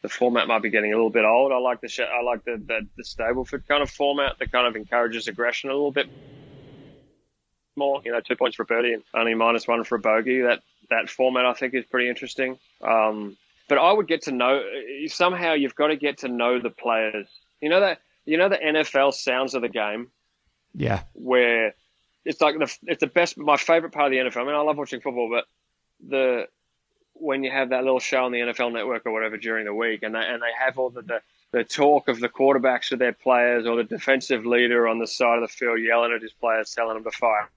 the 0.02 0.08
format 0.08 0.48
might 0.48 0.62
be 0.62 0.70
getting 0.70 0.92
a 0.92 0.96
little 0.96 1.10
bit 1.10 1.24
old. 1.24 1.52
I 1.52 1.58
like 1.58 1.80
the 1.80 1.88
sh- 1.88 2.00
I 2.00 2.22
like 2.22 2.44
the, 2.44 2.56
the 2.56 2.86
the 2.96 3.02
Stableford 3.02 3.66
kind 3.66 3.82
of 3.82 3.90
format 3.90 4.38
that 4.38 4.52
kind 4.52 4.66
of 4.66 4.76
encourages 4.76 5.28
aggression 5.28 5.70
a 5.70 5.74
little 5.74 5.92
bit 5.92 6.08
more. 7.76 8.00
You 8.04 8.12
know, 8.12 8.20
two 8.20 8.36
points 8.36 8.56
for 8.56 8.62
a 8.62 8.66
birdie 8.66 8.94
and 8.94 9.02
only 9.14 9.34
minus 9.34 9.68
one 9.68 9.84
for 9.84 9.96
a 9.96 10.00
bogey. 10.00 10.42
That 10.42 10.62
that 10.90 11.08
format 11.08 11.46
I 11.46 11.54
think 11.54 11.74
is 11.74 11.84
pretty 11.84 12.08
interesting. 12.08 12.58
Um, 12.82 13.36
but 13.68 13.78
I 13.78 13.92
would 13.92 14.08
get 14.08 14.22
to 14.22 14.32
know 14.32 14.62
somehow 15.06 15.54
you've 15.54 15.76
got 15.76 15.88
to 15.88 15.96
get 15.96 16.18
to 16.18 16.28
know 16.28 16.58
the 16.58 16.70
players. 16.70 17.28
You 17.60 17.68
know 17.68 17.80
that 17.80 18.00
you 18.24 18.36
know 18.36 18.48
the 18.48 18.58
NFL 18.58 19.14
sounds 19.14 19.54
of 19.54 19.62
the 19.62 19.68
game. 19.68 20.08
Yeah. 20.74 21.02
Where 21.14 21.74
it's 22.24 22.40
like 22.40 22.58
the 22.58 22.76
it's 22.86 23.00
the 23.00 23.06
best 23.06 23.38
my 23.38 23.56
favorite 23.56 23.92
part 23.92 24.06
of 24.06 24.10
the 24.12 24.30
NFL. 24.30 24.42
I 24.42 24.44
mean, 24.44 24.54
I 24.54 24.60
love 24.60 24.76
watching 24.76 25.00
football, 25.00 25.30
but 25.30 25.44
the 26.06 26.48
when 27.14 27.44
you 27.44 27.50
have 27.50 27.70
that 27.70 27.84
little 27.84 28.00
show 28.00 28.24
on 28.24 28.32
the 28.32 28.38
NFL 28.38 28.72
Network 28.72 29.06
or 29.06 29.12
whatever 29.12 29.36
during 29.36 29.66
the 29.66 29.74
week, 29.74 30.02
and 30.02 30.14
they 30.14 30.20
and 30.20 30.42
they 30.42 30.52
have 30.58 30.78
all 30.78 30.90
the, 30.90 31.02
the 31.02 31.20
the 31.52 31.64
talk 31.64 32.08
of 32.08 32.20
the 32.20 32.28
quarterbacks 32.28 32.88
to 32.88 32.96
their 32.96 33.12
players 33.12 33.66
or 33.66 33.76
the 33.76 33.84
defensive 33.84 34.46
leader 34.46 34.86
on 34.86 34.98
the 34.98 35.06
side 35.06 35.36
of 35.36 35.42
the 35.42 35.48
field 35.48 35.80
yelling 35.80 36.12
at 36.12 36.22
his 36.22 36.32
players, 36.32 36.70
telling 36.70 36.94
them 36.94 37.04
to 37.04 37.10
fire 37.10 37.48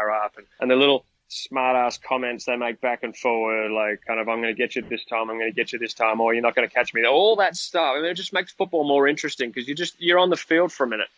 up, 0.00 0.36
and, 0.36 0.46
and 0.60 0.70
the 0.70 0.76
little 0.76 1.04
smart 1.30 1.76
ass 1.76 1.96
comments 1.96 2.44
they 2.44 2.56
make 2.56 2.80
back 2.80 3.02
and 3.02 3.16
forward, 3.16 3.70
like 3.70 4.04
kind 4.04 4.20
of 4.20 4.28
I'm 4.28 4.42
going 4.42 4.54
to 4.54 4.58
get 4.58 4.74
you 4.74 4.82
this 4.82 5.04
time, 5.04 5.30
I'm 5.30 5.38
going 5.38 5.50
to 5.50 5.54
get 5.54 5.72
you 5.72 5.78
this 5.78 5.94
time, 5.94 6.20
or 6.20 6.34
you're 6.34 6.42
not 6.42 6.54
going 6.54 6.68
to 6.68 6.74
catch 6.74 6.92
me. 6.92 7.06
All 7.06 7.36
that 7.36 7.56
stuff. 7.56 7.94
I 7.96 8.00
mean, 8.00 8.10
it 8.10 8.14
just 8.14 8.32
makes 8.32 8.52
football 8.52 8.86
more 8.86 9.06
interesting 9.06 9.50
because 9.50 9.68
you 9.68 9.74
just 9.74 10.00
you're 10.00 10.18
on 10.18 10.30
the 10.30 10.36
field 10.36 10.72
for 10.72 10.84
a 10.84 10.88
minute. 10.88 11.08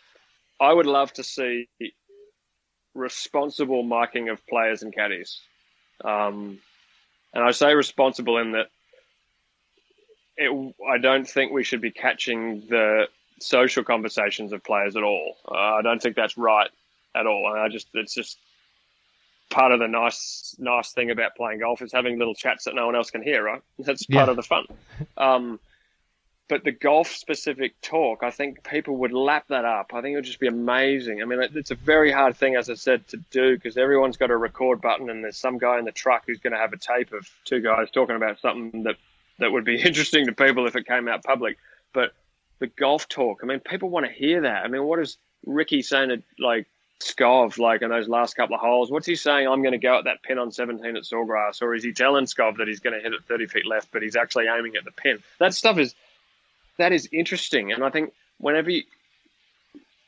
I 0.59 0.71
would 0.71 0.85
love 0.85 1.11
to 1.13 1.23
see 1.23 1.67
responsible 2.93 3.83
miking 3.83 4.31
of 4.31 4.45
players 4.47 4.83
and 4.83 4.93
caddies. 4.93 5.39
Um, 6.05 6.59
and 7.33 7.43
I 7.43 7.51
say 7.51 7.73
responsible 7.73 8.37
in 8.37 8.51
that 8.51 8.67
it, 10.37 10.75
I 10.87 10.99
don't 10.99 11.27
think 11.27 11.51
we 11.51 11.63
should 11.63 11.81
be 11.81 11.91
catching 11.91 12.61
the 12.69 13.07
social 13.39 13.83
conversations 13.83 14.53
of 14.53 14.63
players 14.63 14.95
at 14.95 15.03
all. 15.03 15.37
Uh, 15.47 15.55
I 15.55 15.81
don't 15.81 16.01
think 16.01 16.15
that's 16.15 16.37
right 16.37 16.69
at 17.15 17.25
all. 17.25 17.51
And 17.51 17.59
I 17.59 17.67
just, 17.69 17.87
it's 17.95 18.13
just 18.13 18.37
part 19.53 19.71
of 19.71 19.79
the 19.79 19.87
nice, 19.87 20.55
nice 20.59 20.91
thing 20.91 21.11
about 21.11 21.35
playing 21.35 21.59
golf 21.59 21.81
is 21.81 21.91
having 21.93 22.17
little 22.17 22.33
chats 22.35 22.65
that 22.65 22.75
no 22.75 22.85
one 22.87 22.95
else 22.95 23.11
can 23.11 23.21
hear, 23.21 23.43
right? 23.43 23.61
That's 23.79 24.05
part 24.05 24.25
Yeah. 24.27 24.31
of 24.31 24.35
the 24.35 24.43
fun. 24.43 24.65
Um, 25.17 25.59
but 26.49 26.63
the 26.63 26.71
golf 26.71 27.07
specific 27.09 27.79
talk, 27.81 28.21
I 28.21 28.29
think 28.31 28.63
people 28.63 28.97
would 28.97 29.13
lap 29.13 29.45
that 29.47 29.63
up. 29.63 29.91
I 29.93 30.01
think 30.01 30.13
it 30.13 30.15
would 30.17 30.25
just 30.25 30.39
be 30.41 30.47
amazing. 30.47 31.21
I 31.21 31.25
mean, 31.25 31.39
it's 31.41 31.71
a 31.71 31.75
very 31.75 32.11
hard 32.11 32.35
thing, 32.35 32.55
as 32.55 32.69
I 32.69 32.73
said, 32.73 33.07
to 33.09 33.17
do 33.31 33.55
because 33.55 33.77
everyone's 33.77 34.17
got 34.17 34.29
a 34.29 34.35
record 34.37 34.81
button 34.81 35.09
and 35.09 35.23
there's 35.23 35.37
some 35.37 35.57
guy 35.57 35.79
in 35.79 35.85
the 35.85 35.91
truck 35.93 36.23
who's 36.27 36.39
going 36.39 36.53
to 36.53 36.59
have 36.59 36.73
a 36.73 36.77
tape 36.77 37.13
of 37.13 37.29
two 37.45 37.61
guys 37.61 37.89
talking 37.91 38.15
about 38.17 38.39
something 38.39 38.83
that, 38.83 38.97
that 39.39 39.51
would 39.51 39.63
be 39.65 39.81
interesting 39.81 40.25
to 40.25 40.33
people 40.33 40.67
if 40.67 40.75
it 40.75 40.85
came 40.85 41.07
out 41.07 41.23
public. 41.23 41.57
But 41.93 42.13
the 42.59 42.67
golf 42.67 43.07
talk, 43.07 43.39
I 43.41 43.45
mean, 43.45 43.59
people 43.61 43.89
want 43.89 44.05
to 44.05 44.11
hear 44.11 44.41
that. 44.41 44.65
I 44.65 44.67
mean, 44.67 44.83
what 44.83 44.99
is 44.99 45.17
Rickie 45.45 45.81
saying 45.81 46.09
to 46.09 46.23
like 46.43 46.67
Skov, 47.01 47.57
like 47.57 47.81
in 47.81 47.89
those 47.89 48.07
last 48.07 48.35
couple 48.35 48.55
of 48.55 48.61
holes? 48.61 48.89
What's 48.91 49.07
he 49.07 49.15
saying? 49.15 49.47
I'm 49.47 49.61
going 49.61 49.73
to 49.73 49.77
go 49.77 49.97
at 49.97 50.05
that 50.05 50.23
pin 50.23 50.37
on 50.37 50.51
17 50.51 50.95
at 50.95 51.03
Sawgrass, 51.03 51.61
or 51.61 51.75
is 51.75 51.83
he 51.83 51.91
telling 51.91 52.25
Skov 52.25 52.57
that 52.57 52.67
he's 52.67 52.79
going 52.79 52.95
to 52.95 53.01
hit 53.01 53.13
it 53.13 53.23
30 53.27 53.47
feet 53.47 53.65
left, 53.65 53.89
but 53.91 54.01
he's 54.01 54.15
actually 54.15 54.45
aiming 54.47 54.75
at 54.75 54.85
the 54.85 54.91
pin? 54.91 55.19
That 55.39 55.53
stuff 55.53 55.77
is 55.77 55.95
that 56.77 56.91
is 56.91 57.07
interesting, 57.11 57.71
and 57.71 57.83
I 57.83 57.89
think 57.89 58.13
whenever 58.39 58.71
you, 58.71 58.83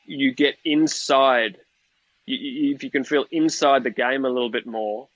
you 0.04 0.32
get 0.32 0.56
inside, 0.64 1.58
you, 2.24 2.36
you, 2.36 2.74
if 2.74 2.82
you 2.82 2.90
can 2.90 3.04
feel 3.04 3.24
inside 3.30 3.84
the 3.84 3.90
game 3.90 4.24
a 4.24 4.30
little 4.30 4.50
bit 4.50 4.66
more, 4.66 5.08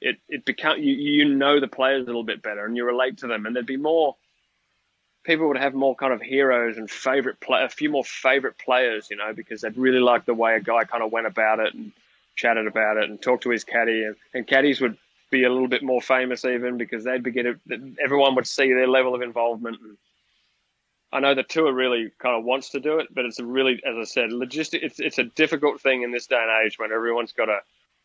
it 0.00 0.16
it 0.28 0.44
become 0.44 0.78
you 0.78 0.94
you 0.94 1.24
know 1.34 1.60
the 1.60 1.68
players 1.68 2.02
a 2.02 2.06
little 2.06 2.24
bit 2.24 2.42
better, 2.42 2.64
and 2.64 2.76
you 2.76 2.84
relate 2.84 3.18
to 3.18 3.26
them, 3.26 3.46
and 3.46 3.54
there'd 3.54 3.66
be 3.66 3.76
more. 3.76 4.16
People 5.24 5.48
would 5.48 5.56
have 5.56 5.74
more 5.74 5.94
kind 5.94 6.12
of 6.12 6.20
heroes 6.20 6.76
and 6.76 6.90
favorite 6.90 7.40
play, 7.40 7.64
a 7.64 7.68
few 7.68 7.90
more 7.90 8.04
favorite 8.04 8.58
players, 8.58 9.08
you 9.10 9.16
know, 9.16 9.32
because 9.32 9.62
they'd 9.62 9.76
really 9.76 10.00
like 10.00 10.26
the 10.26 10.34
way 10.34 10.54
a 10.54 10.60
guy 10.60 10.84
kind 10.84 11.02
of 11.02 11.10
went 11.12 11.26
about 11.26 11.60
it 11.60 11.74
and 11.74 11.92
chatted 12.36 12.66
about 12.66 12.96
it 12.96 13.08
and 13.08 13.20
talked 13.20 13.44
to 13.44 13.50
his 13.50 13.64
caddy, 13.64 14.04
and, 14.04 14.16
and 14.34 14.46
caddies 14.46 14.80
would 14.80 14.98
be 15.30 15.44
a 15.44 15.52
little 15.52 15.68
bit 15.68 15.82
more 15.82 16.00
famous 16.00 16.44
even 16.44 16.76
because 16.76 17.04
they'd 17.04 17.22
be 17.22 17.30
get 17.30 17.46
it, 17.46 17.58
everyone 18.02 18.34
would 18.34 18.46
see 18.46 18.72
their 18.72 18.86
level 18.86 19.14
of 19.14 19.22
involvement. 19.22 19.78
And 19.80 19.96
I 21.12 21.20
know 21.20 21.34
the 21.34 21.42
tour 21.42 21.72
really 21.72 22.10
kind 22.18 22.36
of 22.36 22.44
wants 22.44 22.70
to 22.70 22.80
do 22.80 22.98
it, 22.98 23.08
but 23.14 23.24
it's 23.24 23.38
a 23.38 23.44
really, 23.44 23.80
as 23.86 23.96
I 23.96 24.04
said, 24.04 24.30
logistic. 24.30 24.80
It's 24.82 24.98
it's 24.98 25.18
a 25.18 25.24
difficult 25.24 25.80
thing 25.80 26.02
in 26.02 26.10
this 26.10 26.26
day 26.26 26.36
and 26.40 26.66
age 26.66 26.78
when 26.78 26.92
everyone's 26.92 27.32
got 27.32 27.48
a. 27.48 27.60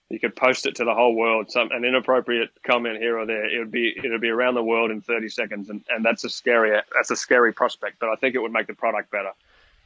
You 0.10 0.20
could 0.20 0.36
post 0.36 0.66
it 0.66 0.76
to 0.78 0.86
the 0.86 0.94
whole 0.94 1.16
world. 1.16 1.52
Some 1.52 1.70
an 1.72 1.86
inappropriate 1.86 2.50
comment 2.64 2.98
here 2.98 3.20
or 3.20 3.26
there, 3.28 3.46
it 3.46 3.60
would 3.60 3.72
be 3.72 3.94
it 3.96 4.10
would 4.10 4.22
be 4.22 4.30
around 4.30 4.56
the 4.56 4.64
world 4.64 4.90
in 4.90 5.02
30 5.02 5.30
seconds, 5.30 5.70
and, 5.70 5.84
and 5.90 6.04
that's 6.04 6.24
a 6.24 6.30
scary 6.30 6.72
that's 6.94 7.12
a 7.12 7.16
scary 7.16 7.54
prospect. 7.54 8.00
But 8.00 8.10
I 8.10 8.16
think 8.16 8.36
it 8.36 8.40
would 8.40 8.52
make 8.52 8.68
the 8.68 8.74
product 8.74 9.12
better. 9.12 9.32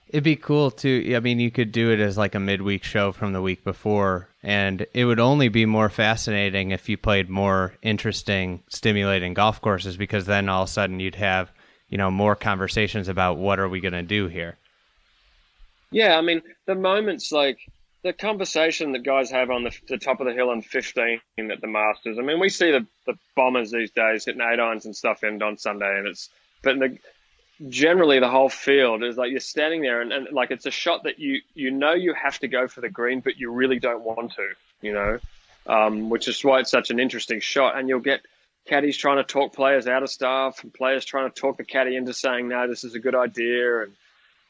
It'd 0.09 0.24
be 0.24 0.36
cool 0.36 0.71
too. 0.71 1.13
I 1.15 1.19
mean, 1.19 1.39
you 1.39 1.51
could 1.51 1.71
do 1.71 1.91
it 1.91 1.99
as 1.99 2.17
like 2.17 2.36
a 2.36 2.39
midweek 2.39 2.84
show 2.84 3.11
from 3.11 3.34
the 3.34 3.41
week 3.41 3.63
before, 3.63 4.30
and 4.41 4.86
it 4.93 5.05
would 5.05 5.19
only 5.19 5.49
be 5.49 5.65
more 5.65 5.89
fascinating 5.89 6.71
if 6.71 6.88
you 6.88 6.97
played 6.97 7.30
more 7.30 7.74
interesting, 7.82 8.63
stimulating 8.69 9.34
golf 9.34 9.59
courses 9.59 9.97
because 9.97 10.26
then 10.26 10.49
all 10.49 10.63
of 10.63 10.69
a 10.69 10.71
sudden 10.71 10.99
you'd 10.99 11.15
have, 11.15 11.51
you 11.89 11.97
know, 11.97 12.11
more 12.11 12.36
conversations 12.36 13.07
about 13.07 13.38
what 13.38 13.59
are 13.59 13.69
we 13.69 13.80
going 13.80 13.93
to 13.93 14.03
do 14.03 14.28
here. 14.28 14.57
Yeah, 15.91 16.17
I 16.17 16.21
mean 16.21 16.41
the 16.65 16.76
moments 16.76 17.32
like 17.32 17.59
the 18.04 18.14
conversation 18.14 18.91
that 18.91 19.04
guys 19.04 19.32
have 19.32 19.49
on 19.49 19.64
the, 19.64 19.72
the 19.88 19.97
top 19.97 20.20
of 20.20 20.28
the 20.28 20.34
hill 20.34 20.49
on 20.49 20.62
15 20.62 21.20
at 21.38 21.62
the 21.62 21.68
Masters. 21.68 22.20
I 22.20 22.22
mean, 22.22 22.39
we 22.39 22.49
see 22.49 22.72
the, 22.72 22.86
the 23.06 23.18
bombers 23.36 23.72
these 23.72 23.91
days 23.91 24.26
hitting 24.26 24.41
eight 24.41 24.60
irons 24.60 24.86
and 24.86 24.95
stuff 24.95 25.24
in 25.24 25.41
on 25.41 25.58
Sunday, 25.58 25.97
and 25.97 26.08
it's 26.08 26.30
but 26.62 26.80
the, 26.80 26.97
generally 27.70 28.20
the 28.20 28.30
whole 28.30 28.49
field 28.49 29.04
is 29.04 29.18
like 29.18 29.32
you're 29.32 29.39
standing 29.39 29.82
there 29.82 30.01
and, 30.01 30.12
and 30.12 30.28
like 30.32 30.51
it's 30.51 30.66
a 30.66 30.72
shot 30.72 31.04
that 31.04 31.20
you 31.20 31.39
you 31.54 31.72
know 31.72 31.93
you 31.93 32.14
have 32.14 32.39
to 32.39 32.47
go 32.47 32.68
for 32.68 32.82
the 32.82 32.89
green, 32.89 33.22
but 33.22 33.38
you 33.38 33.51
really 33.51 33.80
don't 33.80 34.04
want 34.04 34.34
to, 34.34 34.49
you 34.82 34.93
know, 34.93 35.20
um, 35.68 36.10
which 36.10 36.28
is 36.28 36.43
why 36.43 36.60
it's 36.60 36.72
such 36.72 36.89
an 36.91 36.99
interesting 36.99 37.39
shot, 37.39 37.78
and 37.78 37.89
you'll 37.89 37.99
get. 37.99 38.22
Caddies 38.66 38.95
trying 38.95 39.18
to 39.18 39.26
talk 39.26 39.51
players 39.51 39.88
out 39.88 40.04
of 40.04 40.10
stuff, 40.10 40.64
and 40.64 40.74
players 40.74 41.04
trying 41.04 41.30
to 41.30 41.36
talk 41.36 41.58
the 41.58 41.66
caddy 41.66 41.97
into 41.97 42.14
saying, 42.14 42.47
"No, 42.47 42.66
this 42.66 42.86
is 42.86 42.95
a 42.95 42.99
good 42.99 43.14
idea." 43.14 43.82
And 43.82 43.93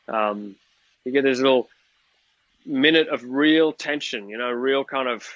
um, 0.08 0.56
you 1.04 1.12
get 1.12 1.24
these 1.24 1.42
little 1.42 1.68
minute 2.66 3.08
of 3.10 3.24
real 3.24 3.72
tension, 3.72 4.30
you 4.30 4.38
know, 4.38 4.50
real 4.50 4.84
kind 4.84 5.08
of 5.08 5.28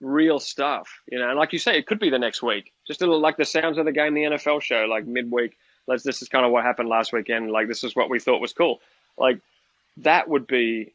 real 0.00 0.38
stuff, 0.38 1.00
you 1.10 1.18
know. 1.18 1.28
And 1.28 1.38
like 1.38 1.52
you 1.52 1.58
say, 1.58 1.78
it 1.78 1.86
could 1.86 1.98
be 1.98 2.10
the 2.10 2.18
next 2.18 2.42
week. 2.42 2.72
Just 2.86 3.02
a 3.02 3.06
little 3.06 3.20
like 3.20 3.36
the 3.36 3.44
sounds 3.44 3.78
of 3.78 3.84
the 3.84 3.92
game, 3.92 4.14
the 4.14 4.22
NFL 4.22 4.62
show, 4.62 4.86
like 4.88 5.06
midweek. 5.06 5.56
Let's. 5.86 6.02
This 6.02 6.22
is 6.22 6.28
kind 6.28 6.44
of 6.44 6.52
what 6.52 6.64
happened 6.64 6.88
last 6.88 7.12
weekend. 7.12 7.50
Like 7.50 7.68
this 7.68 7.84
is 7.84 7.96
what 7.96 8.10
we 8.10 8.18
thought 8.18 8.40
was 8.40 8.52
cool. 8.52 8.80
Like 9.18 9.40
that 9.98 10.28
would 10.28 10.46
be 10.46 10.92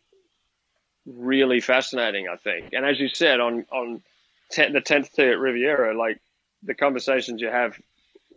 really 1.06 1.60
fascinating, 1.60 2.28
I 2.28 2.36
think. 2.36 2.74
And 2.74 2.86
as 2.86 3.00
you 3.00 3.10
said 3.10 3.40
on 3.40 3.66
on 3.72 4.02
ten, 4.50 4.74
the 4.74 4.82
tenth 4.82 5.14
tee 5.14 5.24
at 5.24 5.40
Riviera, 5.40 5.98
like 5.98 6.20
the 6.64 6.74
conversations 6.74 7.42
you 7.42 7.50
have 7.50 7.80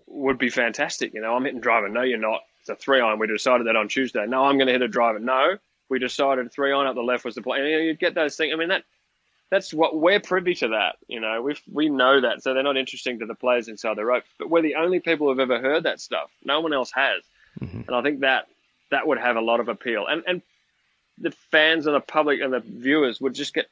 would 0.06 0.38
be 0.38 0.50
fantastic. 0.50 1.14
You 1.14 1.20
know, 1.20 1.34
I'm 1.34 1.44
hitting 1.44 1.60
driver. 1.60 1.88
No, 1.88 2.02
you're 2.02 2.18
not. 2.18 2.40
It's 2.60 2.68
a 2.68 2.74
three 2.74 3.00
iron. 3.00 3.18
We 3.18 3.26
decided 3.26 3.66
that 3.66 3.76
on 3.76 3.88
Tuesday. 3.88 4.26
No, 4.26 4.44
I'm 4.44 4.56
going 4.56 4.66
to 4.66 4.72
hit 4.72 4.82
a 4.82 4.88
driver. 4.88 5.18
No, 5.18 5.56
we 5.88 5.98
decided 5.98 6.52
three 6.52 6.72
on 6.72 6.86
up 6.86 6.94
the 6.94 7.02
left 7.02 7.24
was 7.24 7.34
the 7.34 7.42
play. 7.42 7.58
And 7.58 7.84
you'd 7.84 7.98
get 7.98 8.14
those 8.14 8.36
things. 8.36 8.52
I 8.52 8.56
mean, 8.56 8.68
that 8.68 8.84
that's 9.50 9.72
what 9.72 9.96
we're 9.96 10.20
privy 10.20 10.54
to 10.56 10.68
that. 10.68 10.96
You 11.08 11.20
know, 11.20 11.40
we 11.42 11.56
we 11.72 11.88
know 11.88 12.20
that, 12.20 12.42
so 12.42 12.54
they're 12.54 12.62
not 12.62 12.76
interesting 12.76 13.18
to 13.20 13.26
the 13.26 13.34
players 13.34 13.68
inside 13.68 13.96
the 13.96 14.04
ropes. 14.04 14.28
But 14.38 14.50
we're 14.50 14.62
the 14.62 14.76
only 14.76 15.00
people 15.00 15.28
who've 15.28 15.40
ever 15.40 15.60
heard 15.60 15.84
that 15.84 16.00
stuff. 16.00 16.30
No 16.44 16.60
one 16.60 16.72
else 16.72 16.92
has, 16.92 17.22
mm-hmm. 17.60 17.82
and 17.86 17.96
I 17.96 18.02
think 18.02 18.20
that 18.20 18.48
that 18.90 19.06
would 19.06 19.18
have 19.18 19.36
a 19.36 19.40
lot 19.40 19.60
of 19.60 19.68
appeal. 19.68 20.06
And 20.06 20.22
and 20.26 20.42
the 21.18 21.30
fans 21.50 21.86
and 21.86 21.94
the 21.94 22.00
public 22.00 22.40
and 22.40 22.52
the 22.52 22.60
viewers 22.60 23.20
would 23.20 23.34
just 23.34 23.54
get 23.54 23.68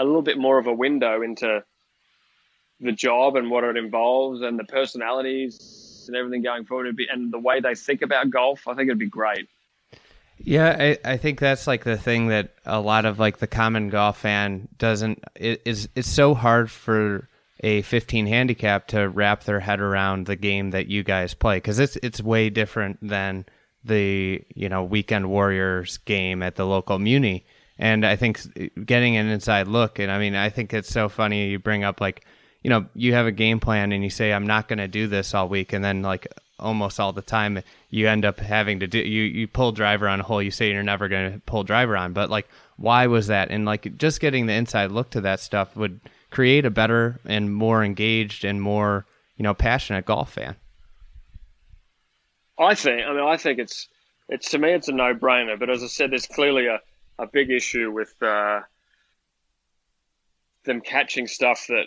a 0.00 0.04
little 0.04 0.22
bit 0.22 0.38
more 0.38 0.58
of 0.58 0.66
a 0.66 0.72
window 0.72 1.22
into 1.22 1.62
the 2.80 2.92
job 2.92 3.36
and 3.36 3.50
what 3.50 3.62
it 3.62 3.76
involves 3.76 4.40
and 4.40 4.58
the 4.58 4.64
personalities 4.64 6.04
and 6.08 6.16
everything 6.16 6.42
going 6.42 6.64
forward 6.64 6.96
be, 6.96 7.06
and 7.08 7.32
the 7.32 7.38
way 7.38 7.60
they 7.60 7.74
think 7.74 8.02
about 8.02 8.30
golf. 8.30 8.66
I 8.66 8.74
think 8.74 8.88
it'd 8.88 8.98
be 8.98 9.06
great. 9.06 9.48
Yeah, 10.44 10.76
I, 10.78 11.12
I 11.12 11.16
think 11.18 11.38
that's 11.38 11.66
like 11.66 11.84
the 11.84 11.96
thing 11.96 12.28
that 12.28 12.54
a 12.66 12.80
lot 12.80 13.04
of 13.04 13.18
like 13.18 13.38
the 13.38 13.46
common 13.46 13.90
golf 13.90 14.18
fan 14.18 14.68
doesn't 14.76 15.22
it 15.36 15.62
is 15.64 15.88
it's 15.94 16.08
so 16.08 16.34
hard 16.34 16.70
for 16.70 17.28
a 17.60 17.82
15 17.82 18.26
handicap 18.26 18.88
to 18.88 19.08
wrap 19.08 19.44
their 19.44 19.60
head 19.60 19.80
around 19.80 20.26
the 20.26 20.34
game 20.34 20.70
that 20.70 20.88
you 20.88 21.04
guys 21.04 21.32
play 21.34 21.58
because 21.58 21.78
it's 21.78 21.96
it's 22.02 22.20
way 22.20 22.50
different 22.50 22.98
than 23.00 23.46
the 23.84 24.44
you 24.54 24.68
know 24.68 24.82
weekend 24.82 25.30
warriors 25.30 25.98
game 25.98 26.42
at 26.42 26.56
the 26.56 26.66
local 26.66 26.98
muni. 26.98 27.44
And 27.78 28.04
i 28.04 28.16
think 28.16 28.40
getting 28.84 29.16
an 29.16 29.28
inside 29.28 29.66
look 29.68 29.98
and 29.98 30.10
i 30.10 30.18
mean 30.18 30.34
i 30.34 30.50
think 30.50 30.72
it's 30.72 30.90
so 30.90 31.08
funny 31.08 31.48
you 31.48 31.58
bring 31.58 31.84
up 31.84 32.00
like 32.00 32.24
you 32.62 32.70
know 32.70 32.86
you 32.94 33.14
have 33.14 33.26
a 33.26 33.32
game 33.32 33.60
plan 33.60 33.92
and 33.92 34.04
you 34.04 34.10
say 34.10 34.32
i'm 34.32 34.46
not 34.46 34.68
going 34.68 34.78
to 34.78 34.88
do 34.88 35.06
this 35.08 35.34
all 35.34 35.48
week 35.48 35.72
and 35.72 35.84
then 35.84 36.02
like 36.02 36.28
almost 36.62 36.98
all 36.98 37.12
the 37.12 37.22
time 37.22 37.60
you 37.90 38.08
end 38.08 38.24
up 38.24 38.38
having 38.40 38.80
to 38.80 38.86
do 38.86 38.98
you 38.98 39.22
you 39.22 39.46
pull 39.46 39.72
driver 39.72 40.08
on 40.08 40.20
a 40.20 40.22
hole 40.22 40.42
you 40.42 40.50
say 40.50 40.70
you're 40.70 40.82
never 40.82 41.08
going 41.08 41.32
to 41.32 41.38
pull 41.40 41.64
driver 41.64 41.96
on 41.96 42.12
but 42.12 42.30
like 42.30 42.48
why 42.76 43.06
was 43.06 43.26
that 43.26 43.50
and 43.50 43.64
like 43.64 43.96
just 43.98 44.20
getting 44.20 44.46
the 44.46 44.52
inside 44.52 44.90
look 44.90 45.10
to 45.10 45.20
that 45.20 45.40
stuff 45.40 45.76
would 45.76 46.00
create 46.30 46.64
a 46.64 46.70
better 46.70 47.20
and 47.26 47.54
more 47.54 47.84
engaged 47.84 48.44
and 48.44 48.62
more 48.62 49.04
you 49.36 49.42
know 49.42 49.52
passionate 49.52 50.06
golf 50.06 50.32
fan 50.32 50.56
I 52.58 52.74
think. 52.74 53.02
I 53.06 53.12
mean, 53.12 53.24
I 53.24 53.36
think 53.36 53.58
it's 53.58 53.88
it's 54.28 54.50
to 54.50 54.58
me 54.58 54.72
it's 54.72 54.88
a 54.88 54.92
no 54.92 55.14
brainer. 55.14 55.58
But 55.58 55.70
as 55.70 55.82
I 55.82 55.86
said, 55.86 56.12
there's 56.12 56.26
clearly 56.26 56.66
a, 56.66 56.80
a 57.18 57.26
big 57.26 57.50
issue 57.50 57.90
with 57.90 58.14
uh, 58.22 58.60
them 60.64 60.80
catching 60.80 61.26
stuff 61.26 61.66
that 61.68 61.86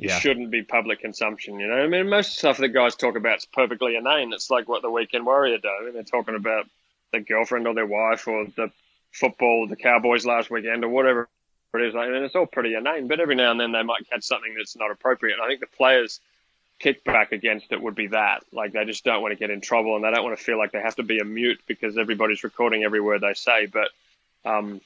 yeah. 0.00 0.18
shouldn't 0.18 0.50
be 0.50 0.62
public 0.62 1.00
consumption. 1.00 1.60
You 1.60 1.68
know, 1.68 1.74
I 1.74 1.86
mean, 1.86 2.08
most 2.08 2.38
stuff 2.38 2.58
that 2.58 2.68
guys 2.68 2.96
talk 2.96 3.16
about 3.16 3.38
is 3.38 3.44
perfectly 3.46 3.96
inane. 3.96 4.32
It's 4.32 4.50
like 4.50 4.68
what 4.68 4.82
the 4.82 4.90
Weekend 4.90 5.26
Warrior 5.26 5.58
do. 5.58 5.68
I 5.68 5.84
mean, 5.84 5.94
they're 5.94 6.02
talking 6.02 6.36
about 6.36 6.66
their 7.12 7.20
girlfriend 7.20 7.66
or 7.66 7.74
their 7.74 7.86
wife 7.86 8.26
or 8.26 8.46
the 8.56 8.70
football, 9.12 9.66
the 9.68 9.76
Cowboys 9.76 10.24
last 10.24 10.50
weekend 10.50 10.84
or 10.84 10.88
whatever 10.88 11.28
it 11.74 11.82
is. 11.82 11.94
I 11.94 12.08
mean, 12.08 12.22
it's 12.22 12.34
all 12.34 12.46
pretty 12.46 12.74
inane. 12.74 13.08
But 13.08 13.20
every 13.20 13.34
now 13.34 13.50
and 13.50 13.60
then 13.60 13.72
they 13.72 13.82
might 13.82 14.08
catch 14.08 14.24
something 14.24 14.54
that's 14.56 14.76
not 14.76 14.90
appropriate. 14.90 15.34
And 15.34 15.42
I 15.42 15.48
think 15.48 15.60
the 15.60 15.66
players 15.66 16.20
kickback 16.80 17.32
against 17.32 17.72
it 17.72 17.80
would 17.80 17.94
be 17.94 18.08
that. 18.08 18.42
Like 18.52 18.72
they 18.72 18.84
just 18.84 19.04
don't 19.04 19.22
want 19.22 19.32
to 19.32 19.36
get 19.36 19.50
in 19.50 19.60
trouble 19.60 19.96
and 19.96 20.04
they 20.04 20.10
don't 20.10 20.24
want 20.24 20.38
to 20.38 20.42
feel 20.42 20.58
like 20.58 20.72
they 20.72 20.80
have 20.80 20.96
to 20.96 21.02
be 21.02 21.18
a 21.18 21.24
mute 21.24 21.60
because 21.66 21.98
everybody's 21.98 22.42
recording 22.42 22.84
every 22.84 23.00
word 23.00 23.20
they 23.20 23.34
say. 23.34 23.66
But 23.66 23.88
um, 24.44 24.80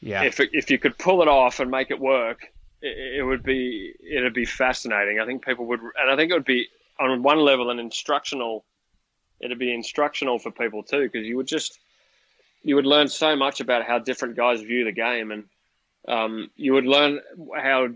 yeah, 0.00 0.24
if 0.24 0.40
if 0.40 0.70
you 0.70 0.78
could 0.78 0.98
pull 0.98 1.22
it 1.22 1.28
off 1.28 1.60
and 1.60 1.70
make 1.70 1.90
it 1.90 2.00
work, 2.00 2.52
it, 2.82 3.22
would 3.24 3.42
be 3.42 3.94
it'd 4.02 4.34
be 4.34 4.44
fascinating. 4.44 5.20
I 5.20 5.26
think 5.26 5.44
people 5.44 5.66
would, 5.66 5.80
and 5.80 6.10
I 6.10 6.16
think 6.16 6.30
it 6.30 6.34
would 6.34 6.44
be 6.44 6.68
on 7.00 7.22
one 7.22 7.38
level 7.38 7.70
an 7.70 7.78
instructional. 7.78 8.64
It'd 9.40 9.58
be 9.58 9.72
instructional 9.72 10.38
for 10.38 10.50
people 10.50 10.82
too 10.82 11.02
because 11.02 11.26
you 11.26 11.36
would 11.36 11.48
just 11.48 11.78
you 12.62 12.76
would 12.76 12.86
learn 12.86 13.08
so 13.08 13.34
much 13.34 13.60
about 13.60 13.84
how 13.84 13.98
different 13.98 14.36
guys 14.36 14.60
view 14.60 14.84
the 14.84 14.92
game 14.92 15.32
and 15.32 15.44
um, 16.08 16.50
you 16.56 16.72
would 16.72 16.84
learn 16.84 17.20
how 17.56 17.88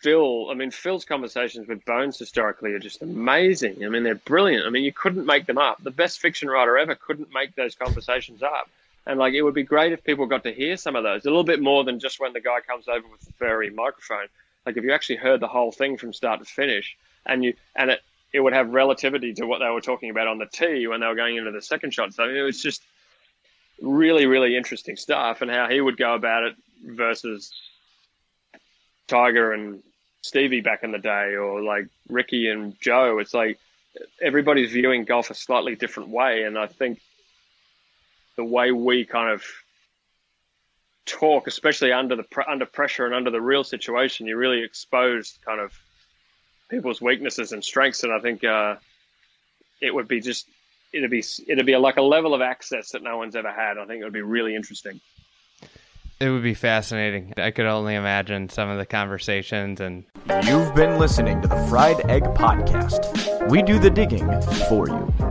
Phil, 0.00 0.48
I 0.50 0.54
mean, 0.54 0.70
Phil's 0.70 1.04
conversations 1.04 1.66
with 1.66 1.84
Bones 1.84 2.18
historically 2.18 2.72
are 2.72 2.78
just 2.78 3.02
amazing. 3.02 3.84
I 3.84 3.88
mean, 3.88 4.04
they're 4.04 4.14
brilliant. 4.14 4.64
I 4.64 4.70
mean, 4.70 4.84
you 4.84 4.92
couldn't 4.92 5.26
make 5.26 5.46
them 5.46 5.58
up. 5.58 5.82
The 5.82 5.90
best 5.90 6.20
fiction 6.20 6.48
writer 6.48 6.78
ever 6.78 6.94
couldn't 6.94 7.32
make 7.32 7.56
those 7.56 7.74
conversations 7.74 8.42
up. 8.42 8.70
And 9.08 9.18
like, 9.18 9.32
it 9.32 9.42
would 9.42 9.54
be 9.54 9.62
great 9.64 9.92
if 9.92 10.04
people 10.04 10.26
got 10.26 10.44
to 10.44 10.52
hear 10.52 10.76
some 10.76 10.94
of 10.94 11.02
those 11.02 11.24
a 11.24 11.30
little 11.30 11.42
bit 11.42 11.60
more 11.60 11.82
than 11.82 11.98
just 11.98 12.20
when 12.20 12.34
the 12.34 12.40
guy 12.40 12.60
comes 12.60 12.86
over 12.86 13.08
with 13.08 13.22
the 13.22 13.32
furry 13.32 13.70
microphone. 13.70 14.28
Like, 14.66 14.76
if 14.76 14.84
you 14.84 14.92
actually 14.92 15.16
heard 15.16 15.40
the 15.40 15.48
whole 15.48 15.72
thing 15.72 15.96
from 15.96 16.12
start 16.12 16.40
to 16.40 16.44
finish, 16.44 16.94
and 17.24 17.42
you 17.42 17.54
and 17.74 17.90
it 17.90 18.00
it 18.32 18.40
would 18.40 18.52
have 18.52 18.68
relativity 18.68 19.32
to 19.34 19.46
what 19.46 19.58
they 19.58 19.70
were 19.70 19.80
talking 19.80 20.10
about 20.10 20.28
on 20.28 20.38
the 20.38 20.46
tee 20.46 20.86
when 20.86 21.00
they 21.00 21.06
were 21.06 21.14
going 21.14 21.36
into 21.36 21.50
the 21.50 21.62
second 21.62 21.94
shot. 21.94 22.12
So 22.12 22.28
it 22.28 22.42
was 22.42 22.62
just 22.62 22.82
really, 23.80 24.26
really 24.26 24.56
interesting 24.56 24.96
stuff, 24.96 25.40
and 25.40 25.50
how 25.50 25.68
he 25.68 25.80
would 25.80 25.96
go 25.96 26.14
about 26.14 26.42
it 26.42 26.54
versus 26.84 27.52
Tiger 29.06 29.52
and 29.52 29.82
Stevie 30.22 30.60
back 30.60 30.84
in 30.84 30.92
the 30.92 30.98
day 30.98 31.34
or 31.34 31.62
like 31.62 31.86
Rickie 32.08 32.48
and 32.48 32.78
Joe. 32.80 33.18
It's 33.18 33.32
like 33.32 33.58
everybody's 34.20 34.72
viewing 34.72 35.04
golf 35.04 35.30
a 35.30 35.34
slightly 35.34 35.74
different 35.74 36.10
way. 36.10 36.42
And 36.42 36.58
I 36.58 36.66
think 36.66 37.00
the 38.38 38.44
way 38.44 38.70
we 38.70 39.04
kind 39.04 39.30
of 39.30 39.44
talk, 41.04 41.48
especially 41.48 41.92
under 41.92 42.14
the 42.14 42.24
under 42.48 42.64
pressure 42.64 43.04
and 43.04 43.14
under 43.14 43.30
the 43.30 43.40
real 43.40 43.64
situation, 43.64 44.26
you 44.26 44.36
really 44.36 44.62
expose 44.62 45.38
kind 45.44 45.60
of 45.60 45.72
people's 46.70 47.02
weaknesses 47.02 47.50
and 47.50 47.62
strengths. 47.62 48.04
And 48.04 48.12
I 48.12 48.20
think 48.20 48.44
uh, 48.44 48.76
it 49.82 49.92
would 49.92 50.06
be 50.06 50.20
just 50.20 50.46
it'd 50.92 51.10
be 51.10 51.24
it'd 51.48 51.66
be 51.66 51.76
like 51.76 51.96
a 51.96 52.02
level 52.02 52.32
of 52.32 52.40
access 52.40 52.92
that 52.92 53.02
no 53.02 53.18
one's 53.18 53.34
ever 53.34 53.50
had. 53.50 53.76
I 53.76 53.84
think 53.86 54.00
it 54.00 54.04
would 54.04 54.12
be 54.12 54.22
really 54.22 54.54
interesting. 54.54 55.00
It 56.20 56.30
would 56.30 56.42
be 56.42 56.54
fascinating. 56.54 57.34
I 57.36 57.50
could 57.50 57.66
only 57.66 57.96
imagine 57.96 58.48
some 58.48 58.68
of 58.68 58.78
the 58.78 58.86
conversations 58.86 59.80
and 59.80 60.04
You've 60.44 60.74
been 60.76 60.98
listening 60.98 61.42
to 61.42 61.48
the 61.48 61.56
Fried 61.68 62.08
Egg 62.08 62.22
Podcast. 62.22 63.50
We 63.50 63.62
do 63.62 63.78
the 63.78 63.90
digging 63.90 64.28
for 64.68 64.88
you. 64.88 65.27